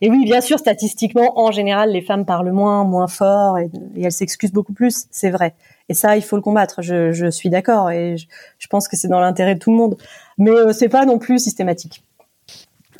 Et 0.00 0.10
oui, 0.10 0.24
bien 0.24 0.40
sûr, 0.40 0.58
statistiquement, 0.58 1.38
en 1.40 1.50
général, 1.50 1.90
les 1.90 2.02
femmes 2.02 2.24
parlent 2.24 2.52
moins, 2.52 2.84
moins 2.84 3.08
fort, 3.08 3.58
et, 3.58 3.70
elles 4.00 4.12
s'excusent 4.12 4.52
beaucoup 4.52 4.72
plus. 4.72 5.06
C'est 5.10 5.30
vrai. 5.30 5.54
Et 5.88 5.94
ça, 5.94 6.16
il 6.16 6.22
faut 6.22 6.36
le 6.36 6.42
combattre. 6.42 6.82
Je, 6.82 7.30
suis 7.30 7.50
d'accord, 7.50 7.90
et 7.90 8.16
je, 8.16 8.26
je, 8.58 8.66
pense 8.68 8.88
que 8.88 8.96
c'est 8.96 9.08
dans 9.08 9.20
l'intérêt 9.20 9.54
de 9.54 9.60
tout 9.60 9.70
le 9.70 9.76
monde. 9.76 9.96
Mais 10.36 10.50
euh, 10.50 10.72
c'est 10.72 10.88
pas 10.88 11.04
non 11.04 11.18
plus 11.18 11.38
systématique. 11.38 12.04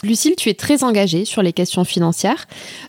Lucille, 0.02 0.36
tu 0.36 0.48
es 0.48 0.54
très 0.54 0.84
engagée 0.84 1.24
sur 1.24 1.42
les 1.42 1.52
questions 1.52 1.84
financières, 1.84 2.46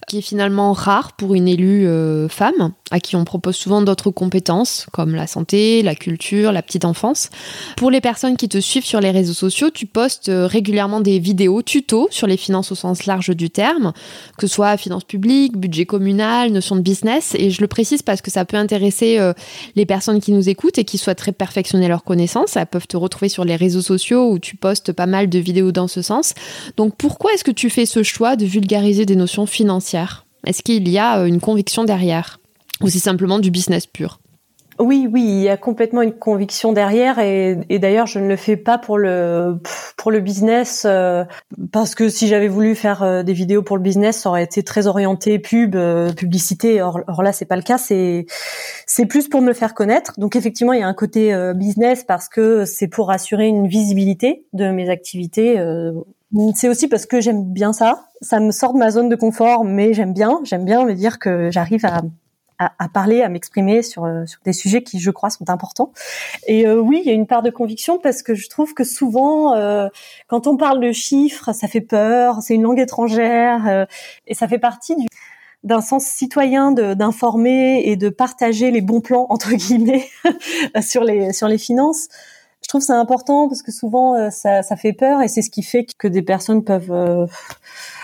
qui 0.07 0.19
est 0.19 0.21
finalement 0.21 0.73
rare 0.73 1.13
pour 1.13 1.33
une 1.33 1.47
élue 1.47 1.87
euh, 1.87 2.29
femme, 2.29 2.71
à 2.91 2.99
qui 2.99 3.15
on 3.15 3.23
propose 3.23 3.55
souvent 3.55 3.81
d'autres 3.81 4.11
compétences, 4.11 4.87
comme 4.91 5.15
la 5.15 5.27
santé, 5.27 5.81
la 5.83 5.95
culture, 5.95 6.51
la 6.51 6.61
petite 6.61 6.85
enfance. 6.85 7.29
Pour 7.77 7.91
les 7.91 8.01
personnes 8.01 8.37
qui 8.37 8.49
te 8.49 8.59
suivent 8.59 8.85
sur 8.85 8.99
les 8.99 9.11
réseaux 9.11 9.33
sociaux, 9.33 9.69
tu 9.69 9.85
postes 9.85 10.29
euh, 10.29 10.47
régulièrement 10.47 11.01
des 11.01 11.19
vidéos 11.19 11.61
tutos 11.61 12.07
sur 12.11 12.27
les 12.27 12.37
finances 12.37 12.71
au 12.71 12.75
sens 12.75 13.05
large 13.05 13.29
du 13.29 13.49
terme, 13.49 13.93
que 14.37 14.47
ce 14.47 14.53
soit 14.53 14.77
finances 14.77 15.03
publiques, 15.03 15.57
budget 15.57 15.85
communal, 15.85 16.51
notion 16.51 16.75
de 16.75 16.81
business. 16.81 17.35
Et 17.37 17.51
je 17.51 17.61
le 17.61 17.67
précise 17.67 18.01
parce 18.01 18.21
que 18.21 18.31
ça 18.31 18.45
peut 18.45 18.57
intéresser 18.57 19.19
euh, 19.19 19.33
les 19.75 19.85
personnes 19.85 20.19
qui 20.19 20.31
nous 20.31 20.49
écoutent 20.49 20.77
et 20.77 20.85
qui 20.85 20.97
souhaiteraient 20.97 21.31
perfectionner 21.31 21.87
leurs 21.87 22.03
connaissances. 22.03 22.55
Elles 22.55 22.65
peuvent 22.65 22.87
te 22.87 22.97
retrouver 22.97 23.29
sur 23.29 23.45
les 23.45 23.55
réseaux 23.55 23.81
sociaux 23.81 24.31
où 24.31 24.39
tu 24.39 24.55
postes 24.55 24.93
pas 24.93 25.05
mal 25.05 25.29
de 25.29 25.39
vidéos 25.39 25.71
dans 25.71 25.87
ce 25.87 26.01
sens. 26.01 26.33
Donc 26.77 26.95
pourquoi 26.95 27.33
est-ce 27.33 27.43
que 27.43 27.51
tu 27.51 27.69
fais 27.69 27.85
ce 27.85 28.03
choix 28.03 28.35
de 28.35 28.45
vulgariser 28.45 29.05
des 29.05 29.15
notions 29.15 29.45
financières? 29.45 30.25
Est-ce 30.45 30.63
qu'il 30.63 30.87
y 30.87 30.97
a 30.97 31.19
euh, 31.19 31.25
une 31.25 31.39
conviction 31.39 31.83
derrière? 31.83 32.39
Ou 32.81 32.89
c'est 32.89 32.99
simplement 32.99 33.39
du 33.39 33.51
business 33.51 33.85
pur 33.85 34.19
oui, 34.79 35.09
oui, 35.11 35.23
il 35.23 35.41
y 35.41 35.49
a 35.49 35.57
complètement 35.57 36.01
une 36.01 36.13
conviction 36.13 36.71
derrière 36.71 37.19
et, 37.19 37.57
d'ailleurs 37.79 38.07
je 38.07 38.17
ne 38.17 38.29
le 38.29 38.37
fais 38.37 38.55
pas 38.55 38.77
pour 38.77 38.97
le 38.97 39.59
pour 39.97 40.09
le 40.09 40.21
business 40.21 40.83
euh, 40.85 41.25
parce 41.73 41.95
que 41.95 42.07
si 42.07 42.29
j'avais 42.29 42.47
voulu 42.47 42.75
faire 42.75 43.03
euh, 43.03 43.21
des 43.21 43.33
vidéos 43.33 43.61
pour 43.61 43.75
le 43.75 43.83
business, 43.83 44.19
ça 44.19 44.29
aurait 44.29 44.43
été 44.43 44.63
très 44.63 44.87
orienté 44.87 45.37
pub, 45.37 45.75
euh, 45.75 46.13
publicité. 46.13 46.81
Or, 46.81 47.01
or 47.07 47.23
là, 47.23 47.33
c'est 47.33 47.43
pas 47.43 47.57
le 47.57 47.61
cas. 47.61 47.77
C'est 47.77 48.25
c'est 48.87 49.05
plus 49.05 49.27
pour 49.27 49.41
me 49.41 49.51
faire 49.51 49.73
connaître. 49.73 50.13
Donc 50.17 50.37
effectivement, 50.37 50.71
il 50.71 50.79
y 50.79 50.83
a 50.83 50.87
un 50.87 50.93
côté 50.93 51.35
business 51.55 52.05
parce 52.05 52.29
que 52.29 52.63
c'est 52.63 52.87
pour 52.87 53.11
assurer 53.11 53.47
une 53.47 53.67
visibilité 53.67 54.45
de 54.53 54.71
mes 54.71 54.89
activités. 54.89 55.61
c'est 56.55 56.69
aussi 56.69 56.87
parce 56.87 57.05
que 57.05 57.19
j'aime 57.19 57.43
bien 57.51 57.73
ça. 57.73 58.05
Ça 58.21 58.39
me 58.39 58.51
sort 58.51 58.73
de 58.73 58.79
ma 58.79 58.91
zone 58.91 59.09
de 59.09 59.15
confort, 59.17 59.65
mais 59.65 59.93
j'aime 59.93 60.13
bien. 60.13 60.39
J'aime 60.45 60.63
bien 60.63 60.85
me 60.85 60.93
dire 60.93 61.19
que 61.19 61.51
j'arrive 61.51 61.85
à 61.85 62.01
à, 62.59 62.89
parler, 62.89 63.21
à 63.21 63.29
m'exprimer 63.29 63.81
sur, 63.81 64.03
euh, 64.03 64.25
sur 64.25 64.41
des 64.43 64.51
sujets 64.51 64.83
qui, 64.83 64.99
je 64.99 65.11
crois, 65.11 65.29
sont 65.29 65.49
importants. 65.49 65.93
Et 66.45 66.67
euh, 66.67 66.79
oui, 66.79 67.01
il 67.03 67.07
y 67.07 67.11
a 67.11 67.13
une 67.13 67.25
part 67.25 67.41
de 67.41 67.49
conviction 67.49 67.97
parce 67.97 68.21
que 68.21 68.35
je 68.35 68.49
trouve 68.49 68.73
que 68.73 68.83
souvent, 68.83 69.55
euh, 69.55 69.87
quand 70.27 70.45
on 70.45 70.57
parle 70.57 70.81
de 70.81 70.91
chiffres, 70.91 71.53
ça 71.53 71.69
fait 71.69 71.81
peur, 71.81 72.39
c'est 72.41 72.55
une 72.55 72.63
langue 72.63 72.79
étrangère, 72.79 73.87
et 74.27 74.33
ça 74.33 74.47
fait 74.47 74.59
partie 74.59 74.95
du 74.95 75.07
d'un 75.65 75.81
sens 75.81 76.05
citoyen 76.05 76.71
d'informer 76.71 77.81
et 77.85 77.97
de 77.97 78.07
partager 78.07 78.71
les 78.71 78.79
bons 78.79 79.01
plans 79.01 79.25
entre 79.29 79.51
guillemets 79.51 80.07
sur 80.81 81.03
les 81.03 81.33
sur 81.33 81.49
les 81.49 81.57
finances. 81.57 82.07
Je 82.63 82.69
trouve 82.69 82.81
ça 82.81 82.97
important 82.97 83.49
parce 83.49 83.61
que 83.61 83.71
souvent 83.73 84.31
ça, 84.31 84.63
ça 84.63 84.75
fait 84.77 84.93
peur 84.93 85.21
et 85.21 85.27
c'est 85.27 85.41
ce 85.41 85.49
qui 85.49 85.63
fait 85.63 85.85
que 85.97 86.07
des 86.07 86.21
personnes 86.21 86.63
peuvent 86.63 87.27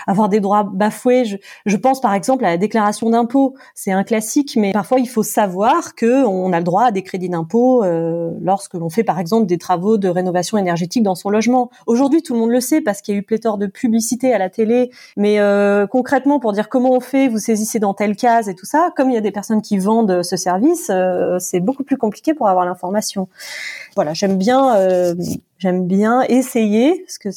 avoir 0.06 0.28
des 0.28 0.40
droits 0.40 0.64
bafoués. 0.64 1.24
Je, 1.24 1.36
je 1.64 1.76
pense 1.76 2.00
par 2.00 2.14
exemple 2.14 2.44
à 2.44 2.50
la 2.50 2.56
déclaration 2.56 3.10
d'impôt. 3.10 3.54
C'est 3.74 3.92
un 3.92 4.04
classique, 4.04 4.56
mais 4.56 4.72
parfois 4.72 4.98
il 4.98 5.08
faut 5.08 5.22
savoir 5.22 5.94
que 5.94 6.24
on 6.24 6.52
a 6.52 6.58
le 6.58 6.64
droit 6.64 6.84
à 6.84 6.90
des 6.90 7.02
crédits 7.02 7.28
d'impôt 7.28 7.84
euh, 7.84 8.30
lorsque 8.40 8.74
l'on 8.74 8.90
fait 8.90 9.04
par 9.04 9.18
exemple 9.18 9.46
des 9.46 9.58
travaux 9.58 9.98
de 9.98 10.08
rénovation 10.08 10.58
énergétique 10.58 11.02
dans 11.02 11.14
son 11.14 11.30
logement. 11.30 11.70
Aujourd'hui, 11.86 12.22
tout 12.22 12.34
le 12.34 12.40
monde 12.40 12.50
le 12.50 12.60
sait 12.60 12.80
parce 12.80 13.02
qu'il 13.02 13.14
y 13.14 13.16
a 13.16 13.20
eu 13.20 13.22
pléthore 13.22 13.58
de 13.58 13.66
publicité 13.66 14.32
à 14.32 14.38
la 14.38 14.50
télé. 14.50 14.90
Mais 15.16 15.38
euh, 15.38 15.86
concrètement, 15.86 16.40
pour 16.40 16.52
dire 16.52 16.68
comment 16.68 16.92
on 16.92 17.00
fait, 17.00 17.28
vous 17.28 17.38
saisissez 17.38 17.78
dans 17.78 17.94
telle 17.94 18.16
case 18.16 18.48
et 18.48 18.54
tout 18.54 18.66
ça, 18.66 18.90
comme 18.96 19.10
il 19.10 19.14
y 19.14 19.18
a 19.18 19.20
des 19.20 19.30
personnes 19.30 19.62
qui 19.62 19.78
vendent 19.78 20.22
ce 20.22 20.36
service, 20.36 20.90
euh, 20.90 21.38
c'est 21.38 21.60
beaucoup 21.60 21.84
plus 21.84 21.96
compliqué 21.96 22.34
pour 22.34 22.48
avoir 22.48 22.64
l'information. 22.64 23.28
Voilà, 23.94 24.14
j'aime 24.14 24.36
bien, 24.36 24.76
euh, 24.76 25.14
j'aime 25.58 25.86
bien 25.86 26.22
essayer 26.22 27.04
parce 27.04 27.18
que 27.18 27.28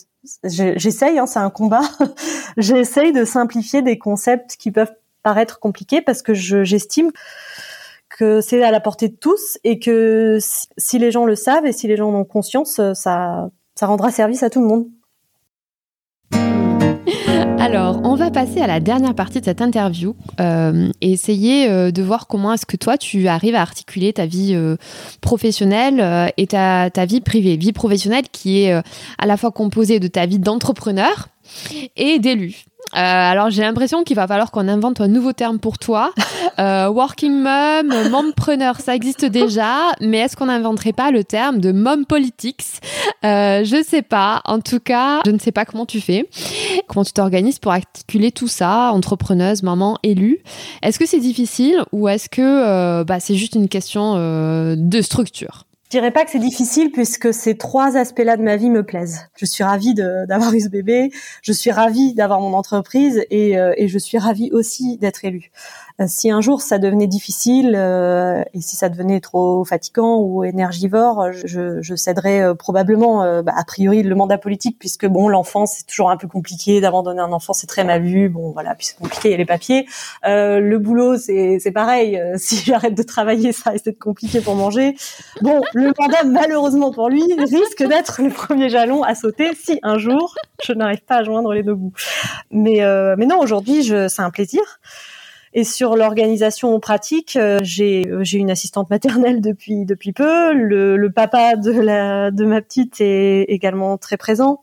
j'essaye, 0.44 1.20
hein, 1.20 1.26
c'est 1.26 1.40
un 1.40 1.50
combat. 1.50 1.82
j'essaye 2.58 3.14
de 3.14 3.26
simplifier 3.26 3.82
des 3.82 3.98
concepts 3.98 4.56
qui 4.58 4.72
peuvent 4.72 4.94
paraître 5.24 5.60
compliqués 5.60 6.02
parce 6.02 6.22
que 6.22 6.34
j'estime 6.34 7.12
que 8.10 8.42
c'est 8.42 8.64
à 8.64 8.72
la 8.72 8.80
portée 8.80 9.08
de 9.08 9.16
tous 9.16 9.60
et 9.64 9.80
que 9.80 10.40
si, 10.42 11.00
les 11.00 11.12
gens 11.12 11.26
le 11.26 11.36
savent 11.36 11.66
et 11.66 11.72
si 11.72 11.88
les 11.88 11.96
gens 11.96 12.10
en 12.10 12.16
ont 12.16 12.26
conscience, 12.26 12.82
ça, 12.94 13.50
ça 13.76 13.88
rendra 13.88 14.12
service 14.12 14.44
à 14.44 14.50
tout 14.50 14.62
le 14.62 14.68
monde. 14.68 14.88
Alors, 17.60 18.00
on 18.06 18.16
va 18.16 18.32
passer 18.32 18.62
à 18.62 18.68
la 18.68 18.80
dernière 18.80 19.14
partie 19.14 19.42
de 19.42 19.46
cette 19.46 19.62
interview 19.62 20.16
euh, 20.40 20.90
et 21.02 21.12
essayer 21.12 21.70
euh, 21.70 21.92
de 21.92 22.02
voir 22.02 22.28
comment 22.28 22.54
est-ce 22.54 22.66
que 22.66 22.78
toi, 22.78 22.98
tu 22.98 23.28
arrives 23.28 23.56
à 23.56 23.62
articuler 23.62 24.14
ta 24.14 24.26
vie 24.26 24.56
euh, 24.56 24.78
professionnelle 25.20 26.32
et 26.38 26.48
ta, 26.48 26.90
ta, 26.90 27.06
vie 27.06 27.20
privée. 27.20 27.58
Vie 27.58 27.74
professionnelle 27.74 28.26
qui 28.32 28.64
est 28.64 28.72
à 28.72 29.26
la 29.26 29.36
fois 29.36 29.52
composée 29.52 30.00
de 30.00 30.08
ta 30.08 30.26
vie 30.26 30.40
d'entrepreneur 30.40 31.28
et 31.98 32.20
d'élu. 32.20 32.64
Euh, 32.96 32.98
alors 32.98 33.52
j'ai 33.52 33.62
l'impression 33.62 34.04
qu'il 34.04 34.16
va 34.16 34.26
falloir 34.26 34.50
qu'on 34.50 34.68
invente 34.68 35.00
un 35.00 35.08
nouveau 35.08 35.34
terme 35.34 35.60
pour 35.60 35.78
toi. 35.78 36.12
Euh, 36.58 36.90
working 36.90 37.42
mom, 37.42 38.10
mompreneur, 38.10 38.82
ça 38.82 38.94
existe 38.94 39.24
déjà, 39.24 39.92
mais 40.02 40.18
est-ce 40.18 40.36
qu'on 40.36 40.48
n'inventerait 40.48 40.92
pas 40.92 41.10
le 41.10 41.24
terme 41.24 41.60
de 41.60 41.72
mom 41.72 42.06
politics? 42.06 42.66
Euh, 43.24 43.64
Je 43.64 43.82
sais 43.82 44.02
pas. 44.02 44.42
En 44.44 44.60
tout 44.60 44.82
cas, 44.82 45.22
je 45.26 45.32
ne 45.32 45.40
sais 45.40 45.54
pas 45.54 45.64
comment 45.64 45.86
tu 45.86 46.02
fais, 46.02 46.30
comment 46.88 47.06
tu 47.06 47.14
t'organises 47.14 47.60
pour 47.60 47.72
articuler 47.72 48.34
tout 48.34 48.50
ça, 48.50 48.92
entrepreneuse, 48.92 49.64
maman, 49.64 49.98
élue? 50.04 50.40
Est-ce 50.82 51.00
que 51.00 51.06
c'est 51.06 51.22
difficile 51.22 51.82
ou 51.94 52.10
est-ce 52.10 52.28
que 52.28 52.42
euh, 52.42 53.06
bah, 53.06 53.22
c'est 53.22 53.36
juste 53.36 53.56
une 53.56 53.70
question 53.70 54.16
euh, 54.18 54.76
de 54.78 55.02
structure? 55.02 55.64
Je 55.92 55.98
dirais 55.98 56.12
pas 56.12 56.24
que 56.24 56.30
c'est 56.30 56.38
difficile 56.38 56.92
puisque 56.92 57.34
ces 57.34 57.58
trois 57.58 57.98
aspects-là 57.98 58.38
de 58.38 58.44
ma 58.44 58.58
vie 58.58 58.70
me 58.70 58.84
plaisent. 58.84 59.28
Je 59.36 59.46
suis 59.48 59.64
ravie 59.64 59.96
d'avoir 59.96 60.54
eu 60.54 60.60
ce 60.60 60.70
bébé, 60.70 61.12
je 61.42 61.52
suis 61.52 61.72
ravie 61.72 62.14
d'avoir 62.14 62.42
mon 62.42 62.54
entreprise 62.54 63.26
et, 63.32 63.58
euh, 63.58 63.74
et 63.76 63.88
je 63.88 63.98
suis 63.98 64.20
ravie 64.20 64.52
aussi 64.52 65.00
d'être 65.00 65.26
élue. 65.26 65.50
Euh, 66.00 66.06
si 66.08 66.32
un 66.32 66.42
jour 66.42 66.62
ça 66.62 66.78
devenait 66.78 67.08
difficile 67.08 67.76
euh, 67.76 68.44
et 68.54 68.62
si 68.62 68.76
ça 68.76 68.90
devenait 68.90 69.20
trop 69.20 69.66
fatigant 69.66 70.18
ou 70.18 70.44
énergivore, 70.44 71.32
je, 71.32 71.82
je 71.82 71.96
céderais 71.96 72.42
euh, 72.42 72.56
probablement, 72.56 73.42
bah, 73.44 73.54
a 73.56 73.64
priori, 73.64 74.04
le 74.04 74.16
mandat 74.16 74.38
politique, 74.38 74.78
puisque 74.80 75.06
bon, 75.06 75.28
l'enfance 75.28 75.76
c'est 75.78 75.86
toujours 75.86 76.10
un 76.10 76.18
peu 76.18 76.28
compliqué 76.28 76.82
d'abandonner 76.82 77.22
un 77.22 77.32
enfant, 77.32 77.54
c'est 77.54 77.68
très 77.68 77.84
mal 77.84 78.04
vu. 78.04 78.30
Bon, 78.30 78.52
voilà, 78.52 78.76
puis 78.76 78.88
c'est 78.88 78.98
compliqué, 78.98 79.30
il 79.30 79.32
y 79.32 79.34
a 79.36 79.38
les 79.38 79.46
papiers. 79.46 79.86
le 80.24 80.78
boulot, 80.78 81.18
c'est 81.18 81.58
c'est 81.60 81.72
pareil. 81.72 82.22
si 82.38 82.58
j'arrête 82.58 82.96
de 82.96 83.04
travailler, 83.04 83.52
ça 83.52 83.72
risque 83.72 83.86
d'être 83.86 84.00
compliqué 84.00 84.42
pour 84.42 84.56
manger. 84.56 84.96
Bon, 85.42 85.62
le 85.74 85.92
mandat, 86.00 86.24
malheureusement 86.26 86.92
pour 86.92 87.10
lui, 87.10 87.24
risque 87.38 87.84
d'être 87.84 88.22
le 88.22 88.30
premier 88.30 88.70
jalon 88.70 89.04
à 89.04 89.16
sauter 89.16 89.52
si 89.56 89.80
un 89.84 89.98
jour 89.98 90.36
je 90.64 90.74
n'arrive 90.74 91.04
pas 91.04 91.18
à 91.18 91.24
joindre 91.24 91.54
les 91.54 91.64
deux 91.64 91.76
bouts. 91.76 91.94
Mais 92.52 92.80
mais 93.18 93.26
non, 93.26 93.40
aujourd'hui, 93.40 93.84
c'est 93.84 94.22
un 94.22 94.32
plaisir. 94.32 94.62
Et 95.54 95.64
sur 95.64 95.96
l'organisation 95.96 96.80
pratique, 96.80 97.36
euh, 97.36 97.60
j'ai 97.64 98.08
euh, 98.08 98.24
j'ai 98.24 98.38
une 98.38 98.52
assistante 98.52 98.90
maternelle 98.90 99.42
depuis 99.42 99.86
depuis 99.86 100.14
peu. 100.14 100.54
Le, 100.54 100.98
le, 100.98 101.12
papa 101.12 101.56
de 101.56 101.72
la 101.72 102.32
de 102.32 102.46
ma 102.46 102.62
petite 102.62 103.02
est 103.02 103.44
également 103.44 103.98
très 103.98 104.18
présent. 104.18 104.62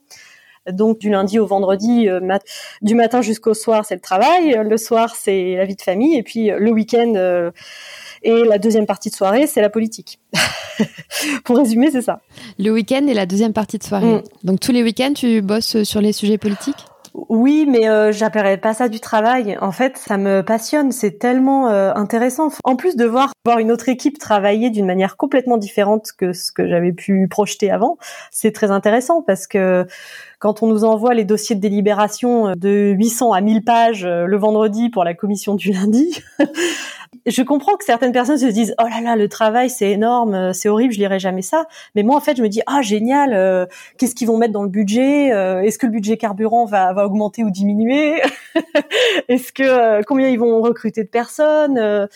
Donc 0.71 0.99
du 0.99 1.09
lundi 1.09 1.39
au 1.39 1.45
vendredi, 1.45 2.09
euh, 2.09 2.19
du 2.81 2.95
matin 2.95 3.21
jusqu'au 3.21 3.53
soir, 3.53 3.85
c'est 3.85 3.95
le 3.95 4.01
travail. 4.01 4.59
Le 4.61 4.77
soir, 4.77 5.15
c'est 5.15 5.55
la 5.55 5.65
vie 5.65 5.75
de 5.75 5.81
famille. 5.81 6.17
Et 6.17 6.23
puis 6.23 6.49
le 6.49 6.71
week-end 6.71 7.51
et 8.23 8.43
la 8.43 8.57
deuxième 8.57 8.85
partie 8.85 9.09
de 9.09 9.15
soirée, 9.15 9.47
c'est 9.47 9.61
la 9.61 9.69
politique. 9.69 10.19
Pour 11.45 11.57
résumer, 11.57 11.89
c'est 11.89 12.01
ça. 12.01 12.19
Le 12.59 12.71
week-end 12.71 13.07
et 13.07 13.13
la 13.13 13.25
deuxième 13.25 13.53
partie 13.53 13.77
de 13.77 13.83
soirée. 13.83 14.15
Mm. 14.15 14.23
Donc 14.43 14.59
tous 14.59 14.73
les 14.73 14.83
week-ends, 14.83 15.13
tu 15.13 15.41
bosses 15.41 15.83
sur 15.83 16.01
les 16.01 16.11
sujets 16.11 16.37
politiques? 16.37 16.85
Oui, 17.29 17.65
mais 17.67 17.89
euh, 17.89 18.11
j'appellerais 18.11 18.57
pas 18.57 18.75
ça 18.75 18.89
du 18.89 18.99
travail. 18.99 19.57
En 19.59 19.71
fait, 19.71 19.97
ça 19.97 20.17
me 20.17 20.41
passionne. 20.41 20.91
C'est 20.91 21.17
tellement 21.17 21.69
euh, 21.69 21.91
intéressant. 21.95 22.49
En 22.63 22.75
plus 22.75 22.95
de 22.95 23.05
voir 23.05 23.31
voir 23.43 23.57
une 23.57 23.71
autre 23.71 23.89
équipe 23.89 24.19
travailler 24.19 24.69
d'une 24.69 24.85
manière 24.85 25.17
complètement 25.17 25.57
différente 25.57 26.11
que 26.15 26.31
ce 26.31 26.51
que 26.51 26.67
j'avais 26.67 26.91
pu 26.91 27.27
projeter 27.27 27.71
avant, 27.71 27.97
c'est 28.29 28.51
très 28.51 28.69
intéressant 28.69 29.23
parce 29.23 29.47
que 29.47 29.87
quand 30.39 30.61
on 30.61 30.67
nous 30.67 30.83
envoie 30.83 31.13
les 31.13 31.25
dossiers 31.25 31.55
de 31.55 31.61
délibération 31.61 32.53
de 32.55 32.93
800 32.95 33.33
à 33.33 33.41
1000 33.41 33.63
pages 33.63 34.05
euh, 34.05 34.25
le 34.25 34.37
vendredi 34.37 34.89
pour 34.89 35.03
la 35.03 35.13
commission 35.13 35.55
du 35.55 35.71
lundi, 35.71 36.21
je 37.25 37.41
comprends 37.41 37.75
que 37.75 37.85
certaines 37.85 38.11
personnes 38.11 38.37
se 38.37 38.45
disent 38.45 38.75
oh 38.79 38.87
là 38.87 39.01
là 39.01 39.15
le 39.15 39.27
travail 39.27 39.69
c'est 39.69 39.91
énorme 39.91 40.33
euh, 40.33 40.53
c'est 40.53 40.69
horrible 40.69 40.93
je 40.93 40.99
lirai 40.99 41.19
jamais 41.19 41.41
ça 41.41 41.65
mais 41.95 42.03
moi 42.03 42.15
en 42.15 42.19
fait 42.19 42.37
je 42.37 42.43
me 42.43 42.49
dis 42.49 42.61
ah 42.67 42.81
génial 42.81 43.33
euh, 43.33 43.65
qu'est-ce 43.97 44.15
qu'ils 44.15 44.27
vont 44.27 44.37
mettre 44.37 44.53
dans 44.53 44.63
le 44.63 44.69
budget 44.69 45.31
euh, 45.31 45.61
est-ce 45.61 45.77
que 45.77 45.85
le 45.85 45.91
budget 45.91 46.17
carburant 46.17 46.65
va 46.65 46.93
va 46.93 47.05
augmenter 47.05 47.43
ou 47.43 47.49
diminuer 47.49 48.21
est-ce 49.27 49.51
que 49.51 50.03
combien 50.03 50.29
ils 50.29 50.39
vont 50.39 50.61
recruter 50.61 51.03
de 51.03 51.09
personnes 51.09 52.07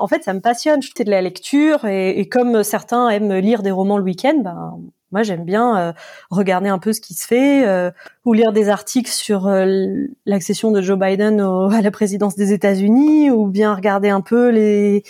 en 0.00 0.06
fait, 0.06 0.22
ça 0.22 0.32
me 0.32 0.40
passionne. 0.40 0.80
Je 0.80 0.92
de 1.02 1.10
la 1.10 1.20
lecture 1.20 1.84
et, 1.84 2.20
et, 2.20 2.28
comme 2.28 2.62
certains 2.62 3.08
aiment 3.08 3.34
lire 3.34 3.64
des 3.64 3.72
romans 3.72 3.98
le 3.98 4.04
week-end, 4.04 4.38
ben, 4.44 4.78
moi, 5.10 5.22
j'aime 5.22 5.44
bien 5.44 5.78
euh, 5.78 5.92
regarder 6.30 6.68
un 6.68 6.78
peu 6.78 6.92
ce 6.92 7.00
qui 7.00 7.14
se 7.14 7.26
fait 7.26 7.66
euh, 7.66 7.90
ou 8.26 8.34
lire 8.34 8.52
des 8.52 8.68
articles 8.68 9.10
sur 9.10 9.46
euh, 9.46 10.06
l'accession 10.26 10.70
de 10.70 10.82
Joe 10.82 10.98
Biden 10.98 11.40
à 11.72 11.80
la 11.80 11.90
présidence 11.90 12.36
des 12.36 12.52
États-Unis 12.52 13.30
ou 13.30 13.46
bien 13.46 13.74
regarder 13.74 14.10
un 14.10 14.20
peu 14.20 14.50
les. 14.50 15.02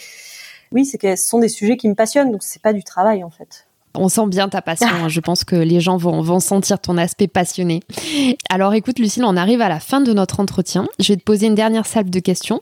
Oui, 0.70 0.84
c'est 0.84 1.16
ce 1.16 1.28
sont 1.28 1.38
des 1.38 1.48
sujets 1.48 1.76
qui 1.76 1.88
me 1.88 1.94
passionnent, 1.94 2.30
donc 2.30 2.42
c'est 2.42 2.60
pas 2.60 2.74
du 2.74 2.84
travail 2.84 3.24
en 3.24 3.30
fait. 3.30 3.66
On 3.94 4.08
sent 4.08 4.26
bien 4.26 4.48
ta 4.48 4.60
passion. 4.60 4.86
Hein. 4.86 5.08
Je 5.08 5.18
pense 5.18 5.44
que 5.44 5.56
les 5.56 5.80
gens 5.80 5.96
vont, 5.96 6.20
vont 6.20 6.40
sentir 6.40 6.78
ton 6.78 6.98
aspect 6.98 7.26
passionné. 7.26 7.80
Alors 8.50 8.74
écoute, 8.74 8.98
Lucille, 8.98 9.24
on 9.24 9.36
arrive 9.36 9.62
à 9.62 9.68
la 9.68 9.80
fin 9.80 10.00
de 10.00 10.12
notre 10.12 10.40
entretien. 10.40 10.86
Je 11.00 11.14
vais 11.14 11.16
te 11.16 11.24
poser 11.24 11.46
une 11.46 11.54
dernière 11.54 11.86
salve 11.86 12.10
de 12.10 12.20
questions. 12.20 12.60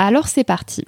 Alors 0.00 0.26
c'est 0.26 0.44
parti. 0.44 0.84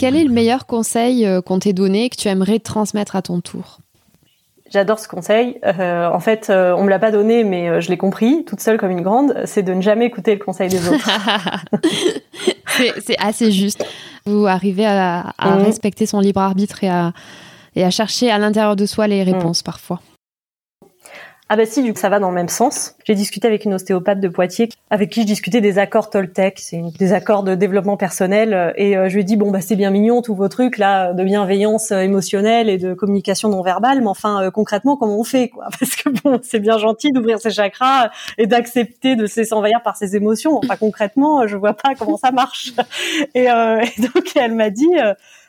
Quel 0.00 0.16
est 0.16 0.24
le 0.24 0.32
meilleur 0.32 0.64
conseil 0.64 1.26
euh, 1.26 1.42
qu'on 1.42 1.58
t'ait 1.58 1.74
donné 1.74 2.06
et 2.06 2.08
que 2.08 2.16
tu 2.16 2.26
aimerais 2.28 2.58
transmettre 2.58 3.16
à 3.16 3.20
ton 3.20 3.42
tour? 3.42 3.80
J'adore 4.70 4.98
ce 4.98 5.06
conseil. 5.06 5.58
Euh, 5.62 6.08
en 6.08 6.20
fait, 6.20 6.48
euh, 6.48 6.72
on 6.74 6.84
me 6.84 6.88
l'a 6.88 6.98
pas 6.98 7.10
donné, 7.10 7.44
mais 7.44 7.82
je 7.82 7.90
l'ai 7.90 7.98
compris, 7.98 8.46
toute 8.46 8.60
seule 8.60 8.78
comme 8.78 8.92
une 8.92 9.02
grande. 9.02 9.34
C'est 9.44 9.62
de 9.62 9.74
ne 9.74 9.82
jamais 9.82 10.06
écouter 10.06 10.32
le 10.32 10.42
conseil 10.42 10.70
des 10.70 10.88
autres. 10.88 11.10
c'est 13.04 13.18
assez 13.18 13.52
juste. 13.52 13.84
Vous 14.24 14.46
arrivez 14.46 14.86
à, 14.86 15.34
mhm. 15.44 15.64
respecter 15.64 16.06
son 16.06 16.20
libre 16.20 16.40
arbitre 16.40 16.82
et 16.82 16.88
à, 16.88 17.12
et 17.76 17.84
à 17.84 17.90
chercher 17.90 18.30
à 18.30 18.38
l'intérieur 18.38 18.76
de 18.76 18.86
soi 18.86 19.06
les 19.06 19.22
réponses 19.22 19.60
mhm. 19.60 19.66
parfois. 19.66 20.00
Ah 21.52 21.56
bah 21.56 21.66
si, 21.66 21.82
du 21.82 21.92
coup, 21.92 21.98
ça 21.98 22.08
va 22.08 22.20
dans 22.20 22.28
le 22.28 22.36
même 22.36 22.48
sens. 22.48 22.94
J'ai 23.04 23.16
discuté 23.16 23.48
avec 23.48 23.64
une 23.64 23.74
ostéopathe 23.74 24.20
de 24.20 24.28
Poitiers 24.28 24.68
avec 24.88 25.10
qui 25.10 25.22
je 25.22 25.26
discutais 25.26 25.60
des 25.60 25.80
accords 25.80 26.08
Toltec, 26.08 26.60
c'est 26.60 26.80
des 26.96 27.12
accords 27.12 27.42
de 27.42 27.56
développement 27.56 27.96
personnel 27.96 28.72
et 28.76 28.96
euh, 28.96 29.08
je 29.08 29.14
lui 29.14 29.22
ai 29.22 29.24
dit 29.24 29.36
bon 29.36 29.50
bah 29.50 29.60
c'est 29.60 29.74
bien 29.74 29.90
mignon 29.90 30.22
tous 30.22 30.36
vos 30.36 30.48
trucs 30.48 30.78
là 30.78 31.12
de 31.12 31.24
bienveillance 31.24 31.90
euh, 31.90 32.02
émotionnelle 32.02 32.68
et 32.68 32.78
de 32.78 32.94
communication 32.94 33.48
non 33.48 33.62
verbale, 33.62 34.00
mais 34.00 34.06
enfin 34.06 34.44
euh, 34.44 34.50
concrètement 34.52 34.96
comment 34.96 35.18
on 35.18 35.24
fait 35.24 35.48
quoi? 35.48 35.66
Parce 35.80 35.96
que 35.96 36.10
bon, 36.22 36.38
c'est 36.42 36.60
bien 36.60 36.78
gentil 36.78 37.10
d'ouvrir 37.10 37.40
ses 37.40 37.50
chakras 37.50 38.10
et 38.38 38.46
d'accepter 38.46 39.16
de 39.16 39.26
se 39.26 39.40
laisser 39.40 39.52
envahir 39.52 39.82
par 39.82 39.96
ses 39.96 40.14
émotions. 40.14 40.56
Enfin 40.56 40.76
concrètement, 40.76 41.48
je 41.48 41.56
vois 41.56 41.74
pas 41.74 41.96
comment 41.98 42.16
ça 42.16 42.30
marche. 42.30 42.74
Et, 43.34 43.46
et 43.46 44.00
donc 44.00 44.36
elle 44.36 44.54
m'a 44.54 44.70
dit 44.70 44.90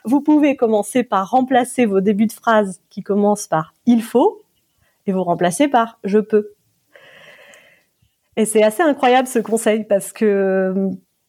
vous 0.04 0.22
pouvez 0.22 0.56
commencer 0.56 1.04
par 1.04 1.30
remplacer 1.30 1.86
vos 1.86 2.02
débuts 2.02 2.26
de 2.26 2.34
phrases 2.34 2.80
qui 2.90 3.04
commencent 3.04 3.48
par 3.48 3.74
il 3.86 4.02
faut 4.02 4.41
et 5.12 5.14
vous 5.14 5.24
remplacez 5.24 5.68
par 5.68 6.00
je 6.04 6.20
peux. 6.20 6.54
Et 8.38 8.46
c'est 8.46 8.64
assez 8.64 8.82
incroyable 8.82 9.28
ce 9.28 9.40
conseil 9.40 9.84
parce 9.84 10.14
que 10.14 10.74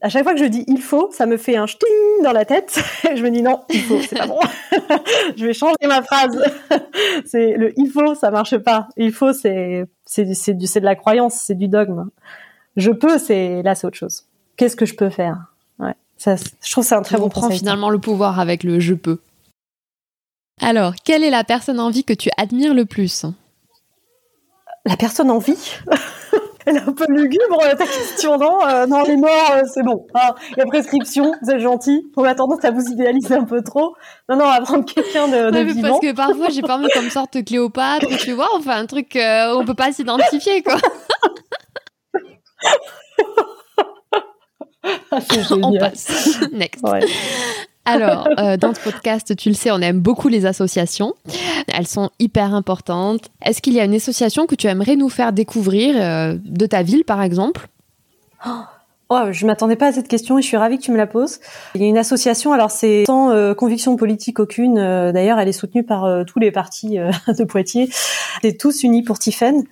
à 0.01 0.09
chaque 0.09 0.23
fois 0.23 0.35
que 0.35 0.41
je 0.41 0.45
dis 0.45 0.65
il 0.69 0.81
faut, 0.81 1.11
ça 1.13 1.27
me 1.27 1.37
fait 1.37 1.57
un 1.57 1.67
ch'ting 1.67 2.23
dans 2.23 2.33
la 2.33 2.45
tête. 2.45 2.81
Et 3.11 3.17
je 3.17 3.25
me 3.25 3.31
dis 3.31 3.43
non, 3.43 3.61
il 3.71 3.81
faut, 3.81 4.01
c'est 4.01 4.17
pas 4.17 4.27
bon. 4.27 4.39
je 5.37 5.45
vais 5.45 5.53
changer 5.53 5.75
ma 5.87 6.03
phrase. 6.03 6.41
c'est 7.25 7.55
le 7.57 7.73
il 7.77 7.91
faut, 7.91 8.15
ça 8.15 8.31
marche 8.31 8.57
pas. 8.59 8.89
Il 8.97 9.13
faut, 9.13 9.33
c'est 9.33 9.85
c'est 10.05 10.33
c'est 10.35 10.57
c'est 10.65 10.81
de 10.81 10.85
la 10.85 10.95
croyance, 10.95 11.35
c'est 11.35 11.57
du 11.57 11.69
dogme. 11.69 12.09
Je 12.77 12.91
peux, 12.91 13.19
c'est 13.19 13.63
là, 13.63 13.75
c'est 13.75 13.87
autre 13.87 13.99
chose. 13.99 14.25
Qu'est-ce 14.57 14.77
que 14.77 14.87
je 14.87 14.95
peux 14.95 15.11
faire? 15.11 15.53
Ouais, 15.79 15.95
ça, 16.17 16.37
je 16.37 16.71
trouve 16.71 16.85
c'est 16.85 16.95
un 16.95 17.03
très 17.03 17.19
bon 17.19 17.29
conseil. 17.29 17.45
On 17.45 17.49
prend 17.49 17.57
finalement 17.57 17.91
le 17.91 17.99
pouvoir 17.99 18.39
avec 18.39 18.63
le 18.63 18.79
je 18.79 18.95
peux. 18.95 19.19
Alors, 20.61 20.95
quelle 21.05 21.25
est 21.25 21.31
la 21.31 21.43
personne 21.43 21.81
en 21.81 21.91
vie 21.91 22.05
que 22.05 22.13
tu 22.13 22.31
admires 22.37 22.75
le 22.75 22.85
plus? 22.85 23.27
La 24.85 24.97
personne 24.97 25.31
en 25.31 25.39
vie 25.39 25.79
Elle 26.65 26.77
est 26.77 26.81
un 26.81 26.93
peu 26.93 27.07
lugubre 27.09 27.59
ta 27.77 27.87
question, 27.87 28.39
non 28.39 28.65
euh, 28.69 28.87
Non, 28.87 29.03
les 29.03 29.17
morts, 29.17 29.51
euh, 29.53 29.63
c'est 29.73 29.83
bon. 29.83 30.07
Ah, 30.15 30.37
la 30.57 30.65
prescription, 30.65 31.35
c'est 31.43 31.59
gentil. 31.59 32.07
On 32.17 32.23
a 32.23 32.37
tendance 32.37 32.65
à 32.65 32.71
vous 32.71 32.85
idéaliser 32.89 33.35
un 33.35 33.45
peu 33.45 33.63
trop. 33.63 33.97
Non, 34.29 34.37
non, 34.37 34.45
on 34.45 34.53
va 34.53 34.61
prendre 34.61 34.85
quelqu'un 34.85 35.27
de, 35.27 35.51
de 35.51 35.59
vivant. 35.59 35.89
Parce 35.89 36.01
que 36.01 36.13
parfois, 36.13 36.51
j'ai 36.51 36.63
pas 36.63 36.77
envie 36.77 36.87
comme 36.95 37.11
sorte 37.11 37.45
Cléopâtre, 37.45 38.07
tu 38.19 38.33
vois, 38.33 38.51
enfin 38.55 38.77
un 38.77 38.87
truc 38.87 39.17
euh, 39.17 39.57
on 39.57 39.65
peut 39.65 39.75
pas 39.75 39.93
s'identifier, 39.93 40.63
quoi. 40.63 40.77
ah, 45.11 45.19
on 45.63 45.79
passe. 45.79 46.41
Next. 46.53 46.83
Ouais. 46.87 47.01
Alors, 47.85 48.29
euh, 48.39 48.57
dans 48.57 48.75
ce 48.75 48.81
podcast, 48.81 49.35
tu 49.37 49.49
le 49.49 49.55
sais, 49.55 49.71
on 49.71 49.81
aime 49.81 50.01
beaucoup 50.01 50.29
les 50.29 50.47
associations. 50.47 51.15
Elles 51.73 51.87
sont 51.87 52.11
hyper 52.19 52.55
importantes. 52.55 53.31
Est-ce 53.45 53.61
qu'il 53.61 53.75
y 53.75 53.81
a 53.81 53.85
une 53.85 53.95
association 53.95 54.47
que 54.47 54.55
tu 54.55 54.67
aimerais 54.67 54.97
nous 54.97 55.09
faire 55.09 55.33
découvrir 55.33 55.95
euh, 55.97 56.37
de 56.45 56.67
ta 56.67 56.83
ville, 56.83 57.05
par 57.05 57.23
exemple? 57.23 57.69
Oh, 59.11 59.17
Je 59.31 59.47
m'attendais 59.47 59.77
pas 59.77 59.89
à 59.89 59.93
cette 59.93 60.09
question 60.09 60.39
et 60.39 60.43
je 60.43 60.47
suis 60.47 60.57
ravie 60.57 60.79
que 60.79 60.83
tu 60.83 60.93
me 60.93 60.97
la 60.97 61.07
poses. 61.07 61.41
Il 61.75 61.83
y 61.83 61.85
a 61.85 61.89
une 61.89 61.99
association, 61.99 62.53
alors 62.53 62.71
c'est 62.71 63.05
sans 63.07 63.31
euh, 63.31 63.55
conviction 63.55 63.97
politique 63.97 64.39
aucune. 64.39 64.77
D'ailleurs, 64.77 65.39
elle 65.39 65.49
est 65.49 65.53
soutenue 65.53 65.85
par 65.85 66.25
tous 66.25 66.39
les 66.39 66.51
partis 66.51 66.99
de 67.29 67.45
Poitiers. 67.45 67.89
C'est 68.43 68.57
tous 68.57 68.83
unis 68.83 69.03
pour 69.03 69.19
Tiffen. 69.19 69.65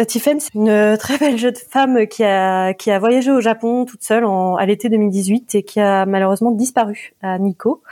Euh, 0.00 0.04
Tiffen, 0.04 0.40
c'est 0.40 0.54
une 0.54 0.68
euh, 0.68 0.96
très 0.96 1.18
belle 1.18 1.36
jeune 1.36 1.54
femme 1.54 2.06
qui 2.06 2.24
a 2.24 2.72
qui 2.74 2.90
a 2.90 2.98
voyagé 2.98 3.30
au 3.30 3.40
Japon 3.40 3.84
toute 3.84 4.02
seule 4.02 4.24
en, 4.24 4.56
à 4.56 4.64
l'été 4.64 4.88
2018 4.88 5.54
et 5.54 5.62
qui 5.62 5.80
a 5.80 6.06
malheureusement 6.06 6.52
disparu 6.52 7.14
à 7.22 7.38
Nikko. 7.38 7.82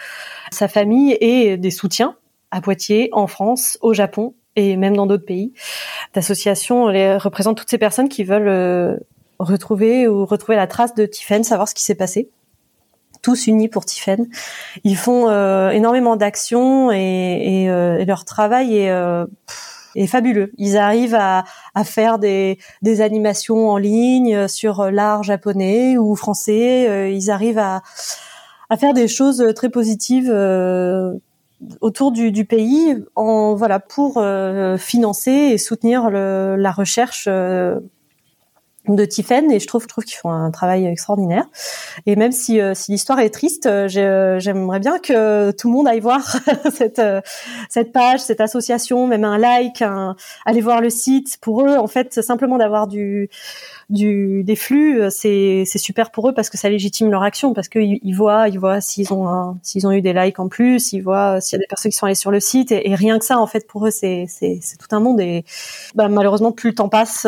Sa 0.50 0.68
famille 0.68 1.16
et 1.20 1.56
des 1.56 1.70
soutiens 1.70 2.16
à 2.50 2.60
Poitiers, 2.62 3.10
en 3.12 3.26
France, 3.26 3.78
au 3.82 3.92
Japon 3.92 4.34
et 4.56 4.76
même 4.76 4.96
dans 4.96 5.06
d'autres 5.06 5.26
pays. 5.26 5.52
L'association 6.14 6.84
représente 6.86 7.58
toutes 7.58 7.70
ces 7.70 7.78
personnes 7.78 8.08
qui 8.08 8.24
veulent 8.24 8.48
euh, 8.48 8.96
retrouver 9.38 10.08
ou 10.08 10.24
retrouver 10.24 10.56
la 10.56 10.66
trace 10.66 10.94
de 10.94 11.04
Tiffen, 11.04 11.44
savoir 11.44 11.68
ce 11.68 11.74
qui 11.74 11.84
s'est 11.84 11.94
passé. 11.94 12.30
Tous 13.20 13.46
unis 13.48 13.68
pour 13.68 13.84
Tiffen. 13.84 14.28
Ils 14.84 14.96
font 14.96 15.28
énormément 15.70 16.16
d'actions 16.16 16.90
et, 16.92 17.64
et, 17.64 18.04
leur 18.04 18.24
travail 18.24 18.78
est 18.78 18.90
est 20.02 20.06
fabuleux. 20.06 20.52
Ils 20.58 20.76
arrivent 20.76 21.14
à, 21.14 21.44
à 21.74 21.84
faire 21.84 22.18
des, 22.18 22.58
des, 22.82 23.00
animations 23.00 23.68
en 23.70 23.76
ligne 23.76 24.48
sur 24.48 24.90
l'art 24.90 25.22
japonais 25.22 25.98
ou 25.98 26.14
français. 26.14 26.88
Euh, 26.88 27.08
ils 27.08 27.30
arrivent 27.30 27.58
à, 27.58 27.82
à 28.70 28.76
faire 28.76 28.94
des 28.94 29.08
choses 29.08 29.44
très 29.54 29.70
positives 29.70 30.30
euh, 30.30 31.14
autour 31.80 32.12
du, 32.12 32.30
du, 32.30 32.44
pays, 32.44 32.96
en 33.16 33.54
voilà 33.54 33.80
pour 33.80 34.18
euh, 34.18 34.76
financer 34.76 35.30
et 35.30 35.58
soutenir 35.58 36.10
le, 36.10 36.56
la 36.56 36.70
recherche 36.70 37.28
de 38.96 39.04
Tiffen 39.04 39.50
et 39.50 39.60
je 39.60 39.66
trouve, 39.66 39.82
je 39.82 39.88
trouve 39.88 40.04
qu'ils 40.04 40.16
font 40.16 40.30
un 40.30 40.50
travail 40.50 40.86
extraordinaire. 40.86 41.44
Et 42.06 42.16
même 42.16 42.32
si, 42.32 42.60
euh, 42.60 42.74
si 42.74 42.92
l'histoire 42.92 43.20
est 43.20 43.30
triste, 43.30 43.66
euh, 43.66 43.88
euh, 43.96 44.38
j'aimerais 44.38 44.80
bien 44.80 44.98
que 44.98 45.50
tout 45.52 45.68
le 45.68 45.74
monde 45.74 45.88
aille 45.88 46.00
voir 46.00 46.20
cette, 46.72 47.02
cette 47.68 47.92
page, 47.92 48.20
cette 48.20 48.40
association, 48.40 49.06
même 49.06 49.24
un 49.24 49.38
like, 49.38 49.82
un, 49.82 50.16
aller 50.44 50.60
voir 50.60 50.80
le 50.80 50.90
site. 50.90 51.38
Pour 51.40 51.64
eux, 51.64 51.76
en 51.76 51.86
fait, 51.86 52.22
simplement 52.22 52.58
d'avoir 52.58 52.86
du, 52.86 53.28
du, 53.90 54.44
des 54.44 54.56
flux, 54.56 55.02
c'est, 55.10 55.64
c'est 55.66 55.78
super 55.78 56.10
pour 56.10 56.28
eux 56.28 56.34
parce 56.34 56.50
que 56.50 56.58
ça 56.58 56.68
légitime 56.68 57.10
leur 57.10 57.22
action, 57.22 57.54
parce 57.54 57.68
qu'ils 57.68 57.98
ils 58.02 58.12
voient, 58.12 58.48
ils 58.48 58.58
voient 58.58 58.80
s'ils 58.80 59.12
ont 59.12 59.56
s'ils 59.62 59.86
ont 59.86 59.92
eu 59.92 60.02
des 60.02 60.12
likes 60.12 60.38
en 60.38 60.48
plus, 60.48 60.92
ils 60.92 61.00
voient 61.00 61.40
s'il 61.40 61.56
y 61.56 61.60
a 61.60 61.60
des 61.60 61.66
personnes 61.66 61.90
qui 61.90 61.98
sont 61.98 62.06
allées 62.06 62.14
sur 62.14 62.30
le 62.30 62.40
site 62.40 62.72
et, 62.72 62.94
rien 62.94 63.18
que 63.18 63.24
ça, 63.24 63.38
en 63.38 63.46
fait, 63.46 63.66
pour 63.66 63.86
eux, 63.86 63.90
c'est, 63.90 64.26
tout 64.78 64.96
un 64.96 65.00
monde. 65.00 65.20
Et 65.20 65.44
bah, 65.94 66.08
malheureusement, 66.08 66.52
plus 66.52 66.70
le 66.70 66.74
temps 66.74 66.88
passe 66.88 67.26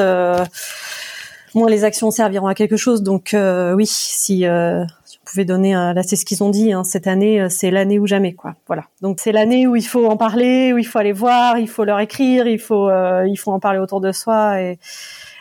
moins 1.55 1.69
les 1.69 1.85
actions 1.85 2.11
serviront 2.11 2.47
à 2.47 2.55
quelque 2.55 2.77
chose. 2.77 3.03
Donc 3.03 3.35
euh, 3.35 3.75
oui, 3.75 3.87
si, 3.87 4.47
euh, 4.47 4.85
si 5.05 5.19
on 5.21 5.25
pouvait 5.25 5.45
donner, 5.45 5.73
là 5.73 6.03
c'est 6.03 6.17
ce 6.17 6.25
qu'ils 6.25 6.43
ont 6.43 6.51
dit, 6.51 6.73
hein, 6.73 6.85
cette 6.85 7.07
année 7.07 7.41
euh, 7.41 7.49
c'est 7.49 7.71
l'année 7.71 7.99
ou 7.99 8.07
jamais 8.07 8.35
quoi. 8.35 8.55
Voilà. 8.67 8.85
Donc 9.03 9.19
c'est 9.21 9.33
l'année 9.33 9.67
où 9.67 9.77
il 9.77 9.87
faut 9.87 10.07
en 10.07 10.17
parler, 10.17 10.73
où 10.73 10.79
il 10.79 10.85
faut 10.85 10.99
aller 10.99 11.13
voir, 11.13 11.59
il 11.59 11.69
faut 11.69 11.85
leur 11.85 12.01
écrire, 12.01 12.47
il 12.47 12.59
faut 12.59 12.91
il 12.91 13.37
faut 13.37 13.53
en 13.53 13.61
parler 13.61 13.79
autour 13.79 14.01
de 14.01 14.13
soi 14.13 14.61
et 14.61 14.79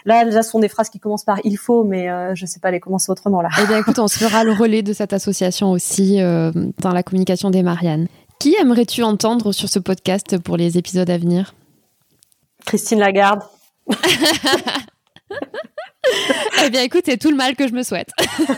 Là, 0.05 0.23
déjà, 0.23 0.43
ce 0.43 0.51
sont 0.51 0.59
des 0.59 0.69
phrases 0.69 0.89
qui 0.89 0.97
commencent 0.97 1.25
par 1.25 1.39
il 1.43 1.57
faut, 1.57 1.83
mais 1.83 2.07
je 2.33 2.45
sais 2.45 2.61
pas 2.61 2.71
les 2.71 2.79
commencer 2.79 3.11
autrement 3.11 3.41
là. 3.41 3.49
Eh 3.61 3.67
bien, 3.67 3.77
écoute, 3.77 3.99
on 3.99 4.07
se 4.07 4.17
fera 4.17 4.45
le 4.45 4.53
relais 4.53 4.81
de 4.81 4.93
cette 4.93 5.11
association 5.11 5.71
aussi 5.71 6.19
dans 6.19 6.93
la 6.93 7.03
communication 7.03 7.51
des 7.51 7.63
Marianne. 7.63 8.07
Qui 8.39 8.55
aimerais-tu 8.55 9.03
entendre 9.03 9.51
sur 9.51 9.67
ce 9.67 9.77
podcast 9.77 10.37
pour 10.37 10.55
les 10.55 10.77
épisodes 10.77 11.09
à 11.09 11.17
venir? 11.17 11.53
Christine 12.65 12.99
Lagarde. 12.99 13.41
eh 16.65 16.69
bien, 16.69 16.83
écoute, 16.83 17.03
c'est 17.05 17.17
tout 17.17 17.29
le 17.29 17.35
mal 17.35 17.55
que 17.55 17.67
je 17.67 17.73
me 17.73 17.83
souhaite. 17.83 18.09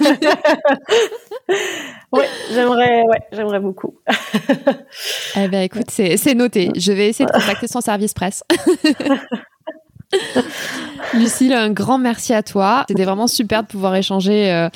oui, 2.11 2.23
j'aimerais, 2.53 3.01
ouais, 3.03 3.21
j'aimerais 3.31 3.59
beaucoup. 3.59 3.95
eh 5.35 5.47
bien, 5.47 5.61
écoute, 5.61 5.89
c'est 5.89 6.35
noté. 6.35 6.71
Je 6.75 6.91
vais 6.91 7.09
essayer 7.09 7.25
de 7.25 7.31
contacter 7.31 7.67
son 7.67 7.81
service 7.81 8.13
presse. 8.13 8.43
Lucille, 11.13 11.53
un 11.53 11.69
grand 11.71 11.97
merci 11.97 12.33
à 12.33 12.43
toi. 12.43 12.85
C'était 12.87 13.05
vraiment 13.05 13.27
super 13.27 13.63
de 13.63 13.67
pouvoir 13.67 13.95
échanger 13.95 14.51
euh, 14.51 14.69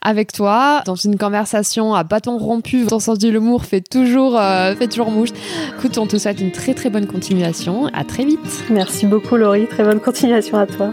avec 0.00 0.32
toi 0.32 0.82
dans 0.86 0.94
une 0.94 1.16
conversation 1.16 1.94
à 1.94 2.04
bâton 2.04 2.38
rompu. 2.38 2.86
Ton 2.86 2.98
sens 2.98 3.18
de 3.18 3.28
l'humour 3.28 3.64
fait 3.64 3.80
toujours, 3.80 4.38
euh, 4.38 4.74
fait 4.74 4.88
toujours 4.88 5.10
mouche. 5.10 5.30
Écoute, 5.76 5.98
on 5.98 6.06
te 6.06 6.16
souhaite 6.16 6.40
une 6.40 6.52
très 6.52 6.74
très 6.74 6.90
bonne 6.90 7.06
continuation. 7.06 7.86
À 7.92 8.04
très 8.04 8.24
vite. 8.24 8.64
Merci 8.70 9.06
beaucoup, 9.06 9.36
Laurie. 9.36 9.66
Très 9.66 9.84
bonne 9.84 10.00
continuation 10.00 10.58
à 10.58 10.66
toi. 10.66 10.92